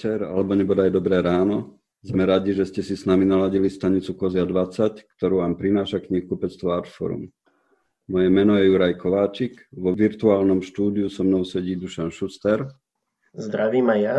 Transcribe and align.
večer 0.00 0.24
alebo 0.24 0.56
nebodaj 0.56 0.88
dobré 0.88 1.20
ráno. 1.20 1.76
Sme 2.00 2.24
radi, 2.24 2.56
že 2.56 2.64
ste 2.64 2.80
si 2.80 2.96
s 2.96 3.04
nami 3.04 3.28
naladili 3.28 3.68
stanicu 3.68 4.16
Kozia 4.16 4.48
20, 4.48 5.04
ktorú 5.20 5.44
vám 5.44 5.60
prináša 5.60 6.00
knihkupectvo 6.00 6.72
Artforum. 6.72 7.28
Moje 8.08 8.28
meno 8.32 8.56
je 8.56 8.72
Juraj 8.72 8.96
Kováčik, 8.96 9.68
vo 9.68 9.92
virtuálnom 9.92 10.64
štúdiu 10.64 11.12
so 11.12 11.20
mnou 11.20 11.44
sedí 11.44 11.76
Dušan 11.76 12.08
Šuster. 12.08 12.64
Zdravím 13.36 13.92
aj 13.92 14.00
ja. 14.00 14.16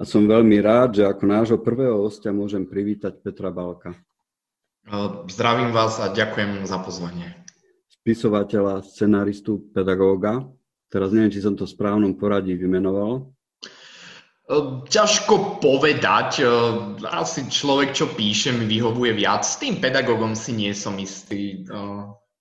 A 0.00 0.08
som 0.08 0.24
veľmi 0.24 0.56
rád, 0.64 0.96
že 0.96 1.04
ako 1.04 1.24
nášho 1.28 1.58
prvého 1.60 2.00
hostia 2.00 2.32
môžem 2.32 2.64
privítať 2.64 3.20
Petra 3.20 3.52
Balka. 3.52 3.92
Zdravím 5.28 5.76
vás 5.76 6.00
a 6.00 6.08
ďakujem 6.08 6.64
za 6.64 6.80
pozvanie. 6.80 7.44
Spisovateľa, 8.00 8.88
scenaristu, 8.88 9.68
pedagóga. 9.76 10.48
Teraz 10.88 11.12
neviem, 11.12 11.28
či 11.28 11.44
som 11.44 11.52
to 11.52 11.68
v 11.68 11.76
správnom 11.76 12.16
poradí 12.16 12.56
vymenoval. 12.56 13.28
Ťažko 14.90 15.62
povedať. 15.62 16.42
Asi 17.06 17.46
človek, 17.46 17.94
čo 17.94 18.10
píše, 18.10 18.50
mi 18.50 18.66
vyhovuje 18.66 19.14
viac. 19.14 19.46
S 19.46 19.62
tým 19.62 19.78
pedagógom 19.78 20.34
si 20.34 20.50
nie 20.50 20.74
som 20.74 20.98
istý. 20.98 21.62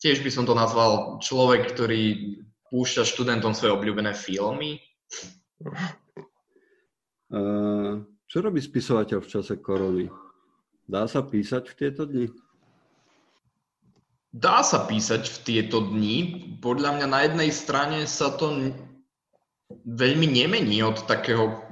Tiež 0.01 0.25
by 0.25 0.31
som 0.33 0.49
to 0.49 0.57
nazval 0.57 1.21
človek, 1.21 1.69
ktorý 1.69 2.33
púšťa 2.73 3.05
študentom 3.05 3.53
svoje 3.53 3.77
obľúbené 3.77 4.17
filmy. 4.17 4.81
Čo 8.25 8.37
robí 8.41 8.57
spisovateľ 8.57 9.21
v 9.21 9.29
čase 9.29 9.61
korony? 9.61 10.09
Dá 10.89 11.05
sa 11.05 11.21
písať 11.21 11.69
v 11.69 11.77
tieto 11.77 12.09
dni? 12.09 12.33
Dá 14.33 14.65
sa 14.65 14.81
písať 14.89 15.29
v 15.29 15.37
tieto 15.45 15.85
dni. 15.85 16.17
Podľa 16.57 16.97
mňa 16.97 17.05
na 17.05 17.19
jednej 17.29 17.53
strane 17.53 18.09
sa 18.09 18.33
to 18.33 18.73
veľmi 19.85 20.25
nemení 20.25 20.81
od 20.81 21.05
takého 21.05 21.68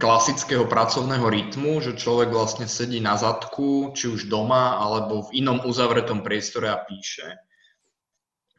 klasického 0.00 0.64
pracovného 0.64 1.28
rytmu, 1.28 1.84
že 1.84 1.94
človek 1.94 2.32
vlastne 2.32 2.64
sedí 2.64 2.98
na 2.98 3.20
zadku, 3.20 3.92
či 3.92 4.08
už 4.08 4.32
doma, 4.32 4.80
alebo 4.80 5.28
v 5.28 5.44
inom 5.44 5.60
uzavretom 5.62 6.24
priestore 6.24 6.72
a 6.72 6.80
píše. 6.80 7.36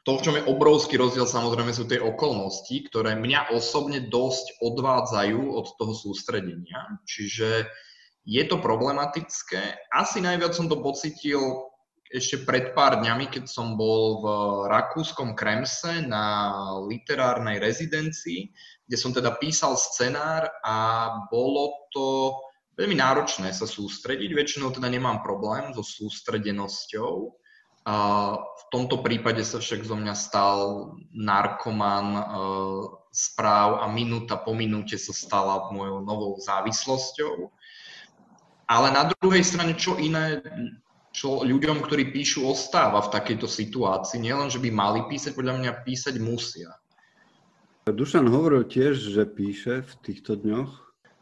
To, 0.06 0.18
v 0.18 0.24
čom 0.26 0.36
je 0.38 0.48
obrovský 0.50 0.98
rozdiel, 0.98 1.26
samozrejme, 1.26 1.74
sú 1.74 1.86
tie 1.90 2.02
okolnosti, 2.02 2.74
ktoré 2.90 3.18
mňa 3.18 3.54
osobne 3.54 4.06
dosť 4.06 4.62
odvádzajú 4.62 5.42
od 5.54 5.68
toho 5.78 5.94
sústredenia. 5.94 7.02
Čiže 7.06 7.70
je 8.26 8.44
to 8.46 8.62
problematické. 8.62 9.90
Asi 9.94 10.22
najviac 10.22 10.54
som 10.54 10.70
to 10.70 10.82
pocitil 10.82 11.70
ešte 12.12 12.44
pred 12.44 12.76
pár 12.76 13.00
dňami, 13.00 13.32
keď 13.32 13.48
som 13.48 13.80
bol 13.80 14.20
v 14.20 14.26
rakúskom 14.68 15.32
Kremse 15.32 16.04
na 16.04 16.52
literárnej 16.84 17.64
rezidencii, 17.64 18.52
kde 18.92 19.00
som 19.00 19.16
teda 19.16 19.40
písal 19.40 19.80
scenár 19.80 20.52
a 20.68 20.76
bolo 21.32 21.88
to 21.96 22.36
veľmi 22.76 23.00
náročné 23.00 23.56
sa 23.56 23.64
sústrediť. 23.64 24.36
Väčšinou 24.36 24.76
teda 24.76 24.92
nemám 24.92 25.24
problém 25.24 25.72
so 25.72 25.80
sústredenosťou, 25.80 27.32
v 27.82 28.64
tomto 28.70 29.02
prípade 29.02 29.42
sa 29.42 29.58
však 29.58 29.82
zo 29.82 29.98
mňa 29.98 30.14
stal 30.14 30.92
narkoman 31.18 32.08
e, 32.14 32.24
správ 33.10 33.82
a 33.82 33.90
minúta 33.90 34.38
po 34.38 34.54
minúte 34.54 35.02
sa 35.02 35.10
stala 35.10 35.74
mojou 35.74 36.06
novou 36.06 36.38
závislosťou. 36.38 37.50
Ale 38.70 38.88
na 38.94 39.10
druhej 39.10 39.42
strane, 39.42 39.74
čo 39.74 39.98
iné 39.98 40.46
čo 41.12 41.44
ľuďom, 41.44 41.84
ktorí 41.84 42.16
píšu, 42.16 42.48
ostáva 42.48 43.04
v 43.04 43.12
takejto 43.12 43.44
situácii. 43.44 44.24
Nielen, 44.24 44.48
že 44.48 44.64
by 44.64 44.72
mali 44.72 45.00
písať, 45.12 45.36
podľa 45.36 45.60
mňa 45.60 45.72
písať 45.84 46.16
musia. 46.24 46.72
Dušan 47.90 48.30
hovoril 48.30 48.70
tiež, 48.70 48.94
že 48.94 49.26
píše 49.26 49.82
v 49.82 49.94
týchto 50.06 50.38
dňoch. 50.38 50.70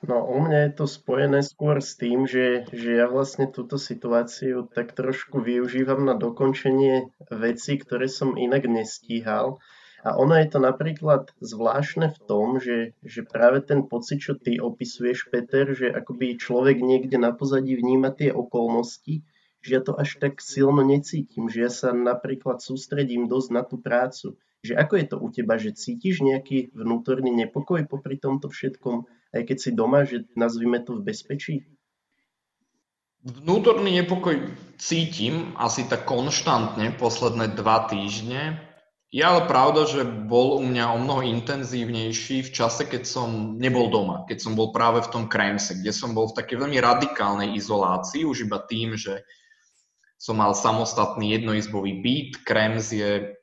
No 0.04 0.28
u 0.28 0.44
mňa 0.44 0.60
je 0.68 0.72
to 0.76 0.86
spojené 0.92 1.40
skôr 1.40 1.80
s 1.80 1.96
tým, 1.96 2.28
že, 2.28 2.68
že 2.76 3.00
ja 3.00 3.08
vlastne 3.08 3.48
túto 3.48 3.80
situáciu 3.80 4.68
tak 4.68 4.92
trošku 4.92 5.40
využívam 5.40 6.04
na 6.04 6.20
dokončenie 6.20 7.16
veci, 7.32 7.80
ktoré 7.80 8.12
som 8.12 8.36
inak 8.36 8.68
nestíhal. 8.68 9.64
A 10.04 10.20
ono 10.20 10.36
je 10.36 10.52
to 10.52 10.60
napríklad 10.60 11.32
zvláštne 11.40 12.12
v 12.12 12.20
tom, 12.28 12.60
že, 12.60 12.92
že 13.08 13.24
práve 13.24 13.64
ten 13.64 13.88
pocit, 13.88 14.20
čo 14.20 14.36
ty 14.36 14.60
opisuješ, 14.60 15.32
Peter, 15.32 15.72
že 15.72 15.88
akoby 15.96 16.36
človek 16.36 16.84
niekde 16.84 17.16
na 17.20 17.32
pozadí 17.32 17.80
vníma 17.80 18.12
tie 18.12 18.36
okolnosti, 18.36 19.24
že 19.64 19.72
ja 19.76 19.80
to 19.80 19.96
až 19.96 20.20
tak 20.20 20.44
silno 20.44 20.84
necítim, 20.84 21.48
že 21.48 21.68
ja 21.68 21.72
sa 21.72 21.96
napríklad 21.96 22.60
sústredím 22.60 23.32
dosť 23.32 23.50
na 23.52 23.64
tú 23.64 23.80
prácu. 23.80 24.36
Že 24.60 24.74
ako 24.76 24.94
je 25.00 25.06
to 25.08 25.18
u 25.20 25.28
teba, 25.32 25.56
že 25.56 25.72
cítiš 25.72 26.20
nejaký 26.20 26.76
vnútorný 26.76 27.32
nepokoj 27.32 27.84
popri 27.88 28.20
tomto 28.20 28.52
všetkom? 28.52 29.08
aj 29.34 29.42
keď 29.46 29.58
si 29.58 29.70
doma, 29.74 30.06
že 30.06 30.26
nazvime 30.34 30.82
to 30.82 30.98
v 30.98 31.06
bezpečí? 31.06 31.56
Vnútorný 33.20 34.00
nepokoj 34.00 34.56
cítim 34.80 35.52
asi 35.60 35.84
tak 35.86 36.08
konštantne 36.08 36.96
posledné 36.96 37.52
dva 37.52 37.92
týždne. 37.92 38.64
Je 39.10 39.26
ale 39.26 39.50
pravda, 39.50 39.90
že 39.90 40.06
bol 40.06 40.62
u 40.62 40.64
mňa 40.64 40.86
o 40.94 40.98
mnoho 41.02 41.26
intenzívnejší 41.26 42.46
v 42.46 42.54
čase, 42.54 42.86
keď 42.86 43.04
som 43.10 43.58
nebol 43.58 43.90
doma, 43.90 44.24
keď 44.30 44.38
som 44.38 44.54
bol 44.54 44.70
práve 44.70 45.02
v 45.02 45.12
tom 45.12 45.26
Kremse, 45.26 45.82
kde 45.82 45.90
som 45.90 46.14
bol 46.14 46.30
v 46.30 46.38
takej 46.38 46.62
veľmi 46.62 46.78
radikálnej 46.78 47.58
izolácii, 47.58 48.22
už 48.24 48.46
iba 48.46 48.62
tým, 48.62 48.94
že 48.94 49.26
som 50.22 50.38
mal 50.38 50.54
samostatný 50.54 51.42
jednoizbový 51.42 52.06
byt. 52.06 52.32
Krems 52.46 52.94
je 52.94 53.39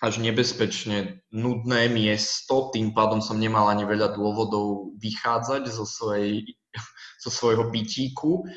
až 0.00 0.16
nebezpečne 0.16 1.20
nudné 1.28 1.92
miesto, 1.92 2.72
tým 2.72 2.96
pádom 2.96 3.20
som 3.20 3.36
nemal 3.36 3.68
ani 3.68 3.84
veľa 3.84 4.16
dôvodov 4.16 4.96
vychádzať 4.96 5.68
zo, 5.68 5.84
svojej, 5.84 6.56
zo 7.20 7.30
svojho 7.30 7.68
bytíku. 7.68 8.48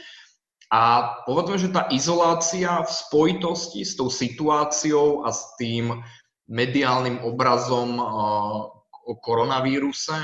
A 0.72 1.14
povedzme, 1.28 1.60
že 1.60 1.70
tá 1.76 1.92
izolácia 1.92 2.82
v 2.82 2.90
spojitosti 2.90 3.84
s 3.84 4.00
tou 4.00 4.08
situáciou 4.08 5.28
a 5.28 5.36
s 5.36 5.54
tým 5.60 6.02
mediálnym 6.48 7.22
obrazom 7.28 8.00
o 9.04 9.14
koronavíruse, 9.20 10.18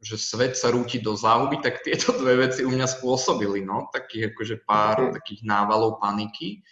že 0.00 0.16
svet 0.16 0.56
sa 0.56 0.72
rúti 0.72 1.02
do 1.02 1.12
záhuby, 1.18 1.60
tak 1.60 1.84
tieto 1.84 2.14
dve 2.16 2.48
veci 2.48 2.64
u 2.64 2.70
mňa 2.72 2.88
spôsobili, 2.88 3.60
no, 3.66 3.90
takých 3.92 4.32
akože 4.32 4.56
pár 4.64 5.12
takých 5.12 5.44
návalov 5.44 6.00
paniky. 6.00 6.62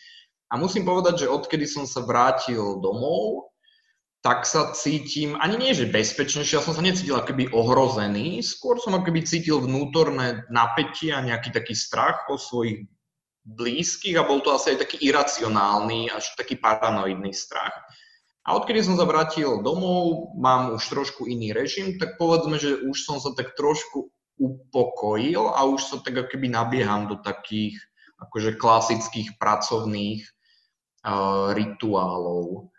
A 0.49 0.57
musím 0.57 0.89
povedať, 0.89 1.27
že 1.27 1.33
odkedy 1.35 1.69
som 1.69 1.85
sa 1.85 2.01
vrátil 2.01 2.81
domov, 2.81 3.53
tak 4.19 4.43
sa 4.45 4.75
cítim, 4.75 5.39
ani 5.39 5.57
nie, 5.57 5.73
že 5.75 5.87
bezpečnejšie, 5.87 6.59
ja 6.59 6.65
som 6.65 6.75
sa 6.75 6.83
necítil 6.83 7.15
akoby 7.15 7.55
ohrozený, 7.55 8.43
skôr 8.43 8.83
som 8.83 8.99
akoby 8.99 9.23
cítil 9.23 9.63
vnútorné 9.63 10.43
napätie 10.51 11.15
a 11.15 11.23
nejaký 11.23 11.55
taký 11.55 11.79
strach 11.79 12.27
o 12.27 12.35
svojich 12.35 12.91
blízkych 13.47 14.19
a 14.19 14.27
bol 14.27 14.43
to 14.43 14.51
asi 14.53 14.75
aj 14.75 14.85
taký 14.85 15.07
iracionálny, 15.07 16.11
až 16.11 16.35
taký 16.35 16.59
paranoidný 16.59 17.31
strach. 17.31 17.73
A 18.49 18.57
odkedy 18.57 18.81
som 18.81 18.97
sa 18.97 19.05
vrátil 19.05 19.61
domov, 19.61 20.33
mám 20.35 20.75
už 20.75 20.85
trošku 20.89 21.29
iný 21.29 21.53
režim, 21.53 22.01
tak 22.01 22.17
povedzme, 22.17 22.57
že 22.57 22.81
už 22.81 22.97
som 23.05 23.21
sa 23.21 23.37
tak 23.37 23.55
trošku 23.55 24.09
upokojil 24.41 25.53
a 25.53 25.63
už 25.69 25.81
sa 25.85 25.97
tak 26.01 26.27
akoby 26.27 26.49
nabieham 26.49 27.07
do 27.07 27.21
takých 27.21 27.77
akože 28.19 28.59
klasických 28.59 29.39
pracovných 29.39 30.27
uh, 30.27 31.55
rituálov. 31.55 32.73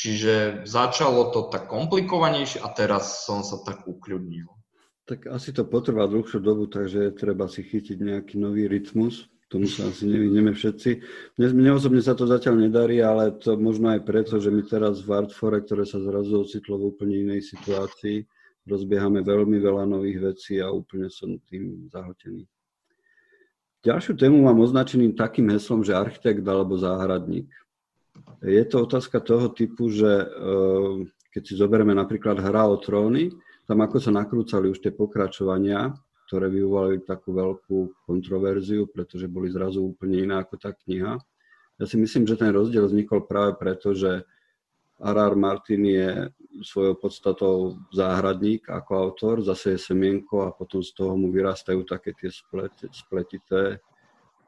Čiže 0.00 0.64
začalo 0.64 1.28
to 1.28 1.52
tak 1.52 1.68
komplikovanejšie 1.68 2.64
a 2.64 2.72
teraz 2.72 3.28
som 3.28 3.44
sa 3.44 3.60
tak 3.60 3.84
ukľudnil. 3.84 4.48
Tak 5.04 5.28
asi 5.28 5.52
to 5.52 5.68
potrvá 5.68 6.08
dlhšiu 6.08 6.40
dobu, 6.40 6.72
takže 6.72 7.12
treba 7.12 7.44
si 7.52 7.60
chytiť 7.60 8.00
nejaký 8.00 8.40
nový 8.40 8.64
rytmus. 8.64 9.28
Tomu 9.52 9.68
sa 9.68 9.92
asi 9.92 10.08
nevidíme 10.08 10.56
všetci. 10.56 10.90
Mne, 11.36 11.76
osobne 11.76 12.00
sa 12.00 12.16
to 12.16 12.24
zatiaľ 12.24 12.64
nedarí, 12.64 13.04
ale 13.04 13.36
to 13.36 13.60
možno 13.60 13.92
aj 13.92 14.00
preto, 14.08 14.40
že 14.40 14.48
my 14.48 14.64
teraz 14.64 15.04
v 15.04 15.20
Artfore, 15.20 15.60
ktoré 15.60 15.84
sa 15.84 16.00
zrazu 16.00 16.48
ocitlo 16.48 16.80
v 16.80 16.96
úplne 16.96 17.20
inej 17.20 17.52
situácii, 17.52 18.24
rozbiehame 18.64 19.20
veľmi 19.20 19.60
veľa 19.60 19.84
nových 19.84 20.32
vecí 20.32 20.64
a 20.64 20.72
úplne 20.72 21.12
som 21.12 21.36
tým 21.44 21.92
zahltený. 21.92 22.48
Ďalšiu 23.84 24.16
tému 24.16 24.48
mám 24.48 24.64
označeným 24.64 25.12
takým 25.12 25.52
heslom, 25.52 25.84
že 25.84 25.92
architekt 25.92 26.46
alebo 26.48 26.80
záhradník. 26.80 27.52
Je 28.40 28.64
to 28.64 28.88
otázka 28.88 29.20
toho 29.20 29.52
typu, 29.52 29.92
že 29.92 30.08
eh, 30.08 30.96
keď 31.30 31.42
si 31.44 31.54
zoberieme 31.56 31.92
napríklad 31.92 32.40
Hra 32.40 32.66
o 32.66 32.80
tróny, 32.80 33.30
tam 33.68 33.84
ako 33.84 34.02
sa 34.02 34.10
nakrúcali 34.10 34.66
už 34.72 34.82
tie 34.82 34.90
pokračovania, 34.90 35.92
ktoré 36.26 36.50
vyvolali 36.50 37.04
takú 37.06 37.36
veľkú 37.36 38.06
kontroverziu, 38.08 38.88
pretože 38.90 39.30
boli 39.30 39.52
zrazu 39.52 39.82
úplne 39.82 40.26
iná 40.26 40.42
ako 40.42 40.54
tá 40.58 40.74
kniha. 40.74 41.18
Ja 41.78 41.84
si 41.86 41.96
myslím, 41.98 42.26
že 42.26 42.38
ten 42.40 42.50
rozdiel 42.50 42.86
vznikol 42.86 43.24
práve 43.30 43.54
preto, 43.60 43.94
že 43.94 44.26
R.R. 45.00 45.34
Martin 45.34 45.80
je 45.86 46.28
svojou 46.60 47.00
podstatou 47.00 47.80
záhradník 47.94 48.68
ako 48.68 48.90
autor, 48.94 49.34
zase 49.40 49.74
je 49.74 49.86
semienko 49.90 50.44
a 50.44 50.52
potom 50.52 50.84
z 50.84 50.92
toho 50.92 51.16
mu 51.16 51.32
vyrastajú 51.32 51.88
také 51.88 52.12
tie 52.12 52.28
spletité 52.92 53.80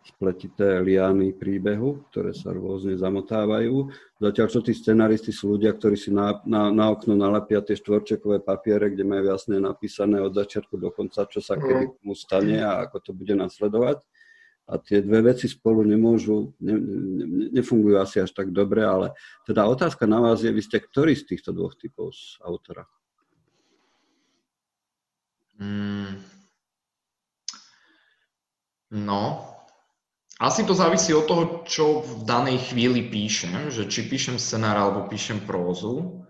spletité 0.03 0.83
liany 0.83 1.31
príbehu, 1.31 2.03
ktoré 2.11 2.35
sa 2.35 2.51
rôzne 2.51 2.99
zamotávajú. 2.99 3.87
Zatiaľ, 4.19 4.47
čo 4.51 4.61
tí 4.61 4.75
scenaristi 4.75 5.31
sú 5.31 5.55
ľudia, 5.55 5.71
ktorí 5.71 5.95
si 5.95 6.11
na, 6.11 6.43
na, 6.43 6.75
na 6.75 6.91
okno 6.91 7.15
nalepia 7.15 7.63
tie 7.63 7.79
štvorčekové 7.79 8.43
papiere, 8.43 8.91
kde 8.91 9.07
majú 9.07 9.31
jasne 9.31 9.63
napísané 9.63 10.19
od 10.19 10.35
začiatku 10.35 10.75
do 10.75 10.91
konca, 10.91 11.27
čo 11.31 11.39
sa 11.39 11.55
kedy 11.55 12.03
mu 12.03 12.15
stane 12.19 12.59
a 12.59 12.83
ako 12.87 12.99
to 12.99 13.11
bude 13.15 13.35
nasledovať. 13.39 14.03
A 14.71 14.79
tie 14.79 15.03
dve 15.03 15.35
veci 15.35 15.51
spolu 15.51 15.83
nemôžu, 15.83 16.55
ne, 16.63 16.75
ne, 16.79 17.27
nefungujú 17.51 17.99
asi 17.99 18.23
až 18.23 18.31
tak 18.31 18.55
dobre, 18.55 18.87
ale 18.87 19.11
teda 19.43 19.67
otázka 19.67 20.07
na 20.07 20.23
vás 20.23 20.43
je, 20.43 20.55
vy 20.55 20.63
ste 20.63 20.79
ktorý 20.79 21.19
z 21.19 21.35
týchto 21.35 21.51
dvoch 21.51 21.75
typov 21.75 22.15
z 22.15 22.39
autora? 22.47 22.87
Mm. 25.59 26.23
No, 28.93 29.52
asi 30.43 30.67
to 30.67 30.75
závisí 30.75 31.15
od 31.15 31.31
toho, 31.31 31.45
čo 31.63 32.03
v 32.03 32.27
danej 32.27 32.75
chvíli 32.75 33.07
píšem, 33.07 33.71
že 33.71 33.87
či 33.87 34.11
píšem 34.11 34.43
scenár 34.43 34.75
alebo 34.75 35.07
píšem 35.07 35.39
prózu. 35.47 36.27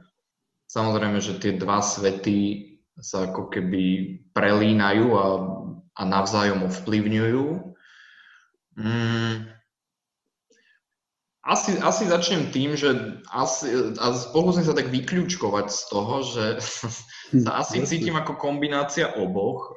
Samozrejme, 0.69 1.17
že 1.25 1.41
tie 1.41 1.57
dva 1.57 1.81
svety 1.81 2.69
sa 3.01 3.33
ako 3.33 3.49
keby 3.49 3.85
prelínajú 4.37 5.07
a, 5.17 5.27
a 5.97 6.03
navzájom 6.05 6.69
ovplyvňujú. 6.69 7.45
Mm. 8.77 9.49
Asi, 11.43 11.75
asi 11.81 12.07
začnem 12.07 12.55
tým, 12.55 12.79
že 12.79 13.19
asi, 13.33 13.97
a 13.99 14.07
pokúsim 14.31 14.63
sa 14.63 14.77
tak 14.77 14.93
vyklúčkovať 14.93 15.67
z 15.73 15.81
toho, 15.89 16.15
že 16.23 16.45
sa 17.49 17.65
asi 17.65 17.81
cítim 17.89 18.15
ako 18.15 18.37
kombinácia 18.37 19.09
oboch 19.17 19.73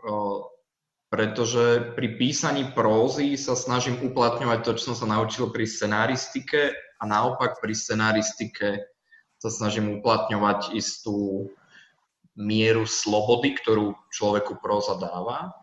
pretože 1.15 1.95
pri 1.95 2.19
písaní 2.19 2.75
prózy 2.75 3.39
sa 3.39 3.55
snažím 3.55 4.03
uplatňovať 4.03 4.59
to, 4.67 4.71
čo 4.75 4.91
som 4.91 4.95
sa 4.99 5.07
naučil 5.07 5.47
pri 5.47 5.63
scenáristike 5.63 6.75
a 6.75 7.03
naopak 7.07 7.63
pri 7.63 7.71
scenáristike 7.71 8.83
sa 9.39 9.47
snažím 9.47 10.03
uplatňovať 10.03 10.75
istú 10.75 11.47
mieru 12.35 12.83
slobody, 12.83 13.55
ktorú 13.55 13.95
človeku 14.11 14.59
próza 14.59 14.99
dáva. 14.99 15.55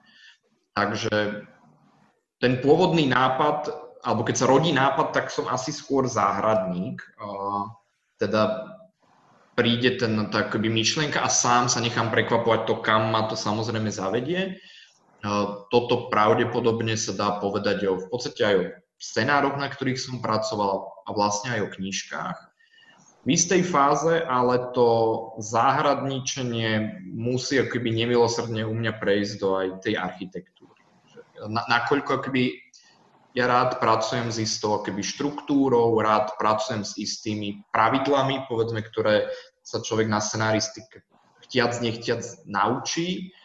Takže 0.73 1.45
ten 2.41 2.65
pôvodný 2.65 3.05
nápad, 3.13 3.69
alebo 4.01 4.25
keď 4.25 4.37
sa 4.41 4.49
rodí 4.49 4.73
nápad, 4.73 5.13
tak 5.13 5.29
som 5.29 5.53
asi 5.53 5.69
skôr 5.69 6.09
záhradník. 6.09 7.05
Teda 8.17 8.73
príde 9.53 10.01
ten 10.01 10.17
takoby 10.33 10.73
myšlienka 10.73 11.21
a 11.21 11.29
sám 11.29 11.69
sa 11.69 11.85
nechám 11.85 12.09
prekvapovať 12.09 12.65
to, 12.65 12.81
kam 12.81 13.13
ma 13.13 13.29
to 13.29 13.37
samozrejme 13.37 13.93
zavedie. 13.93 14.57
Toto 15.71 16.11
pravdepodobne 16.11 16.99
sa 16.99 17.15
dá 17.15 17.39
povedať 17.39 17.87
o, 17.87 17.95
v 17.95 18.07
podstate 18.11 18.43
aj 18.43 18.57
o 18.59 18.65
scenároch, 18.99 19.55
na 19.55 19.71
ktorých 19.71 19.99
som 19.99 20.19
pracoval 20.19 21.07
a 21.07 21.11
vlastne 21.15 21.55
aj 21.59 21.61
o 21.67 21.73
knižkách. 21.79 22.39
V 23.23 23.29
istej 23.39 23.63
fáze 23.63 24.19
ale 24.27 24.75
to 24.75 24.91
záhradničenie 25.39 27.07
musí 27.15 27.63
akoby 27.63 27.95
nemilosrdne 27.95 28.67
u 28.67 28.75
mňa 28.75 28.99
prejsť 28.99 29.33
do 29.39 29.49
aj 29.55 29.69
tej 29.87 29.95
architektúry. 29.95 30.83
Na, 31.47 31.63
nakoľko 31.71 32.19
akoby 32.19 32.59
ja 33.39 33.47
rád 33.47 33.79
pracujem 33.79 34.27
s 34.27 34.43
istou 34.43 34.83
akoby 34.83 35.07
štruktúrou, 35.07 35.95
rád 36.03 36.35
pracujem 36.35 36.83
s 36.83 36.99
istými 36.99 37.63
pravidlami, 37.71 38.51
povedzme, 38.51 38.83
ktoré 38.83 39.31
sa 39.63 39.79
človek 39.79 40.11
na 40.11 40.19
scenáristike 40.19 41.07
chtiac, 41.53 41.85
nechtiac 41.85 42.25
naučí 42.49 43.37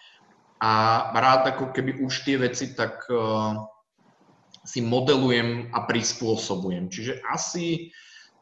a 0.57 0.73
rád 1.13 1.53
ako 1.53 1.69
keby 1.69 2.01
už 2.01 2.25
tie 2.25 2.41
veci 2.41 2.73
tak 2.73 3.05
uh, 3.13 3.61
si 4.65 4.81
modelujem 4.81 5.69
a 5.69 5.85
prispôsobujem. 5.85 6.89
Čiže 6.89 7.21
asi 7.29 7.93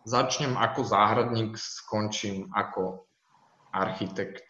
začnem 0.07 0.55
ako 0.55 0.81
záhradník, 0.87 1.59
skončím 1.59 2.47
ako 2.55 3.03
architekt. 3.75 4.47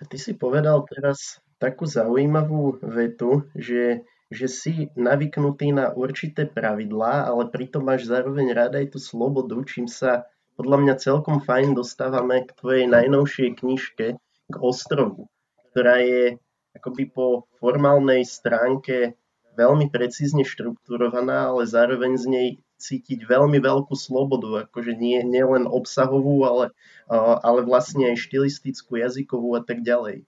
A 0.00 0.08
ty 0.08 0.16
si 0.16 0.32
povedal 0.36 0.84
teraz 0.88 1.40
takú 1.56 1.88
zaujímavú 1.88 2.80
vetu, 2.84 3.48
že, 3.56 4.04
že 4.28 4.46
si 4.48 4.72
navyknutý 4.96 5.72
na 5.72 5.92
určité 5.92 6.44
pravidlá, 6.44 7.28
ale 7.28 7.48
pritom 7.48 7.84
máš 7.84 8.08
zároveň 8.08 8.52
rád 8.52 8.72
aj 8.76 8.96
tú 8.96 8.98
slobodu, 9.00 9.56
čím 9.64 9.88
sa 9.88 10.28
podľa 10.56 10.76
mňa 10.80 10.94
celkom 11.00 11.44
fajn 11.44 11.76
dostávame 11.76 12.44
k 12.48 12.56
tvojej 12.56 12.86
najnovšej 12.88 13.48
knižke, 13.60 14.06
k 14.20 14.54
ostrovu 14.60 15.28
ktorá 15.76 16.00
je 16.00 16.40
akoby 16.72 17.04
po 17.12 17.44
formálnej 17.60 18.24
stránke 18.24 19.12
veľmi 19.60 19.92
precízne 19.92 20.40
štrukturovaná, 20.40 21.52
ale 21.52 21.68
zároveň 21.68 22.16
z 22.16 22.26
nej 22.32 22.48
cítiť 22.80 23.28
veľmi 23.28 23.60
veľkú 23.60 23.92
slobodu, 23.92 24.64
akože 24.68 24.96
nie, 24.96 25.20
nie 25.20 25.44
len 25.44 25.68
obsahovú, 25.68 26.48
ale, 26.48 26.72
ale 27.12 27.60
vlastne 27.60 28.08
aj 28.08 28.24
štilistickú, 28.24 28.96
jazykovú 28.96 29.52
a 29.52 29.60
tak 29.60 29.84
ďalej. 29.84 30.24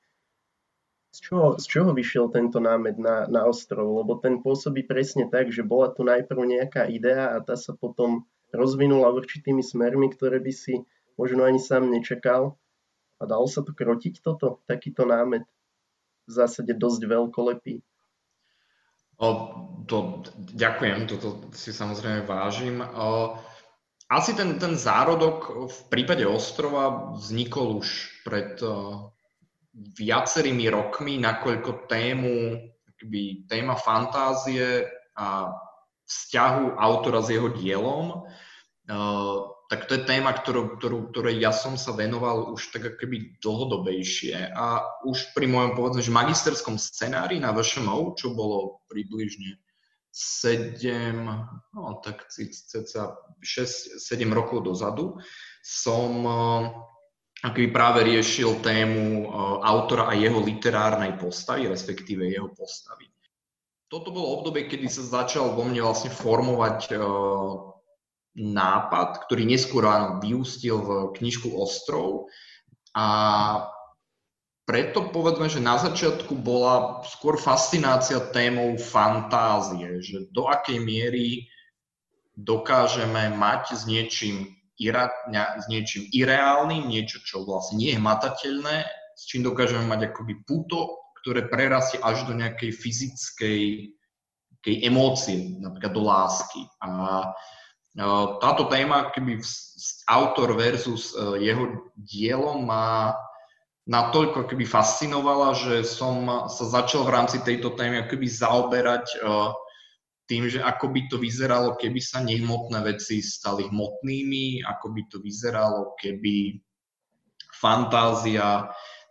Z 1.16 1.18
čoho, 1.24 1.56
z 1.56 1.64
čoho 1.64 1.96
vyšiel 1.96 2.28
tento 2.28 2.60
námed 2.60 3.00
na, 3.00 3.24
na 3.24 3.48
ostrov? 3.48 4.04
Lebo 4.04 4.20
ten 4.20 4.44
pôsobí 4.44 4.84
presne 4.84 5.32
tak, 5.32 5.48
že 5.48 5.64
bola 5.64 5.88
tu 5.96 6.04
najprv 6.04 6.44
nejaká 6.44 6.92
idea 6.92 7.32
a 7.32 7.40
tá 7.40 7.56
sa 7.56 7.72
potom 7.72 8.28
rozvinula 8.52 9.16
určitými 9.16 9.64
smermi, 9.64 10.12
ktoré 10.12 10.44
by 10.44 10.52
si 10.52 10.84
možno 11.16 11.48
ani 11.48 11.56
sám 11.56 11.88
nečakal. 11.88 12.60
A 13.18 13.26
dalo 13.26 13.50
sa 13.50 13.66
to 13.66 13.74
krotiť 13.74 14.22
toto, 14.22 14.62
takýto 14.70 15.02
námet? 15.02 15.42
V 16.28 16.32
zásade 16.32 16.70
dosť 16.76 17.02
veľkolepý. 17.08 17.82
O, 19.18 19.28
to, 19.90 20.22
ďakujem, 20.54 21.10
toto 21.10 21.50
si 21.50 21.74
samozrejme 21.74 22.22
vážim. 22.22 22.78
O, 22.78 23.34
asi 24.06 24.36
ten, 24.38 24.60
ten 24.62 24.78
zárodok 24.78 25.66
v 25.66 25.78
prípade 25.90 26.22
ostrova 26.22 27.16
vznikol 27.18 27.82
už 27.82 28.22
pred 28.22 28.62
o, 28.62 29.10
viacerými 29.74 30.70
rokmi, 30.70 31.18
nakoľko 31.18 31.90
tému, 31.90 32.62
akby, 32.94 33.50
téma 33.50 33.74
fantázie 33.74 34.86
a 35.18 35.50
vzťahu 36.06 36.78
autora 36.78 37.20
s 37.20 37.28
jeho 37.34 37.50
dielom 37.52 38.24
tak 39.68 39.84
to 39.84 40.00
je 40.00 40.08
téma, 40.08 40.32
ktorú, 40.32 40.80
ktorú, 40.80 41.12
ktorej 41.12 41.44
ja 41.44 41.52
som 41.52 41.76
sa 41.76 41.92
venoval 41.92 42.56
už 42.56 42.72
tak 42.72 42.96
akoby 42.96 43.36
dlhodobejšie 43.44 44.56
a 44.56 44.80
už 45.04 45.36
pri 45.36 45.44
mojom 45.44 45.76
povedzme, 45.76 46.00
že 46.00 46.08
magisterskom 46.08 46.80
scenári 46.80 47.36
na 47.36 47.52
VŠMO, 47.52 48.16
čo 48.16 48.32
bolo 48.32 48.80
približne 48.88 49.60
7, 50.08 51.20
no 51.76 52.00
tak 52.00 52.32
cca 52.32 53.20
6-7 53.44 54.00
rokov 54.32 54.64
dozadu, 54.64 55.20
som 55.60 56.12
eh, 56.24 56.64
akoby 57.44 57.68
práve 57.68 58.08
riešil 58.08 58.64
tému 58.64 59.04
eh, 59.04 59.30
autora 59.68 60.08
a 60.08 60.16
jeho 60.16 60.40
literárnej 60.40 61.20
postavy, 61.20 61.68
respektíve 61.68 62.24
jeho 62.24 62.48
postavy. 62.56 63.04
Toto 63.88 64.12
bolo 64.12 64.40
obdobie, 64.40 64.68
kedy 64.68 64.88
sa 64.88 65.24
začal 65.24 65.52
vo 65.52 65.64
mne 65.64 65.84
vlastne 65.84 66.08
formovať 66.08 66.96
eh, 66.96 66.98
nápad, 68.36 69.24
ktorý 69.24 69.48
neskôr 69.48 69.86
áno, 69.88 70.20
vyústil 70.20 70.82
v 70.82 70.90
knižku 71.16 71.54
Ostrov 71.54 72.28
a 72.92 73.06
preto 74.68 75.08
povedzme, 75.08 75.48
že 75.48 75.64
na 75.64 75.80
začiatku 75.80 76.36
bola 76.44 77.00
skôr 77.08 77.40
fascinácia 77.40 78.20
témou 78.36 78.76
fantázie, 78.76 80.04
že 80.04 80.28
do 80.28 80.44
akej 80.44 80.76
miery 80.76 81.48
dokážeme 82.36 83.32
mať 83.32 83.62
s 83.72 83.82
niečím, 83.88 84.52
ira, 84.76 85.08
s 85.32 85.64
niečím 85.72 86.04
ireálnym, 86.12 86.84
niečo, 86.84 87.18
čo 87.24 87.48
vlastne 87.48 87.80
nie 87.80 87.96
je 87.96 88.00
matateľné, 88.04 88.84
s 89.16 89.24
čím 89.24 89.40
dokážeme 89.40 89.88
mať 89.88 90.12
akoby 90.12 90.44
puto, 90.44 91.00
ktoré 91.24 91.48
prerastie 91.48 91.98
až 92.04 92.28
do 92.28 92.36
nejakej 92.36 92.70
fyzickej 92.70 93.88
emócie, 94.84 95.58
napríklad 95.64 95.96
do 95.96 96.04
lásky. 96.04 96.60
A 96.84 97.32
táto 98.42 98.68
téma, 98.68 99.10
keby 99.10 99.40
autor 100.06 100.54
versus 100.54 101.14
e, 101.16 101.48
jeho 101.48 101.88
dielo 101.96 102.60
ma 102.60 103.16
natoľko 103.88 104.44
keby 104.44 104.68
fascinovala, 104.68 105.56
že 105.56 105.80
som 105.80 106.48
sa 106.52 106.64
začal 106.68 107.08
v 107.08 107.14
rámci 107.16 107.40
tejto 107.40 107.72
témy 107.72 108.04
keby 108.04 108.28
zaoberať 108.28 109.06
e, 109.16 109.18
tým, 110.28 110.44
že 110.52 110.60
ako 110.60 110.92
by 110.92 111.00
to 111.08 111.16
vyzeralo, 111.16 111.80
keby 111.80 112.00
sa 112.04 112.20
nehmotné 112.20 112.84
veci 112.84 113.24
stali 113.24 113.64
hmotnými, 113.64 114.60
ako 114.68 114.86
by 114.92 115.02
to 115.08 115.16
vyzeralo, 115.24 115.96
keby 115.96 116.60
fantázia 117.56 118.68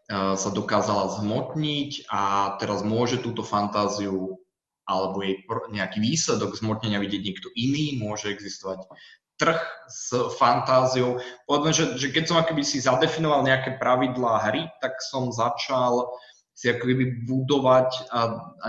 e, 0.07 0.35
sa 0.37 0.49
dokázala 0.53 1.17
zhmotniť 1.17 2.07
a 2.13 2.55
teraz 2.61 2.85
môže 2.85 3.17
túto 3.19 3.41
fantáziu 3.41 4.37
alebo 4.87 5.19
jej 5.19 5.43
nejaký 5.69 5.99
výsledok 5.99 6.55
zmotnenia 6.55 7.03
vidieť 7.03 7.21
niekto 7.21 7.51
iný, 7.59 7.99
môže 7.99 8.31
existovať 8.31 8.87
trh 9.37 9.59
s 9.85 10.15
fantáziou. 10.39 11.21
Povedzme, 11.45 11.71
že, 11.75 11.85
že 11.99 12.07
keď 12.09 12.23
som 12.25 12.37
akoby 12.41 12.63
si 12.65 12.81
zadefinoval 12.81 13.45
nejaké 13.45 13.77
pravidlá 13.77 14.49
hry, 14.49 14.65
tak 14.81 14.97
som 15.03 15.29
začal 15.29 16.09
si 16.57 16.73
akoby 16.73 17.27
budovať 17.29 18.09
a, 18.09 18.19
a 18.65 18.67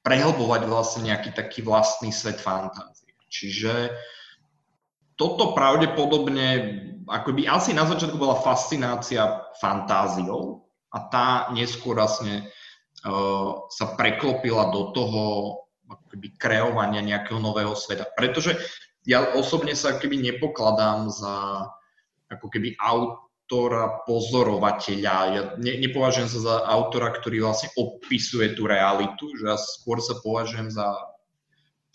prehlbovať 0.00 0.62
vlastne 0.64 1.12
nejaký 1.12 1.36
taký 1.36 1.60
vlastný 1.60 2.08
svet 2.08 2.40
fantázie. 2.40 3.12
Čiže 3.28 3.92
toto 5.20 5.52
pravdepodobne, 5.52 6.48
akoby 7.04 7.44
asi 7.44 7.76
na 7.76 7.84
začiatku 7.84 8.16
bola 8.16 8.40
fascinácia 8.40 9.44
fantáziou 9.60 10.64
a 10.96 10.98
tá 11.12 11.28
neskôr 11.52 12.00
vlastne 12.00 12.48
sa 13.70 13.86
preklopila 13.96 14.68
do 14.68 14.92
toho 14.92 15.22
akoby 15.90 16.36
kreovania 16.36 17.02
nejakého 17.02 17.42
nového 17.42 17.74
sveta. 17.74 18.06
Pretože 18.14 18.60
ja 19.08 19.34
osobne 19.34 19.72
sa 19.72 19.96
keby 19.96 20.20
nepokladám 20.20 21.08
za 21.08 21.66
ako 22.30 22.46
keby 22.46 22.78
autora 22.78 24.04
pozorovateľa. 24.06 25.16
Ja 25.34 25.42
ne, 25.58 25.72
nepovažujem 25.82 26.30
sa 26.30 26.40
za 26.44 26.56
autora, 26.68 27.10
ktorý 27.10 27.42
vlastne 27.42 27.74
opisuje 27.74 28.54
tú 28.54 28.70
realitu, 28.70 29.34
že 29.34 29.50
ja 29.50 29.58
skôr 29.58 29.98
sa 29.98 30.14
považujem 30.22 30.70
za 30.70 30.86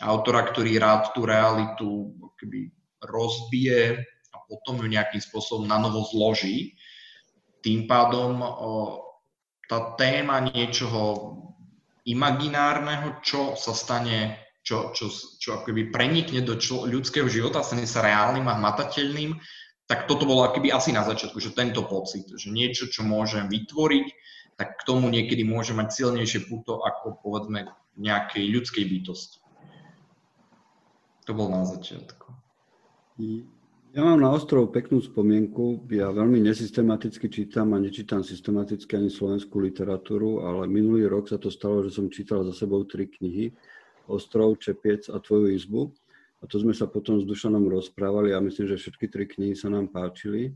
autora, 0.03 0.43
ktorý 0.43 0.75
rád 0.81 1.15
tú 1.15 1.23
realitu 1.23 2.11
keby 2.35 2.67
rozbije 2.99 4.03
a 4.33 4.37
potom 4.49 4.83
ju 4.83 4.91
nejakým 4.91 5.23
spôsobom 5.23 5.63
na 5.63 5.79
novo 5.79 6.03
zloží. 6.11 6.75
Tým 7.63 7.87
pádom 7.87 8.43
o, 8.43 8.51
tá 9.65 9.97
téma 9.97 10.41
niečoho 10.45 11.33
imaginárneho, 12.05 13.17
čo 13.25 13.57
sa 13.57 13.73
stane, 13.73 14.37
čo, 14.61 14.93
čo, 14.93 15.09
čo 15.11 15.61
akoby 15.61 15.89
prenikne 15.89 16.45
do 16.45 16.57
člo, 16.57 16.85
ľudského 16.85 17.25
života, 17.25 17.65
stane 17.65 17.89
sa 17.89 18.05
reálnym 18.05 18.45
a 18.45 18.57
hmatateľným, 18.57 19.33
tak 19.85 20.09
toto 20.09 20.25
bolo 20.25 20.45
akoby 20.45 20.73
asi 20.73 20.89
na 20.93 21.05
začiatku, 21.05 21.37
že 21.37 21.53
tento 21.53 21.85
pocit, 21.85 22.25
že 22.29 22.49
niečo, 22.49 22.89
čo 22.89 23.05
môžem 23.05 23.45
vytvoriť, 23.45 24.07
tak 24.57 24.81
k 24.81 24.85
tomu 24.87 25.09
niekedy 25.11 25.45
môže 25.45 25.77
mať 25.77 25.93
silnejšie 25.93 26.49
puto 26.49 26.81
ako 26.81 27.21
povedzme 27.21 27.69
nejakej 27.97 28.49
ľudskej 28.49 28.85
bytosti. 28.87 29.37
To 31.25 31.31
bol 31.33 31.49
na 31.49 31.65
začiatku. 31.65 32.29
Ja 33.95 34.03
mám 34.03 34.19
na 34.19 34.27
ostrov 34.27 34.75
peknú 34.75 34.99
spomienku. 34.99 35.87
Ja 35.87 36.11
veľmi 36.11 36.43
nesystematicky 36.43 37.31
čítam 37.31 37.71
a 37.71 37.79
nečítam 37.79 38.27
systematicky 38.27 38.99
ani 38.99 39.07
slovenskú 39.07 39.63
literatúru, 39.63 40.43
ale 40.43 40.67
minulý 40.67 41.07
rok 41.07 41.31
sa 41.31 41.39
to 41.39 41.47
stalo, 41.47 41.79
že 41.79 41.95
som 41.95 42.11
čítal 42.11 42.43
za 42.43 42.51
sebou 42.51 42.83
tri 42.83 43.07
knihy. 43.07 43.55
Ostrov, 44.11 44.59
Čepiec 44.59 45.07
a 45.07 45.15
Tvoju 45.23 45.47
izbu. 45.47 45.95
A 46.43 46.43
to 46.43 46.59
sme 46.59 46.75
sa 46.75 46.91
potom 46.91 47.23
s 47.23 47.25
Dušanom 47.25 47.71
rozprávali 47.71 48.35
a 48.35 48.43
myslím, 48.43 48.75
že 48.75 48.83
všetky 48.83 49.07
tri 49.07 49.31
knihy 49.31 49.55
sa 49.55 49.71
nám 49.71 49.87
páčili. 49.87 50.51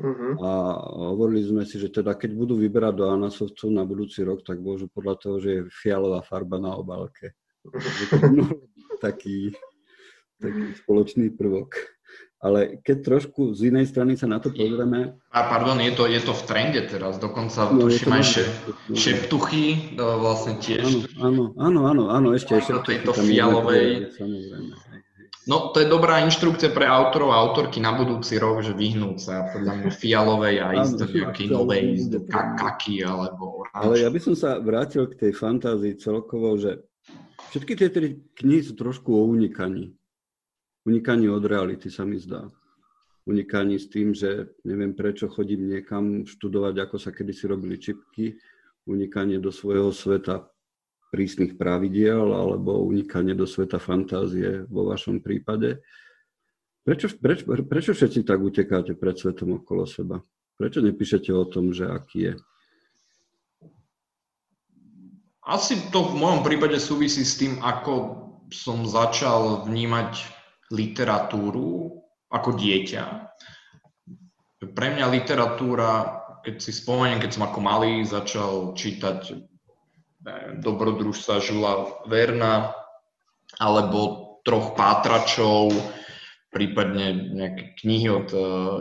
Uh-huh. 0.00 0.40
A 0.40 0.50
hovorili 1.12 1.44
sme 1.44 1.68
si, 1.68 1.76
že 1.76 1.92
teda 1.92 2.16
keď 2.16 2.32
budú 2.32 2.56
vyberať 2.56 2.96
do 2.96 3.12
Anasovcu 3.12 3.68
na 3.68 3.84
budúci 3.84 4.24
rok, 4.24 4.40
tak 4.40 4.56
môžu 4.56 4.88
podľa 4.88 5.20
toho, 5.20 5.36
že 5.36 5.50
je 5.52 5.68
fialová 5.68 6.24
farba 6.24 6.56
na 6.56 6.72
obálke. 6.80 7.36
Taký, 9.04 9.52
taký 10.40 10.64
spoločný 10.80 11.36
prvok. 11.36 11.99
Ale 12.40 12.80
keď 12.80 12.96
trošku 13.04 13.52
z 13.52 13.68
inej 13.68 13.92
strany 13.92 14.16
sa 14.16 14.24
na 14.24 14.40
to 14.40 14.48
pozrieme... 14.48 15.12
A 15.28 15.40
pardon, 15.44 15.76
je 15.76 15.92
to, 15.92 16.08
je 16.08 16.24
to 16.24 16.32
v 16.32 16.42
trende 16.48 16.80
teraz, 16.88 17.20
dokonca 17.20 17.68
no, 17.68 17.84
tuším 17.84 18.16
aj 18.16 18.24
še, 18.24 18.42
šeptuchy, 18.96 19.92
no, 19.92 20.24
vlastne 20.24 20.56
tiež. 20.56 21.04
Áno, 21.20 21.52
áno, 21.60 21.84
áno, 21.84 22.08
áno, 22.08 22.32
ešte 22.32 22.56
aj 22.56 22.64
šeptuchy. 22.64 23.04
To 23.04 23.12
fialovej. 23.12 24.08
No, 25.44 25.68
to 25.76 25.84
je 25.84 25.88
dobrá 25.92 26.24
inštrukcia 26.24 26.72
pre 26.72 26.88
autorov 26.88 27.36
a 27.36 27.40
autorky 27.44 27.76
na 27.76 27.92
budúci 27.92 28.40
rok, 28.40 28.64
že 28.64 28.72
vyhnúť 28.72 29.18
sa 29.20 29.44
podľa 29.52 29.72
mňa 29.76 29.90
fialovej 29.92 30.56
a 30.64 30.66
ísť 30.80 30.94
do 30.96 31.06
nejakej 31.12 31.48
novej, 31.52 31.84
do 32.08 32.20
kaky 32.56 33.04
alebo 33.04 33.64
oranž. 33.64 33.84
Ale 33.84 33.94
ja 34.00 34.08
by 34.08 34.20
som 34.20 34.32
sa 34.32 34.56
vrátil 34.56 35.04
k 35.12 35.28
tej 35.28 35.32
fantázii 35.36 36.00
celkovo, 36.00 36.56
že 36.56 36.80
všetky 37.52 37.72
tie 37.76 37.88
tri 37.92 38.16
knihy 38.16 38.64
sú 38.64 38.72
trošku 38.80 39.12
o 39.12 39.28
unikaní 39.28 39.92
unikaní 40.86 41.28
od 41.28 41.44
reality 41.44 41.90
sa 41.90 42.04
mi 42.04 42.16
zdá. 42.16 42.48
Unikaní 43.28 43.76
s 43.76 43.86
tým, 43.92 44.16
že 44.16 44.56
neviem 44.64 44.96
prečo 44.96 45.28
chodím 45.28 45.68
niekam 45.68 46.24
študovať, 46.24 46.74
ako 46.88 46.96
sa 46.96 47.12
kedysi 47.12 47.44
robili 47.46 47.76
čipky, 47.76 48.40
unikanie 48.88 49.38
do 49.38 49.52
svojho 49.52 49.92
sveta 49.92 50.48
prísnych 51.10 51.58
pravidiel 51.58 52.32
alebo 52.32 52.80
unikanie 52.86 53.34
do 53.34 53.44
sveta 53.44 53.82
fantázie 53.82 54.64
vo 54.70 54.88
vašom 54.88 55.20
prípade. 55.20 55.82
Prečo, 56.80 57.12
prečo, 57.20 57.44
prečo 57.66 57.92
všetci 57.92 58.24
tak 58.24 58.40
utekáte 58.40 58.96
pred 58.96 59.18
svetom 59.18 59.60
okolo 59.60 59.84
seba? 59.84 60.22
Prečo 60.56 60.80
nepíšete 60.80 61.28
o 61.34 61.44
tom, 61.44 61.76
že 61.76 61.90
aký 61.90 62.18
je? 62.30 62.34
Asi 65.44 65.76
to 65.90 66.08
v 66.08 66.20
mojom 66.20 66.40
prípade 66.46 66.78
súvisí 66.78 67.26
s 67.26 67.36
tým, 67.36 67.58
ako 67.58 68.22
som 68.54 68.86
začal 68.86 69.66
vnímať 69.66 70.39
literatúru 70.70 72.00
ako 72.30 72.50
dieťa. 72.54 73.04
Pre 74.70 74.88
mňa 74.94 75.06
literatúra, 75.10 76.22
keď 76.46 76.54
si 76.62 76.70
spomeniem, 76.70 77.18
keď 77.18 77.30
som 77.34 77.44
ako 77.50 77.58
malý 77.60 78.06
začal 78.06 78.72
čítať 78.78 79.34
dobrodružstva 80.60 81.40
Žula 81.40 82.04
Verna 82.06 82.76
alebo 83.58 84.30
troch 84.44 84.76
pátračov, 84.76 85.74
prípadne 86.50 87.30
nejaké 87.30 87.78
knihy 87.82 88.08
od 88.10 88.28
e, 88.34 88.38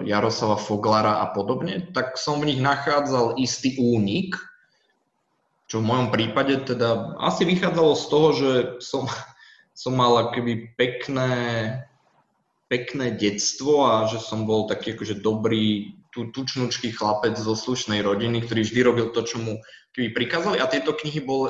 Jaroslava 0.09 0.57
Foglara 0.57 1.21
a 1.21 1.29
podobne, 1.29 1.89
tak 1.93 2.17
som 2.17 2.41
v 2.41 2.53
nich 2.53 2.61
nachádzal 2.61 3.37
istý 3.37 3.77
únik, 3.77 4.33
čo 5.69 5.79
v 5.79 5.89
mojom 5.93 6.09
prípade 6.09 6.57
teda 6.65 7.17
asi 7.21 7.45
vychádzalo 7.45 7.93
z 7.93 8.05
toho, 8.09 8.27
že 8.33 8.51
som 8.81 9.05
som 9.79 9.95
mal 9.95 10.11
akoby 10.27 10.75
pekné, 10.75 11.31
pekné 12.67 13.15
detstvo 13.15 13.87
a 13.87 14.11
že 14.11 14.19
som 14.19 14.43
bol 14.43 14.67
taký 14.67 14.91
akože 14.91 15.23
dobrý, 15.23 15.95
tu, 16.11 16.27
tučnúčký 16.35 16.91
chlapec 16.91 17.39
zo 17.39 17.55
slušnej 17.55 18.03
rodiny, 18.03 18.43
ktorý 18.43 18.67
vždy 18.67 18.79
robil 18.83 19.07
to, 19.15 19.23
čo 19.23 19.39
mu 19.39 19.63
keby 19.95 20.11
prikázali 20.11 20.59
a 20.59 20.67
tieto 20.67 20.91
knihy 20.91 21.23
bol, 21.23 21.47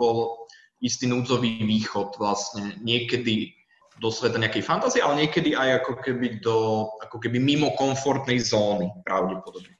bol 0.00 0.48
istý 0.80 1.04
núdzový 1.04 1.68
východ 1.68 2.16
vlastne 2.16 2.80
niekedy 2.80 3.52
do 4.00 4.08
sveta 4.08 4.40
nejakej 4.40 4.64
fantázie, 4.64 5.04
ale 5.04 5.28
niekedy 5.28 5.52
aj 5.52 5.84
ako 5.84 6.00
keby, 6.00 6.40
do, 6.40 6.88
ako 7.04 7.20
keby 7.20 7.36
mimo 7.36 7.76
komfortnej 7.76 8.40
zóny 8.40 8.88
pravdepodobne. 9.04 9.76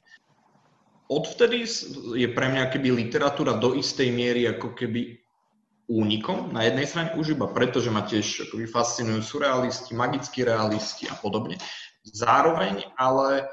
Odvtedy 1.09 1.65
je 2.13 2.29
pre 2.29 2.47
mňa 2.53 2.69
keby 2.77 2.93
literatúra 2.93 3.57
do 3.57 3.73
istej 3.73 4.13
miery 4.13 4.45
ako 4.53 4.77
keby 4.77 5.17
únikom 5.87 6.51
na 6.51 6.67
jednej 6.67 6.87
strane 6.87 7.15
už 7.15 7.39
iba 7.39 7.47
preto, 7.51 7.79
že 7.79 7.95
ma 7.95 8.03
tiež 8.03 8.51
akoby 8.51 8.67
fascinujú 8.67 9.23
surrealisti, 9.23 9.95
magickí 9.95 10.43
realisti 10.43 11.07
a 11.07 11.15
podobne. 11.15 11.59
Zároveň, 12.03 12.91
ale 12.99 13.47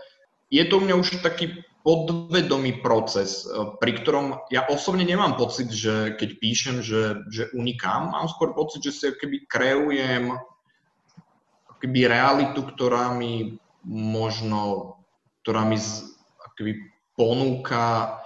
je 0.49 0.63
to 0.65 0.77
u 0.77 0.85
mňa 0.85 0.95
už 0.97 1.21
taký 1.21 1.61
podvedomý 1.83 2.79
proces, 2.79 3.43
e, 3.43 3.75
pri 3.77 3.91
ktorom 4.01 4.47
ja 4.49 4.65
osobne 4.71 5.03
nemám 5.03 5.35
pocit, 5.35 5.67
že 5.69 6.15
keď 6.15 6.29
píšem, 6.39 6.75
že, 6.79 7.27
že 7.27 7.51
unikám, 7.53 8.13
mám 8.13 8.31
skôr 8.31 8.55
pocit, 8.55 8.81
že 8.81 8.91
si 8.95 9.05
keby 9.13 9.45
kreujem 9.45 10.37
keby 11.83 12.07
realitu, 12.07 12.63
ktorá 12.63 13.11
mi 13.11 13.59
možno, 13.83 14.95
ktorá 15.43 15.67
mi 15.67 15.75
akoby 16.39 16.79
ponúka 17.19 18.22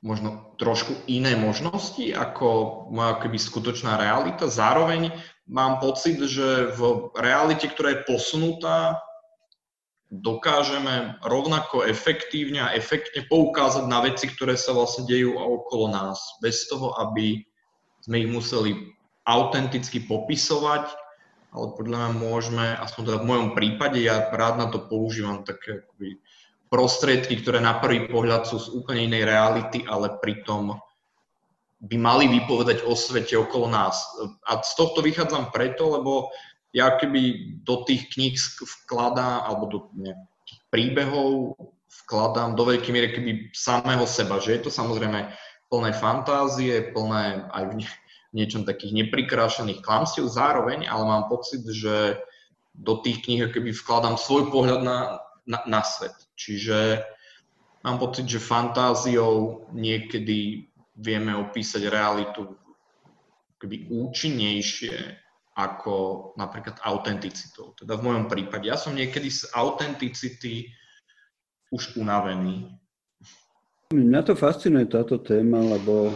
možno 0.00 0.56
trošku 0.56 0.96
iné 1.12 1.36
možnosti 1.36 2.08
ako 2.16 2.48
moja 2.88 3.20
keby 3.20 3.36
skutočná 3.36 4.00
realita. 4.00 4.48
Zároveň 4.48 5.12
mám 5.44 5.76
pocit, 5.80 6.16
že 6.24 6.72
v 6.72 7.12
realite, 7.20 7.68
ktorá 7.68 7.96
je 7.96 8.06
posunutá, 8.08 9.04
dokážeme 10.10 11.20
rovnako 11.22 11.86
efektívne 11.86 12.64
a 12.64 12.74
efektne 12.74 13.28
poukázať 13.30 13.84
na 13.86 14.02
veci, 14.02 14.26
ktoré 14.26 14.58
sa 14.58 14.74
vlastne 14.74 15.06
dejú 15.06 15.38
okolo 15.38 15.92
nás, 15.92 16.18
bez 16.42 16.66
toho, 16.66 16.96
aby 16.98 17.44
sme 18.02 18.26
ich 18.26 18.28
museli 18.32 18.90
autenticky 19.28 20.02
popisovať, 20.02 20.90
ale 21.54 21.66
podľa 21.78 21.96
mňa 21.98 22.12
môžeme, 22.18 22.66
aspoň 22.82 23.02
teda 23.06 23.18
v 23.22 23.28
mojom 23.30 23.48
prípade, 23.54 23.98
ja 24.02 24.26
rád 24.32 24.58
na 24.58 24.66
to 24.72 24.82
používam 24.90 25.46
také 25.46 25.84
akoby 25.84 26.18
prostriedky, 26.70 27.42
ktoré 27.42 27.58
na 27.58 27.82
prvý 27.82 28.06
pohľad 28.06 28.46
sú 28.46 28.56
z 28.62 28.68
úplne 28.70 29.10
inej 29.10 29.26
reality, 29.26 29.82
ale 29.90 30.16
pritom 30.22 30.78
by 31.80 31.96
mali 31.98 32.30
vypovedať 32.30 32.86
o 32.86 32.94
svete 32.94 33.34
okolo 33.34 33.66
nás. 33.66 33.98
A 34.46 34.62
z 34.62 34.72
tohto 34.78 35.02
vychádzam 35.02 35.50
preto, 35.50 35.98
lebo 35.98 36.30
ja 36.70 36.94
keby 36.94 37.56
do 37.66 37.82
tých 37.82 38.14
kníh 38.14 38.38
vkladám, 38.86 39.50
alebo 39.50 39.64
do 39.66 39.78
nejakých 39.98 40.60
príbehov 40.70 41.58
vkladám 42.06 42.54
do 42.54 42.62
veľkej 42.62 42.92
miery 42.94 43.10
keby 43.10 43.30
samého 43.50 44.06
seba, 44.06 44.38
že 44.38 44.54
je 44.54 44.60
to 44.62 44.70
samozrejme 44.70 45.26
plné 45.66 45.90
fantázie, 45.98 46.94
plné 46.94 47.50
aj 47.50 47.64
v 47.66 47.72
niečom 48.30 48.62
takých 48.62 48.94
neprikrášených 48.94 49.82
klamstiev 49.82 50.30
zároveň, 50.30 50.86
ale 50.86 51.02
mám 51.02 51.26
pocit, 51.26 51.66
že 51.66 52.22
do 52.78 53.02
tých 53.02 53.26
kníh 53.26 53.50
keby 53.50 53.74
vkladám 53.74 54.14
svoj 54.14 54.54
pohľad 54.54 54.86
na, 54.86 54.98
na, 55.50 55.58
na 55.66 55.82
svet. 55.82 56.14
Čiže 56.38 57.02
mám 57.82 57.98
pocit, 57.98 58.30
že 58.30 58.38
fantáziou 58.38 59.66
niekedy 59.74 60.70
vieme 60.94 61.34
opísať 61.34 61.90
realitu 61.90 62.54
keby 63.60 63.90
účinnejšie 63.92 64.94
ako 65.58 66.32
napríklad 66.40 66.80
autenticitou. 66.86 67.76
Teda 67.76 67.98
v 67.98 68.06
mojom 68.08 68.24
prípade. 68.30 68.70
Ja 68.70 68.80
som 68.80 68.96
niekedy 68.96 69.28
z 69.28 69.50
autenticity 69.52 70.72
už 71.68 72.00
unavený. 72.00 72.72
Mňa 73.90 74.20
to 74.22 74.38
fascinuje 74.38 74.86
táto 74.86 75.18
téma, 75.20 75.60
lebo 75.60 76.14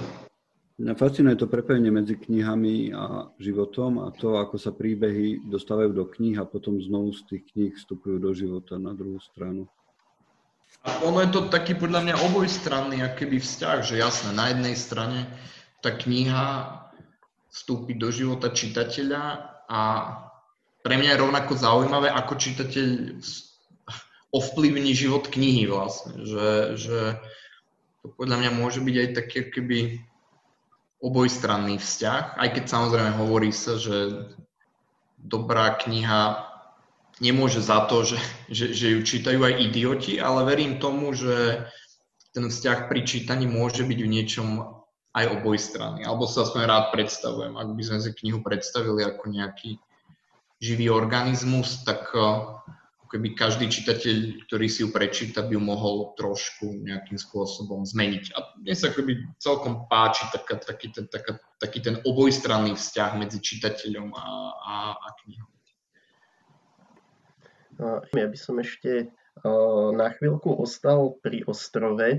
mňa 0.79 0.95
fascinuje 0.99 1.39
to 1.39 1.47
prepojenie 1.47 1.95
medzi 1.95 2.19
knihami 2.19 2.91
a 2.91 3.31
životom 3.39 4.03
a 4.03 4.11
to, 4.11 4.35
ako 4.35 4.59
sa 4.59 4.75
príbehy 4.75 5.47
dostávajú 5.47 5.95
do 5.95 6.05
kníh 6.11 6.35
a 6.39 6.49
potom 6.49 6.83
znovu 6.83 7.15
z 7.15 7.21
tých 7.31 7.43
kníh 7.55 7.73
vstupujú 7.79 8.19
do 8.19 8.35
života 8.35 8.75
na 8.83 8.91
druhú 8.91 9.23
stranu. 9.23 9.71
A 10.85 11.01
ono 11.07 11.23
je 11.23 11.31
to 11.31 11.47
taký 11.49 11.79
podľa 11.79 12.03
mňa 12.05 12.15
obojstranný 12.29 13.07
akýby 13.07 13.39
vzťah, 13.39 13.79
že 13.87 14.03
jasné, 14.03 14.35
na 14.35 14.51
jednej 14.51 14.75
strane 14.75 15.31
tá 15.81 15.95
kniha 15.95 16.77
vstúpiť 17.55 17.97
do 17.97 18.11
života 18.11 18.51
čitateľa 18.51 19.23
a 19.71 19.81
pre 20.83 21.01
mňa 21.01 21.17
je 21.17 21.23
rovnako 21.23 21.53
zaujímavé, 21.55 22.11
ako 22.11 22.35
čitateľ 22.35 22.87
ovplyvní 24.35 24.93
život 24.93 25.31
knihy 25.31 25.71
vlastne, 25.71 26.27
že, 26.27 26.75
že 26.75 26.99
to 28.03 28.11
podľa 28.19 28.43
mňa 28.43 28.51
môže 28.59 28.83
byť 28.83 28.97
aj 28.99 29.09
taký 29.15 29.41
keby 29.55 29.79
obojstranný 31.01 31.79
vzťah, 31.79 32.39
aj 32.41 32.49
keď 32.55 32.65
samozrejme 32.65 33.13
hovorí 33.19 33.51
sa, 33.51 33.77
že 33.77 34.29
dobrá 35.19 35.75
kniha 35.81 36.51
nemôže 37.23 37.63
za 37.63 37.87
to, 37.87 38.03
že, 38.03 38.19
že, 38.51 38.67
že 38.75 38.87
ju 38.99 39.01
čítajú 39.07 39.41
aj 39.45 39.55
idioti, 39.71 40.19
ale 40.19 40.45
verím 40.45 40.83
tomu, 40.83 41.15
že 41.15 41.67
ten 42.35 42.51
vzťah 42.51 42.91
pri 42.91 43.07
čítaní 43.07 43.47
môže 43.47 43.87
byť 43.87 43.99
v 44.03 44.13
niečom 44.13 44.49
aj 45.15 45.25
oboj 45.31 45.55
strany. 45.55 46.03
Alebo 46.03 46.27
sa 46.27 46.43
aspoň 46.43 46.63
rád 46.67 46.85
predstavujem. 46.91 47.55
Ak 47.55 47.71
by 47.71 47.83
sme 47.87 47.99
si 48.03 48.11
knihu 48.19 48.43
predstavili 48.43 49.07
ako 49.07 49.31
nejaký 49.31 49.79
živý 50.59 50.91
organizmus, 50.91 51.87
tak 51.87 52.11
keby 53.15 53.39
každý 53.39 53.71
čitateľ, 53.71 54.43
ktorý 54.51 54.67
si 54.67 54.83
ju 54.83 54.91
prečíta, 54.91 55.47
by 55.47 55.55
ju 55.55 55.63
mohol 55.63 56.19
trošku 56.19 56.83
nejakým 56.83 57.15
spôsobom 57.15 57.87
zmeniť. 57.87 58.35
A 58.35 58.59
mne 58.59 58.75
sa 58.75 58.91
akoby 58.91 59.23
celkom 59.39 59.87
páči 59.87 60.27
taká, 60.35 60.59
taký, 60.59 60.91
ten, 60.91 61.07
taká, 61.07 61.39
taký 61.63 61.79
ten 61.79 62.03
obojstranný 62.03 62.75
vzťah 62.75 63.11
medzi 63.15 63.39
čitateľom 63.39 64.11
a, 64.19 64.27
a, 64.59 64.75
a 64.99 65.09
knihou. 65.23 65.47
Ja 68.19 68.27
by 68.27 68.39
som 68.39 68.59
ešte 68.59 69.15
na 69.95 70.11
chvíľku 70.19 70.51
ostal 70.59 71.15
pri 71.23 71.47
ostrove. 71.47 72.19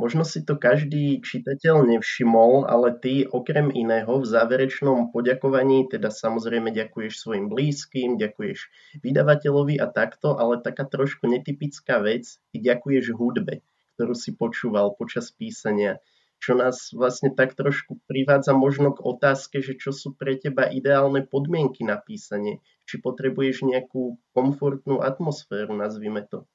Možno 0.00 0.24
si 0.24 0.40
to 0.40 0.56
každý 0.56 1.20
čitateľ 1.20 1.84
nevšimol, 1.84 2.64
ale 2.64 2.96
ty 2.96 3.28
okrem 3.28 3.68
iného 3.68 4.18
v 4.18 4.24
záverečnom 4.24 5.12
poďakovaní 5.12 5.84
teda 5.92 6.08
samozrejme 6.08 6.72
ďakuješ 6.72 7.20
svojim 7.20 7.52
blízkym, 7.52 8.16
ďakuješ 8.16 8.72
vydavateľovi 9.04 9.76
a 9.76 9.86
takto, 9.92 10.40
ale 10.40 10.64
taká 10.64 10.88
trošku 10.88 11.28
netypická 11.28 12.00
vec, 12.00 12.40
ty 12.50 12.56
ďakuješ 12.64 13.12
hudbe, 13.12 13.60
ktorú 13.94 14.16
si 14.16 14.32
počúval 14.32 14.96
počas 14.96 15.28
písania 15.28 16.00
čo 16.42 16.58
nás 16.58 16.90
vlastne 16.90 17.30
tak 17.30 17.54
trošku 17.54 18.02
privádza 18.10 18.50
možno 18.50 18.90
k 18.90 19.04
otázke, 19.06 19.62
že 19.62 19.78
čo 19.78 19.94
sú 19.94 20.18
pre 20.18 20.34
teba 20.34 20.66
ideálne 20.66 21.22
podmienky 21.22 21.86
na 21.86 21.94
písanie. 22.02 22.58
Či 22.90 22.98
potrebuješ 22.98 23.62
nejakú 23.62 24.18
komfortnú 24.34 24.98
atmosféru, 24.98 25.70
nazvime 25.78 26.26
to 26.26 26.50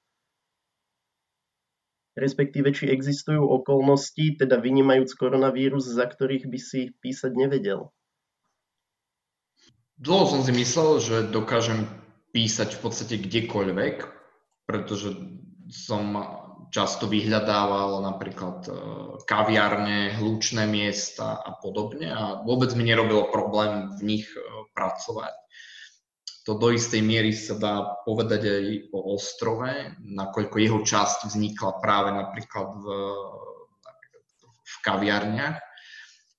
respektíve 2.18 2.74
či 2.74 2.90
existujú 2.90 3.46
okolnosti, 3.46 4.42
teda 4.42 4.58
vynímajúc 4.58 5.14
koronavírus, 5.14 5.86
za 5.86 6.10
ktorých 6.10 6.50
by 6.50 6.60
si 6.60 6.92
písať 6.98 7.32
nevedel? 7.38 7.94
Dlho 9.98 10.26
som 10.30 10.42
si 10.42 10.54
myslel, 10.54 10.90
že 11.02 11.16
dokážem 11.30 11.86
písať 12.34 12.78
v 12.78 12.80
podstate 12.82 13.16
kdekoľvek, 13.18 13.96
pretože 14.70 15.14
som 15.74 16.14
často 16.70 17.08
vyhľadával 17.08 18.04
napríklad 18.04 18.68
e, 18.68 18.72
kaviárne, 19.24 20.20
hlučné 20.20 20.68
miesta 20.68 21.40
a 21.40 21.56
podobne 21.64 22.12
a 22.12 22.44
vôbec 22.44 22.76
mi 22.76 22.84
nerobilo 22.84 23.32
problém 23.32 23.88
v 23.96 24.02
nich 24.04 24.28
e, 24.36 24.40
pracovať 24.76 25.34
to 26.48 26.56
do 26.56 26.72
istej 26.72 27.04
miery 27.04 27.36
sa 27.36 27.60
dá 27.60 28.00
povedať 28.08 28.42
aj 28.48 28.66
o 28.96 29.20
ostrove, 29.20 29.68
nakoľko 30.00 30.56
jeho 30.64 30.80
časť 30.80 31.28
vznikla 31.28 31.84
práve 31.84 32.16
napríklad 32.16 32.72
v, 32.80 32.88
v 34.64 34.76
kaviarniach. 34.80 35.60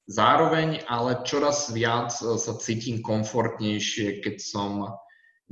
Zároveň 0.08 0.88
ale 0.88 1.20
čoraz 1.28 1.68
viac 1.68 2.08
sa 2.16 2.52
cítim 2.56 3.04
komfortnejšie, 3.04 4.24
keď 4.24 4.36
som 4.40 4.96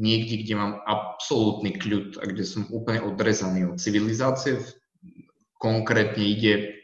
niekde, 0.01 0.40
kde 0.40 0.55
mám 0.57 0.81
absolútny 0.88 1.77
kľud 1.77 2.16
a 2.16 2.25
kde 2.25 2.49
som 2.49 2.64
úplne 2.73 3.05
odrezaný 3.05 3.69
od 3.69 3.77
civilizácie. 3.77 4.57
Konkrétne 5.61 6.25
ide 6.25 6.81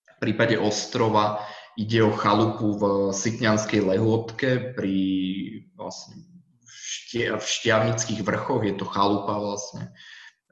v 0.00 0.16
prípade 0.16 0.56
ostrova 0.56 1.44
ide 1.76 2.00
o 2.00 2.12
chalupu 2.16 2.72
v 2.72 3.12
Sitňanskej 3.12 3.84
lehotke 3.84 4.72
pri 4.72 4.96
vlastne 5.76 6.31
v 7.12 7.44
Štiavnických 7.44 8.20
vrchoch, 8.24 8.64
je 8.64 8.74
to 8.76 8.88
chalupa 8.88 9.36
vlastne 9.36 9.92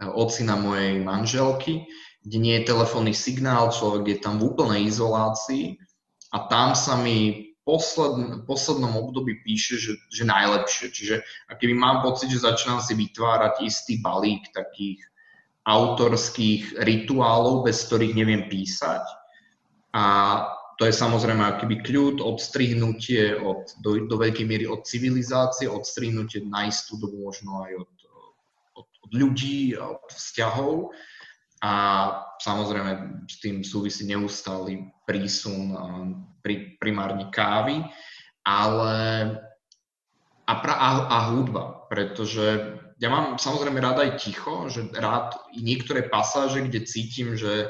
e, 0.00 0.06
ocina 0.06 0.60
mojej 0.60 1.00
manželky, 1.00 1.88
kde 2.20 2.36
nie 2.36 2.54
je 2.60 2.68
telefónny 2.68 3.16
signál, 3.16 3.72
človek 3.72 4.04
je 4.06 4.18
tam 4.20 4.36
v 4.40 4.52
úplnej 4.52 4.84
izolácii 4.88 5.80
a 6.36 6.46
tam 6.52 6.76
sa 6.76 7.00
mi 7.00 7.50
posled, 7.64 8.44
poslednom 8.44 8.92
období 8.96 9.40
píše, 9.44 9.80
že, 9.80 9.96
že 10.12 10.28
najlepšie. 10.28 10.92
Čiže 10.92 11.16
keby 11.48 11.72
mám 11.76 12.04
pocit, 12.04 12.28
že 12.28 12.44
začínam 12.44 12.80
si 12.84 12.92
vytvárať 12.96 13.64
istý 13.64 14.00
balík 14.04 14.52
takých 14.52 15.00
autorských 15.64 16.80
rituálov, 16.82 17.68
bez 17.68 17.84
ktorých 17.84 18.16
neviem 18.16 18.48
písať 18.48 19.04
a 19.92 20.04
to 20.80 20.88
je 20.88 20.96
samozrejme 20.96 21.44
akýby 21.44 21.84
kľud, 21.84 22.24
odstrihnutie 22.24 23.36
od, 23.36 23.68
do, 23.84 24.08
do 24.08 24.16
veľkej 24.16 24.48
miery 24.48 24.64
od 24.64 24.88
civilizácie, 24.88 25.68
odstrihnutie 25.68 26.40
na 26.48 26.72
istú 26.72 26.96
dobu 26.96 27.20
možno 27.20 27.68
aj 27.68 27.84
od, 27.84 27.92
od, 28.80 28.88
od 29.04 29.10
ľudí, 29.12 29.76
od 29.76 30.08
vzťahov. 30.08 30.96
A 31.60 31.72
samozrejme 32.40 33.20
s 33.28 33.44
tým 33.44 33.60
súvisí 33.60 34.08
neustály 34.08 34.88
prísun 35.04 35.76
pri, 36.40 36.80
primárne 36.80 37.28
kávy, 37.28 37.84
ale 38.40 38.96
a, 40.48 40.52
pra, 40.64 40.74
a, 40.80 40.88
a 41.12 41.18
hudba, 41.28 41.84
pretože 41.92 42.72
ja 42.96 43.12
mám 43.12 43.36
samozrejme 43.36 43.76
rád 43.84 44.00
aj 44.00 44.16
ticho, 44.16 44.72
že 44.72 44.88
rád 44.96 45.36
niektoré 45.52 46.08
pasáže, 46.08 46.64
kde 46.64 46.88
cítim, 46.88 47.36
že 47.36 47.68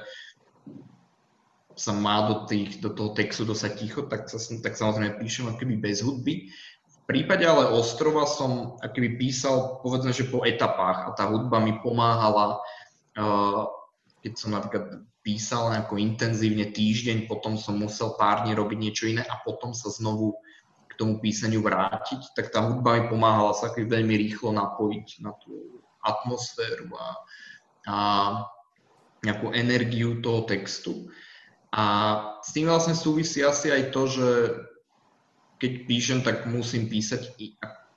sa 1.77 1.93
má 1.97 2.29
do, 2.29 2.47
tých, 2.47 2.83
do 2.83 2.91
toho 2.93 3.15
textu 3.15 3.47
dosať 3.47 3.73
ticho, 3.79 4.01
tak, 4.07 4.27
sa, 4.29 4.39
tak 4.39 4.75
samozrejme 4.77 5.21
píšem 5.21 5.49
akoby 5.49 5.75
bez 5.79 6.03
hudby. 6.03 6.51
V 6.87 6.99
prípade 7.07 7.43
ale 7.43 7.71
ostrova 7.75 8.27
som 8.27 8.79
akoby 8.79 9.19
písal, 9.19 9.83
povedzme, 9.83 10.15
že 10.15 10.31
po 10.31 10.47
etapách 10.47 11.11
a 11.11 11.15
tá 11.15 11.27
hudba 11.31 11.59
mi 11.59 11.79
pomáhala, 11.83 12.63
uh, 13.19 13.67
keď 14.23 14.33
som 14.37 14.55
napríklad 14.55 15.03
písal 15.21 15.75
nejako 15.75 16.01
intenzívne 16.01 16.73
týždeň, 16.73 17.29
potom 17.29 17.61
som 17.61 17.77
musel 17.77 18.17
pár 18.17 18.47
dní 18.47 18.57
robiť 18.57 18.79
niečo 18.79 19.05
iné 19.11 19.21
a 19.27 19.41
potom 19.45 19.77
sa 19.77 19.93
znovu 19.93 20.39
k 20.89 20.93
tomu 20.97 21.21
písaniu 21.21 21.61
vrátiť, 21.61 22.33
tak 22.33 22.53
tá 22.53 22.65
hudba 22.65 22.99
mi 22.99 23.03
pomáhala 23.09 23.53
sa 23.53 23.73
veľmi 23.73 24.17
rýchlo 24.17 24.53
napojiť 24.57 25.21
na 25.21 25.33
tú 25.41 25.85
atmosféru 26.01 26.89
a, 26.97 27.09
a 27.85 27.97
nejakú 29.21 29.53
energiu 29.53 30.25
toho 30.25 30.49
textu. 30.49 31.13
A 31.71 31.85
s 32.43 32.51
tým 32.51 32.67
vlastne 32.67 32.99
súvisí 32.99 33.47
asi 33.47 33.71
aj 33.71 33.95
to, 33.95 34.03
že 34.11 34.29
keď 35.61 35.73
píšem, 35.87 36.19
tak 36.27 36.49
musím 36.49 36.91
písať 36.91 37.37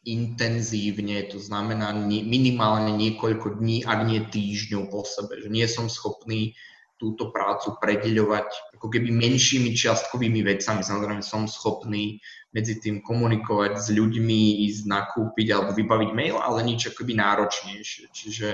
intenzívne, 0.03 1.31
to 1.31 1.39
znamená 1.39 1.95
minimálne 2.05 2.91
niekoľko 2.91 3.63
dní, 3.63 3.87
ak 3.87 3.99
nie 4.03 4.19
týždňov 4.27 4.91
po 4.91 5.07
sebe. 5.07 5.39
Že 5.39 5.49
nie 5.49 5.65
som 5.65 5.87
schopný 5.87 6.53
túto 6.99 7.31
prácu 7.35 7.75
predeľovať 7.79 8.77
ako 8.79 8.87
keby 8.87 9.11
menšími 9.11 9.75
čiastkovými 9.75 10.43
vecami. 10.43 10.83
Samozrejme 10.83 11.23
som 11.23 11.47
schopný 11.47 12.19
medzi 12.51 12.79
tým 12.79 13.01
komunikovať 13.01 13.79
s 13.79 13.87
ľuďmi, 13.91 14.67
ísť 14.69 14.87
nakúpiť 14.87 15.47
alebo 15.51 15.71
vybaviť 15.73 16.09
mail, 16.13 16.37
ale 16.37 16.63
nič 16.67 16.91
akoby 16.91 17.17
náročnejšie. 17.17 18.11
Čiže 18.11 18.47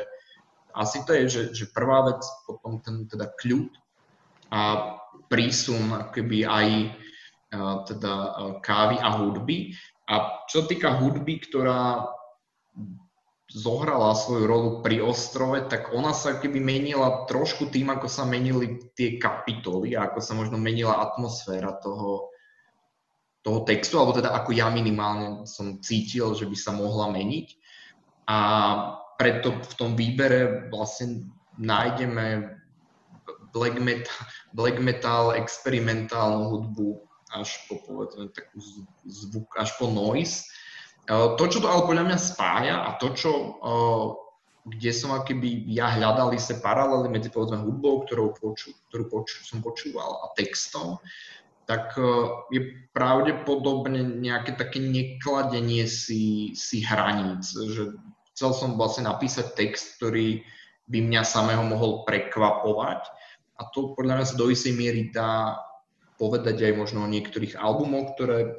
asi 0.73 0.97
to 1.03 1.11
je, 1.17 1.23
že, 1.29 1.43
že 1.51 1.65
prvá 1.73 2.13
vec, 2.13 2.21
potom 2.45 2.79
ten 2.79 3.09
teda 3.09 3.29
kľud 3.37 3.69
a 4.49 4.59
prísun 5.29 5.93
akoby 5.93 6.45
aj 6.45 6.67
teda 7.89 8.13
kávy 8.61 8.97
a 9.01 9.09
hudby. 9.17 9.73
A 10.09 10.45
čo 10.49 10.65
týka 10.65 10.97
hudby, 10.97 11.41
ktorá 11.41 12.09
zohrala 13.49 14.13
svoju 14.13 14.45
rolu 14.45 14.69
pri 14.85 15.01
ostrove, 15.01 15.57
tak 15.65 15.89
ona 15.89 16.13
sa 16.13 16.37
keby 16.37 16.61
menila 16.61 17.25
trošku 17.25 17.73
tým, 17.73 17.89
ako 17.89 18.05
sa 18.05 18.21
menili 18.21 18.77
tie 18.93 19.17
kapitoly 19.17 19.97
ako 19.97 20.21
sa 20.21 20.37
možno 20.37 20.61
menila 20.61 21.01
atmosféra 21.01 21.73
toho, 21.81 22.29
toho 23.41 23.65
textu, 23.65 23.97
alebo 23.97 24.13
teda 24.13 24.37
ako 24.37 24.53
ja 24.53 24.69
minimálne 24.69 25.49
som 25.49 25.81
cítil, 25.81 26.37
že 26.37 26.45
by 26.45 26.57
sa 26.57 26.77
mohla 26.77 27.09
meniť. 27.09 27.47
A 28.29 28.37
preto 29.17 29.57
v 29.57 29.73
tom 29.73 29.97
výbere 29.97 30.69
vlastne 30.69 31.25
nájdeme 31.57 32.58
black 33.51 33.77
metal, 33.81 34.15
black 34.53 34.77
metal 34.77 35.35
experimentálnu 35.35 36.49
hudbu 36.49 37.01
až 37.29 37.61
po 37.69 37.77
povedzme 37.85 38.33
takú 38.33 38.57
zvuk, 39.05 39.53
až 39.57 39.73
po 39.77 39.89
noise. 39.89 40.49
To, 41.09 41.43
čo 41.45 41.61
to 41.61 41.67
ale 41.69 41.85
podľa 41.85 42.05
mňa 42.05 42.17
spája 42.21 42.75
a 42.85 42.97
to, 42.97 43.13
čo 43.13 43.31
kde 44.69 44.91
som 44.93 45.15
akoby 45.15 45.65
ja 45.71 45.89
hľadal 45.97 46.35
isté 46.35 46.57
paralely 46.61 47.09
medzi 47.09 47.33
povedzme 47.33 47.63
hudbou, 47.63 48.05
ktorú, 48.05 48.35
poču, 48.37 48.75
ktorú 48.89 49.05
poču, 49.09 49.41
som 49.41 49.63
počúval 49.63 50.21
a 50.21 50.35
textom, 50.37 51.01
tak 51.65 51.93
e, 51.97 52.05
je 52.53 52.61
pravdepodobne 52.93 54.01
nejaké 54.19 54.57
také 54.57 54.81
nekladenie 54.81 55.85
si, 55.85 56.53
si 56.57 56.81
hraníc. 56.81 57.53
Že 57.53 57.97
chcel 58.33 58.51
som 58.57 58.69
vlastne 58.77 59.05
napísať 59.09 59.53
text, 59.53 59.97
ktorý 60.01 60.41
by 60.89 60.97
mňa 61.05 61.21
samého 61.21 61.61
mohol 61.61 62.01
prekvapovať 62.03 63.05
a 63.59 63.67
to 63.75 63.91
podľa 63.93 64.23
sa 64.23 64.39
do 64.39 64.47
istej 64.47 64.71
miery 64.71 65.11
dá 65.11 65.59
povedať 66.15 66.63
aj 66.63 66.73
možno 66.79 67.03
o 67.03 67.11
niektorých 67.11 67.59
albumoch, 67.59 68.15
ktoré 68.15 68.55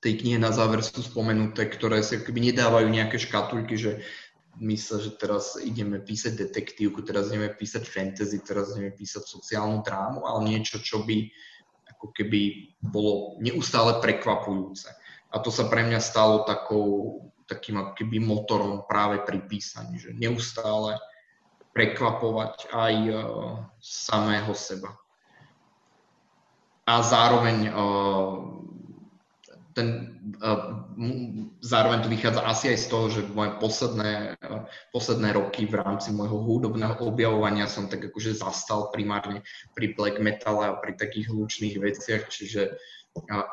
tej 0.00 0.18
knihe 0.24 0.38
na 0.40 0.50
záver 0.50 0.80
sú 0.80 1.04
spomenuté, 1.04 1.68
ktoré 1.68 2.00
sa 2.00 2.18
akoby 2.18 2.50
nedávajú 2.50 2.88
nejaké 2.88 3.20
škatulky, 3.20 3.76
že 3.76 4.00
mysle, 4.58 4.98
že 5.04 5.10
teraz 5.14 5.60
ideme 5.60 6.00
písať 6.00 6.40
detektívku, 6.40 7.04
teraz 7.04 7.30
ideme 7.30 7.52
písať 7.52 7.84
fantasy, 7.84 8.40
teraz 8.40 8.74
ideme 8.74 8.90
písať 8.96 9.28
sociálnu 9.28 9.84
drámu, 9.84 10.24
ale 10.24 10.56
niečo, 10.56 10.80
čo 10.80 11.04
by 11.04 11.30
ako 11.96 12.16
keby 12.16 12.72
bolo 12.80 13.36
neustále 13.44 14.00
prekvapujúce. 14.00 14.88
A 15.30 15.36
to 15.38 15.52
sa 15.52 15.68
pre 15.68 15.84
mňa 15.84 16.00
stalo 16.00 16.48
takou, 16.48 17.20
takým 17.44 17.78
ako 17.78 17.92
keby 17.94 18.18
motorom 18.18 18.88
práve 18.88 19.20
pri 19.22 19.44
písaní, 19.44 20.00
že 20.00 20.16
neustále 20.16 20.96
prekvapovať 21.70 22.70
aj 22.74 22.94
uh, 23.08 23.18
samého 23.78 24.52
seba. 24.54 24.90
A 26.90 27.06
zároveň 27.06 27.70
uh, 27.70 28.34
ten, 29.70 30.18
uh, 30.42 30.82
zároveň 31.62 32.02
to 32.02 32.10
vychádza 32.10 32.42
asi 32.42 32.74
aj 32.74 32.78
z 32.82 32.86
toho, 32.90 33.06
že 33.06 33.30
moje 33.30 33.54
posledné, 33.62 34.34
posledné 34.90 35.30
roky 35.38 35.70
v 35.70 35.78
rámci 35.78 36.10
môjho 36.10 36.42
hudobného 36.42 36.98
objavovania 36.98 37.70
som 37.70 37.86
tak 37.86 38.10
akože 38.10 38.34
zastal 38.34 38.90
primárne 38.90 39.46
pri 39.78 39.94
black 39.94 40.18
metale 40.18 40.66
a 40.66 40.78
pri 40.78 40.98
takých 40.98 41.30
hlučných 41.30 41.78
veciach, 41.78 42.26
čiže 42.26 42.74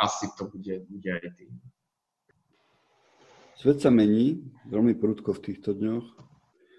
asi 0.02 0.26
to 0.38 0.50
bude, 0.50 0.86
bude 0.90 1.10
aj 1.10 1.30
tým. 1.38 1.54
Svet 3.58 3.82
sa 3.82 3.90
mení 3.90 4.46
veľmi 4.70 4.94
prudko 4.98 5.34
v 5.34 5.44
týchto 5.50 5.74
dňoch. 5.74 6.06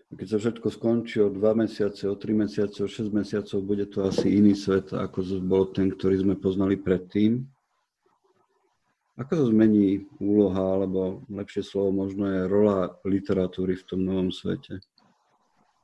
Keď 0.09 0.25
sa 0.25 0.41
všetko 0.41 0.73
skončí 0.73 1.21
o 1.21 1.29
dva 1.29 1.53
mesiace, 1.53 2.09
o 2.09 2.17
tri 2.17 2.33
mesiace, 2.33 2.81
o 2.81 2.89
6 2.89 3.13
mesiacov, 3.13 3.59
bude 3.61 3.85
to 3.93 4.09
asi 4.09 4.41
iný 4.41 4.57
svet, 4.57 4.97
ako 4.97 5.21
bol 5.45 5.69
ten, 5.69 5.93
ktorý 5.93 6.25
sme 6.25 6.35
poznali 6.41 6.81
predtým. 6.81 7.45
Ako 9.21 9.35
sa 9.37 9.45
zmení 9.53 10.09
úloha, 10.17 10.81
alebo 10.81 11.27
lepšie 11.29 11.61
slovo 11.61 12.07
možno 12.07 12.25
je 12.25 12.41
rola 12.49 12.97
literatúry 13.05 13.77
v 13.77 13.85
tom 13.85 14.01
novom 14.01 14.33
svete? 14.33 14.81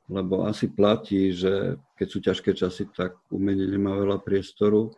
Lebo 0.09 0.49
asi 0.49 0.73
platí, 0.73 1.29
že 1.29 1.77
keď 1.93 2.07
sú 2.09 2.17
ťažké 2.23 2.57
časy, 2.57 2.89
tak 2.97 3.21
umenie 3.29 3.69
nemá 3.69 3.93
veľa 3.93 4.25
priestoru. 4.25 4.89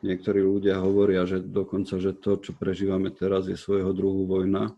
Niektorí 0.00 0.40
ľudia 0.40 0.80
hovoria, 0.80 1.28
že 1.28 1.44
dokonca, 1.44 2.00
že 2.00 2.16
to, 2.16 2.40
čo 2.40 2.56
prežívame 2.56 3.12
teraz, 3.12 3.44
je 3.44 3.60
svojho 3.60 3.92
druhu 3.92 4.24
vojna. 4.24 4.72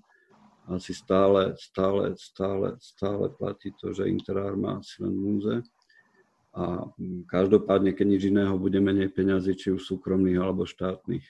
Asi 0.71 0.95
stále, 0.95 1.59
stále, 1.59 2.15
stále, 2.15 2.79
stále 2.79 3.27
platí 3.35 3.75
to, 3.83 3.91
že 3.91 4.07
interárma 4.07 4.79
si 4.87 5.03
len 5.03 5.15
múze. 5.15 5.55
A 6.53 6.87
každopádne, 7.27 7.97
keď 7.97 8.07
nič 8.07 8.23
iného, 8.29 8.55
bude 8.61 8.79
menej 8.79 9.11
peňazí, 9.11 9.57
či 9.57 9.75
už 9.75 9.83
súkromných 9.83 10.39
alebo 10.39 10.69
štátnych. 10.69 11.25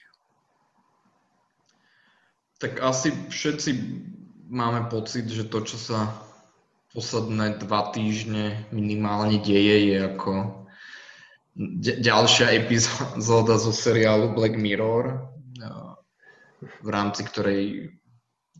Tak 2.59 2.83
asi 2.83 3.09
všetci 3.31 3.71
máme 4.51 4.91
pocit, 4.91 5.25
že 5.25 5.47
to, 5.47 5.65
čo 5.65 5.79
sa 5.79 6.13
posledné 6.93 7.57
dva 7.57 7.89
týždne 7.89 8.69
minimálne 8.69 9.41
deje, 9.41 9.89
je 9.89 9.97
ako 10.13 10.33
ďalšia 11.81 12.53
epizóda 12.53 13.57
zo 13.57 13.73
seriálu 13.73 14.37
Black 14.37 14.53
Mirror, 14.53 15.25
v 16.83 16.89
rámci 16.89 17.25
ktorej 17.25 17.89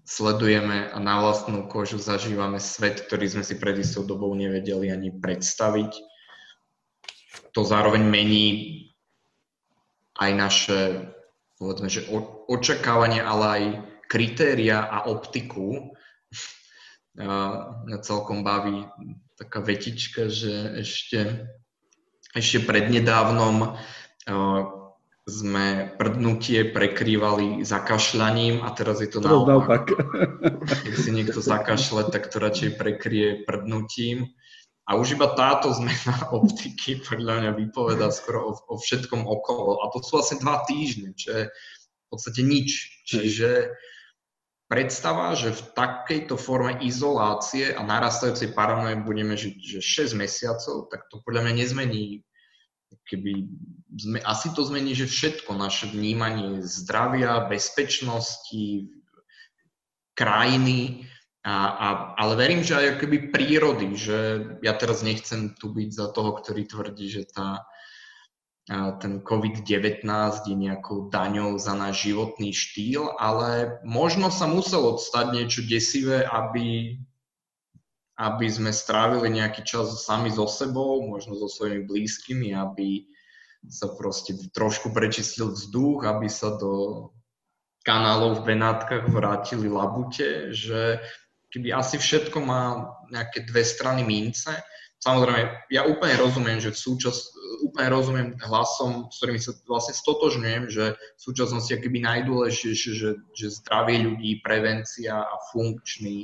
sledujeme 0.04 0.92
a 0.92 0.98
na 1.00 1.24
vlastnú 1.24 1.68
kožu 1.72 2.00
zažívame 2.00 2.60
svet, 2.60 3.08
ktorý 3.08 3.40
sme 3.40 3.44
si 3.44 3.56
pred 3.56 3.80
istou 3.80 4.04
dobou 4.04 4.36
nevedeli 4.36 4.92
ani 4.92 5.16
predstaviť. 5.16 5.92
To 7.56 7.64
zároveň 7.64 8.04
mení 8.04 8.48
aj 10.20 10.32
naše 10.36 10.80
povedzme, 11.64 11.88
že 11.88 12.04
očakávanie, 12.52 13.24
ale 13.24 13.46
aj 13.48 13.64
kritéria 14.12 14.84
a 14.84 15.08
optiku. 15.08 15.96
Mňa 17.16 17.98
celkom 18.04 18.44
baví 18.44 18.84
taká 19.40 19.64
vetička, 19.64 20.28
že 20.28 20.84
ešte, 20.84 21.48
ešte 22.36 22.68
prednedávnom 22.68 23.80
sme 25.24 25.96
prdnutie 25.96 26.76
prekrývali 26.76 27.64
zakašľaním 27.64 28.60
a 28.60 28.76
teraz 28.76 29.00
je 29.00 29.08
to 29.08 29.24
naopak. 29.24 29.96
Keď 30.84 30.94
si 31.00 31.10
niekto 31.16 31.40
zakašle, 31.40 32.12
tak 32.12 32.28
to 32.28 32.44
radšej 32.44 32.76
prekrie 32.76 33.48
prdnutím. 33.48 34.36
A 34.84 35.00
už 35.00 35.16
iba 35.16 35.32
táto 35.32 35.72
zmena 35.72 36.28
optiky 36.38 37.00
podľa 37.00 37.40
mňa 37.40 37.52
vypoveda 37.56 38.12
skoro 38.12 38.52
o, 38.52 38.54
o 38.68 38.76
všetkom 38.76 39.24
okolo. 39.24 39.80
A 39.88 39.96
to 39.96 40.04
sú 40.04 40.20
vlastne 40.20 40.44
dva 40.44 40.68
týždne, 40.68 41.16
čo 41.16 41.30
je 41.32 41.44
v 41.48 42.06
podstate 42.12 42.44
nič. 42.44 42.92
Čiže 43.08 43.72
predstava, 44.68 45.40
že 45.40 45.56
v 45.56 45.62
takejto 45.72 46.36
forme 46.36 46.84
izolácie 46.84 47.72
a 47.72 47.80
narastajúcej 47.80 48.52
paranoje 48.52 49.00
budeme 49.00 49.40
žiť 49.40 49.56
že 49.56 49.80
6 49.80 50.20
mesiacov, 50.20 50.92
tak 50.92 51.08
to 51.08 51.24
podľa 51.24 51.48
mňa 51.48 51.54
nezmení 51.64 52.28
keby 53.08 53.48
sme, 53.98 54.18
asi 54.24 54.54
to 54.54 54.66
zmení, 54.66 54.94
že 54.98 55.10
všetko 55.10 55.54
naše 55.58 55.90
vnímanie 55.90 56.62
zdravia, 56.66 57.46
bezpečnosti, 57.46 58.90
krajiny, 60.14 61.10
a, 61.44 61.56
a, 61.68 61.88
ale 62.16 62.40
verím, 62.40 62.64
že 62.64 62.80
aj 62.80 63.04
keby 63.04 63.28
prírody, 63.36 64.00
že 64.00 64.18
ja 64.64 64.72
teraz 64.80 65.04
nechcem 65.04 65.52
tu 65.60 65.76
byť 65.76 65.90
za 65.92 66.08
toho, 66.16 66.40
ktorý 66.40 66.64
tvrdí, 66.64 67.12
že 67.12 67.28
tá 67.28 67.68
ten 69.04 69.20
COVID-19 69.20 70.08
je 70.48 70.56
nejakou 70.56 71.12
daňou 71.12 71.60
za 71.60 71.76
náš 71.76 72.08
životný 72.08 72.56
štýl, 72.56 73.12
ale 73.20 73.84
možno 73.84 74.32
sa 74.32 74.48
muselo 74.48 74.96
stať 74.96 75.36
niečo 75.36 75.62
desivé, 75.68 76.24
aby, 76.24 76.96
aby 78.24 78.48
sme 78.48 78.72
strávili 78.72 79.28
nejaký 79.28 79.68
čas 79.68 80.08
sami 80.08 80.32
so 80.32 80.48
sebou, 80.48 81.04
možno 81.04 81.36
so 81.36 81.52
svojimi 81.52 81.84
blízkymi, 81.84 82.56
aby 82.56 83.04
sa 83.68 83.92
proste 83.92 84.36
trošku 84.56 84.96
prečistil 84.96 85.52
vzduch, 85.52 86.08
aby 86.08 86.32
sa 86.32 86.56
do 86.56 87.12
kanálov 87.84 88.40
v 88.40 88.56
Benátkach 88.56 89.12
vrátili 89.12 89.68
labute, 89.68 90.56
že 90.56 91.04
keby 91.52 91.76
asi 91.76 92.00
všetko 92.00 92.40
má 92.40 92.96
nejaké 93.12 93.44
dve 93.44 93.64
strany 93.68 94.08
mince, 94.08 94.56
Samozrejme, 95.04 95.68
ja 95.68 95.84
úplne 95.84 96.16
rozumiem, 96.16 96.64
že 96.64 96.72
v 96.72 96.80
súčas, 96.80 97.36
úplne 97.60 97.92
rozumiem 97.92 98.30
hlasom, 98.40 99.12
s 99.12 99.20
ktorými 99.20 99.36
sa 99.36 99.52
vlastne 99.68 100.00
stotožňujem, 100.00 100.72
že 100.72 100.96
v 100.96 101.20
súčasnosti 101.20 101.76
keby 101.76 102.00
najdôležitejšie, 102.08 102.92
že, 102.96 103.20
že 103.36 103.48
zdravie 103.52 104.00
ľudí, 104.00 104.40
prevencia 104.40 105.28
a 105.28 105.36
funkčný 105.52 106.24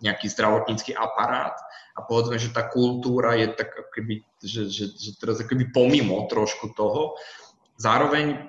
nejaký 0.00 0.28
zdravotnícky 0.28 0.92
aparát 0.92 1.56
a 1.96 2.04
povedzme, 2.04 2.40
že 2.40 2.54
tá 2.54 2.64
kultúra 2.64 3.36
je 3.36 3.52
tak 3.52 3.76
keby, 3.92 4.24
že, 4.40 4.70
že, 4.70 4.84
že 4.94 5.10
teraz 5.20 5.42
keby 5.44 5.74
pomimo 5.74 6.24
trošku 6.30 6.72
toho. 6.72 7.18
Zároveň 7.76 8.48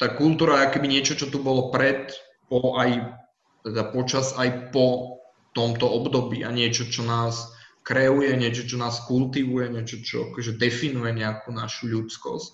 tá 0.00 0.10
kultúra 0.16 0.66
je 0.66 0.72
keby 0.74 0.86
niečo, 0.88 1.14
čo 1.14 1.28
tu 1.28 1.38
bolo 1.44 1.68
pred, 1.68 2.10
po 2.48 2.74
aj, 2.80 3.14
teda 3.62 3.82
počas 3.92 4.34
aj 4.34 4.72
po 4.74 5.20
tomto 5.52 5.86
období 5.86 6.42
a 6.42 6.50
niečo, 6.50 6.88
čo 6.88 7.04
nás 7.06 7.52
kreuje, 7.86 8.34
niečo, 8.34 8.66
čo 8.66 8.76
nás 8.78 9.02
kultivuje, 9.04 9.70
niečo, 9.70 10.00
čo 10.02 10.30
akože 10.32 10.56
definuje 10.56 11.14
nejakú 11.14 11.54
našu 11.54 11.90
ľudskosť. 11.90 12.50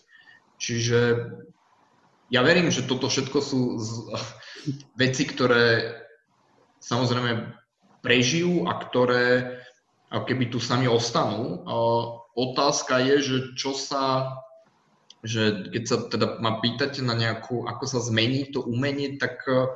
Čiže 0.56 1.00
ja 2.32 2.40
verím, 2.42 2.72
že 2.72 2.88
toto 2.88 3.06
všetko 3.06 3.38
sú 3.38 3.60
z, 3.78 3.90
veci, 5.00 5.22
ktoré 5.28 5.96
samozrejme 6.82 7.56
prežijú 8.06 8.70
a 8.70 8.78
ktoré 8.78 9.58
a 10.14 10.22
keby 10.22 10.54
tu 10.54 10.62
s 10.62 10.70
nami 10.70 10.86
ostanú. 10.86 11.66
Otázka 12.38 13.02
je, 13.02 13.16
že 13.18 13.36
čo 13.58 13.74
sa, 13.74 14.38
že 15.26 15.66
keď 15.74 15.82
sa 15.82 15.96
teda 16.06 16.26
ma 16.38 16.62
pýtate 16.62 17.02
na 17.02 17.18
nejakú, 17.18 17.66
ako 17.66 17.84
sa 17.90 17.98
zmení 17.98 18.54
to 18.54 18.62
umenie, 18.62 19.18
tak 19.18 19.42
uh, 19.50 19.66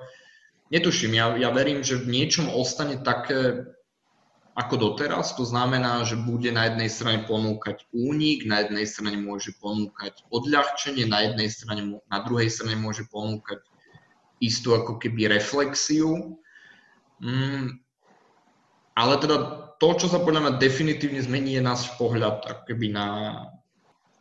netuším. 0.71 1.19
Ja, 1.19 1.35
ja 1.35 1.51
verím, 1.51 1.83
že 1.83 1.99
v 1.99 2.14
niečom 2.14 2.47
ostane 2.55 3.03
také 3.03 3.66
ako 4.55 4.93
doteraz. 4.93 5.35
To 5.38 5.45
znamená, 5.47 6.03
že 6.07 6.19
bude 6.19 6.51
na 6.55 6.71
jednej 6.71 6.90
strane 6.90 7.27
ponúkať 7.27 7.87
únik, 7.90 8.47
na 8.47 8.66
jednej 8.66 8.87
strane 8.87 9.19
môže 9.19 9.55
ponúkať 9.59 10.23
odľahčenie, 10.31 11.07
na 11.07 11.27
jednej 11.31 11.51
strane, 11.51 11.83
na 12.07 12.19
druhej 12.23 12.51
strane 12.51 12.79
môže 12.79 13.07
ponúkať 13.11 13.62
istú 14.38 14.75
ako 14.75 15.01
keby 15.01 15.31
reflexiu. 15.31 16.38
Mm, 17.21 17.83
ale 18.94 19.14
teda 19.18 19.37
to, 19.81 19.88
čo 19.96 20.07
sa 20.12 20.20
podľa 20.20 20.40
mňa 20.44 20.53
definitívne 20.61 21.20
zmení, 21.24 21.57
je 21.57 21.62
náš 21.64 21.88
pohľad 21.96 22.44
ako 22.44 22.62
keby 22.68 22.92
na, 22.92 23.07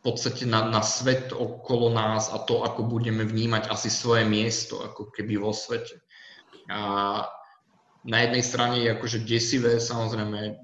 podstate 0.00 0.48
na, 0.48 0.64
na 0.72 0.80
svet 0.80 1.36
okolo 1.36 1.92
nás 1.92 2.32
a 2.32 2.40
to, 2.40 2.64
ako 2.64 2.88
budeme 2.88 3.26
vnímať 3.28 3.68
asi 3.68 3.92
svoje 3.92 4.24
miesto 4.24 4.80
ako 4.80 5.12
keby 5.12 5.36
vo 5.36 5.52
svete. 5.52 6.00
A 6.72 6.80
na 8.08 8.18
jednej 8.24 8.40
strane 8.40 8.80
je 8.80 8.88
akože 8.96 9.28
desivé 9.28 9.76
samozrejme 9.76 10.56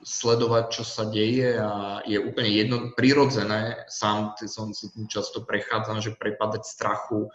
sledovať, 0.00 0.64
čo 0.72 0.82
sa 0.86 1.04
deje 1.10 1.58
a 1.58 2.00
je 2.06 2.16
úplne 2.16 2.48
jedno, 2.48 2.76
prirodzené, 2.94 3.84
sám 3.90 4.38
som 4.46 4.70
si 4.72 4.88
tým 4.94 5.10
často 5.10 5.42
prechádzam, 5.44 6.00
že 6.00 6.16
prepadať 6.16 6.64
strachu, 6.64 7.28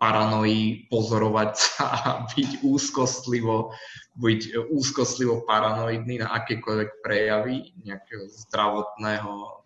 paranoji, 0.00 0.88
pozorovať 0.88 1.52
sa 1.60 1.84
a 1.92 2.10
byť 2.24 2.64
úzkostlivo, 2.64 3.76
byť 4.16 4.72
úzkostlivo 4.72 5.44
paranoidný 5.44 6.24
na 6.24 6.32
akékoľvek 6.40 7.04
prejavy 7.04 7.76
nejakého 7.84 8.24
zdravotného 8.48 9.60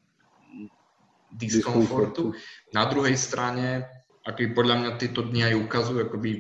diskomfortu. 1.31 2.35
Na 2.75 2.91
druhej 2.91 3.15
strane, 3.15 3.87
ako 4.27 4.59
podľa 4.59 4.77
mňa 4.83 4.91
tieto 4.99 5.23
dni 5.23 5.55
aj 5.55 5.55
ukazujú 5.55 5.99
akoby 6.03 6.33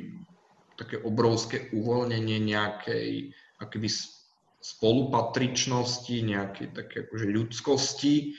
také 0.74 0.98
obrovské 0.98 1.70
uvoľnenie 1.70 2.42
nejakej 2.50 3.30
akoby 3.62 3.88
spolupatričnosti, 4.58 6.16
nejakej 6.18 6.66
také 6.74 7.06
akože 7.06 7.26
ľudskosti. 7.30 8.34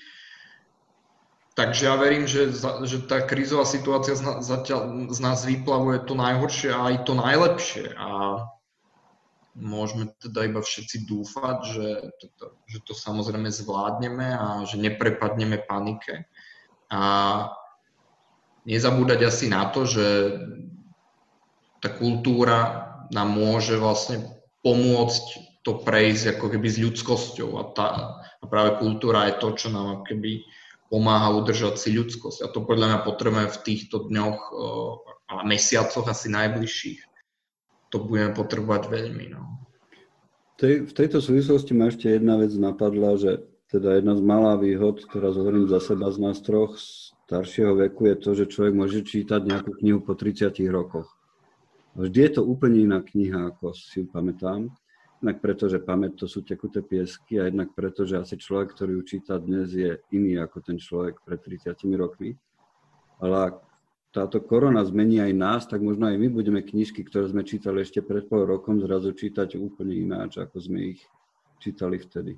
Takže 1.55 1.87
ja 1.87 1.95
verím, 1.95 2.27
že, 2.27 2.51
že 2.83 3.07
tá 3.07 3.23
krízová 3.23 3.63
situácia 3.63 4.11
z, 4.11 4.27
nás, 4.27 4.43
zatiaľ, 4.43 5.07
z 5.07 5.19
nás 5.23 5.47
vyplavuje 5.47 6.03
to 6.03 6.11
najhoršie 6.11 6.67
a 6.75 6.91
aj 6.91 6.95
to 7.07 7.13
najlepšie. 7.15 7.95
A 7.95 8.43
môžeme 9.55 10.11
teda 10.19 10.51
iba 10.51 10.59
všetci 10.59 11.07
dúfať, 11.07 11.57
že 11.63 11.87
to, 12.19 12.27
že 12.67 12.79
to 12.83 12.91
samozrejme 12.91 13.47
zvládneme 13.47 14.35
a 14.35 14.67
že 14.67 14.83
neprepadneme 14.83 15.63
panike. 15.63 16.27
A 16.91 17.01
nezabúdať 18.67 19.23
asi 19.23 19.47
na 19.47 19.71
to, 19.71 19.87
že 19.87 20.05
tá 21.79 21.87
kultúra 21.87 22.91
nám 23.15 23.31
môže 23.31 23.79
vlastne 23.79 24.27
pomôcť 24.59 25.23
to 25.63 25.81
prejsť 25.87 26.35
ako 26.35 26.51
keby 26.51 26.67
s 26.67 26.83
ľudskosťou 26.83 27.49
a, 27.57 27.63
tá, 27.71 27.87
a 28.19 28.43
práve 28.43 28.75
kultúra 28.83 29.31
je 29.31 29.39
to, 29.39 29.49
čo 29.55 29.67
nám 29.71 30.03
keby 30.03 30.43
pomáha 30.89 31.33
udržať 31.33 31.81
si 31.81 31.89
ľudskosť 31.97 32.45
a 32.45 32.47
to 32.51 32.61
podľa 32.61 32.87
mňa 32.93 32.99
potrebujeme 33.03 33.49
v 33.49 33.61
týchto 33.65 34.05
dňoch 34.07 34.39
a 35.25 35.41
mesiacoch 35.41 36.05
asi 36.05 36.29
najbližších. 36.29 37.01
To 37.89 38.05
budeme 38.05 38.37
potrebovať 38.37 38.89
veľmi. 38.91 39.25
No. 39.33 39.65
V 40.61 40.93
tejto 40.93 41.19
súvislosti 41.19 41.75
ma 41.75 41.89
ešte 41.89 42.13
jedna 42.13 42.39
vec 42.39 42.53
napadla, 42.55 43.17
že 43.17 43.43
teda 43.73 43.97
jedna 43.97 44.13
z 44.15 44.21
malá 44.23 44.55
výhod, 44.55 45.03
teraz 45.09 45.35
hovorím 45.35 45.67
za 45.67 45.81
seba 45.81 46.13
z 46.13 46.17
nás 46.21 46.37
troch 46.39 46.77
staršieho 47.25 47.73
veku, 47.75 48.05
je 48.13 48.15
to, 48.21 48.29
že 48.37 48.51
človek 48.53 48.73
môže 48.77 49.01
čítať 49.01 49.41
nejakú 49.41 49.73
knihu 49.81 49.99
po 50.05 50.13
30 50.13 50.53
rokoch. 50.69 51.09
Vždy 51.97 52.19
je 52.29 52.31
to 52.37 52.41
úplne 52.45 52.85
iná 52.85 53.01
kniha, 53.01 53.49
ako 53.49 53.73
si 53.73 54.03
ju 54.03 54.05
pamätám. 54.05 54.69
Jednak 55.25 55.41
preto, 55.41 55.65
že 55.65 55.81
pamäť 55.81 56.21
to 56.21 56.29
sú 56.29 56.45
tekuté 56.45 56.85
piesky 56.85 57.41
a 57.41 57.49
jednak 57.49 57.73
preto, 57.73 58.05
že 58.05 58.21
asi 58.21 58.37
človek, 58.37 58.77
ktorý 58.77 59.01
ju 59.01 59.03
číta 59.09 59.41
dnes, 59.41 59.73
je 59.73 59.97
iný 60.13 60.37
ako 60.37 60.61
ten 60.61 60.77
človek 60.77 61.17
pred 61.25 61.41
30 61.41 61.73
rokmi. 61.97 62.37
Ale 63.17 63.49
ak 63.49 63.55
táto 64.13 64.37
korona 64.45 64.85
zmení 64.85 65.25
aj 65.25 65.33
nás, 65.33 65.61
tak 65.65 65.81
možno 65.81 66.13
aj 66.13 66.21
my 66.21 66.29
budeme 66.29 66.61
knižky, 66.61 67.01
ktoré 67.09 67.25
sme 67.25 67.41
čítali 67.41 67.81
ešte 67.81 68.05
pred 68.05 68.29
pol 68.29 68.45
rokom, 68.45 68.77
zrazu 68.77 69.17
čítať 69.17 69.57
úplne 69.57 69.97
ináč, 69.97 70.37
ako 70.37 70.61
sme 70.61 70.93
ich 70.93 71.01
čítali 71.57 71.97
vtedy. 71.97 72.37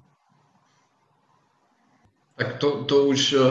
Tak 2.39 2.63
to, 2.63 2.87
to 2.87 3.11
už 3.11 3.19
eh, 3.35 3.43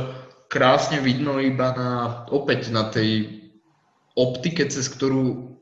krásne 0.49 1.05
vidno 1.05 1.37
iba 1.45 1.77
na, 1.77 1.91
opäť 2.33 2.73
na 2.73 2.89
tej 2.89 3.37
optike, 4.17 4.65
cez 4.73 4.89
ktorú 4.89 5.56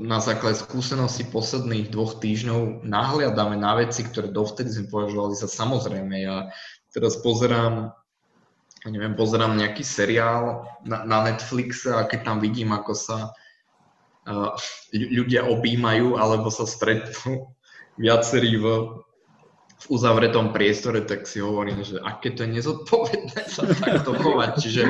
na 0.00 0.20
základe 0.20 0.60
skúsenosti 0.60 1.24
posledných 1.24 1.88
dvoch 1.88 2.20
týždňov 2.20 2.84
nahliadame 2.84 3.56
na 3.56 3.80
veci, 3.80 4.04
ktoré 4.04 4.28
dovtedy 4.28 4.68
sme 4.68 4.92
považovali 4.92 5.34
za 5.34 5.48
samozrejme. 5.48 6.14
Ja 6.20 6.52
teraz 6.92 7.16
pozerám, 7.24 7.96
neviem, 8.84 9.16
pozerám 9.16 9.56
nejaký 9.56 9.80
seriál 9.80 10.68
na, 10.84 11.02
na 11.08 11.24
Netflixe 11.24 11.96
a 11.96 12.04
keď 12.04 12.20
tam 12.28 12.38
vidím, 12.44 12.76
ako 12.76 12.92
sa 12.92 13.18
uh, 14.28 14.52
ľudia 14.92 15.48
objímajú 15.48 16.20
alebo 16.20 16.52
sa 16.52 16.68
stretnú 16.68 17.48
viacerí 18.04 18.60
v, 18.60 18.66
v 19.80 19.84
uzavretom 19.88 20.52
priestore, 20.52 21.02
tak 21.08 21.24
si 21.24 21.40
hovorím, 21.40 21.80
že 21.80 22.04
aké 22.04 22.36
to 22.36 22.44
je 22.44 22.60
nezodpovedné 22.60 23.48
sa 23.48 23.64
takto 23.64 24.12
chovať. 24.12 24.50
Čiže 24.60 24.82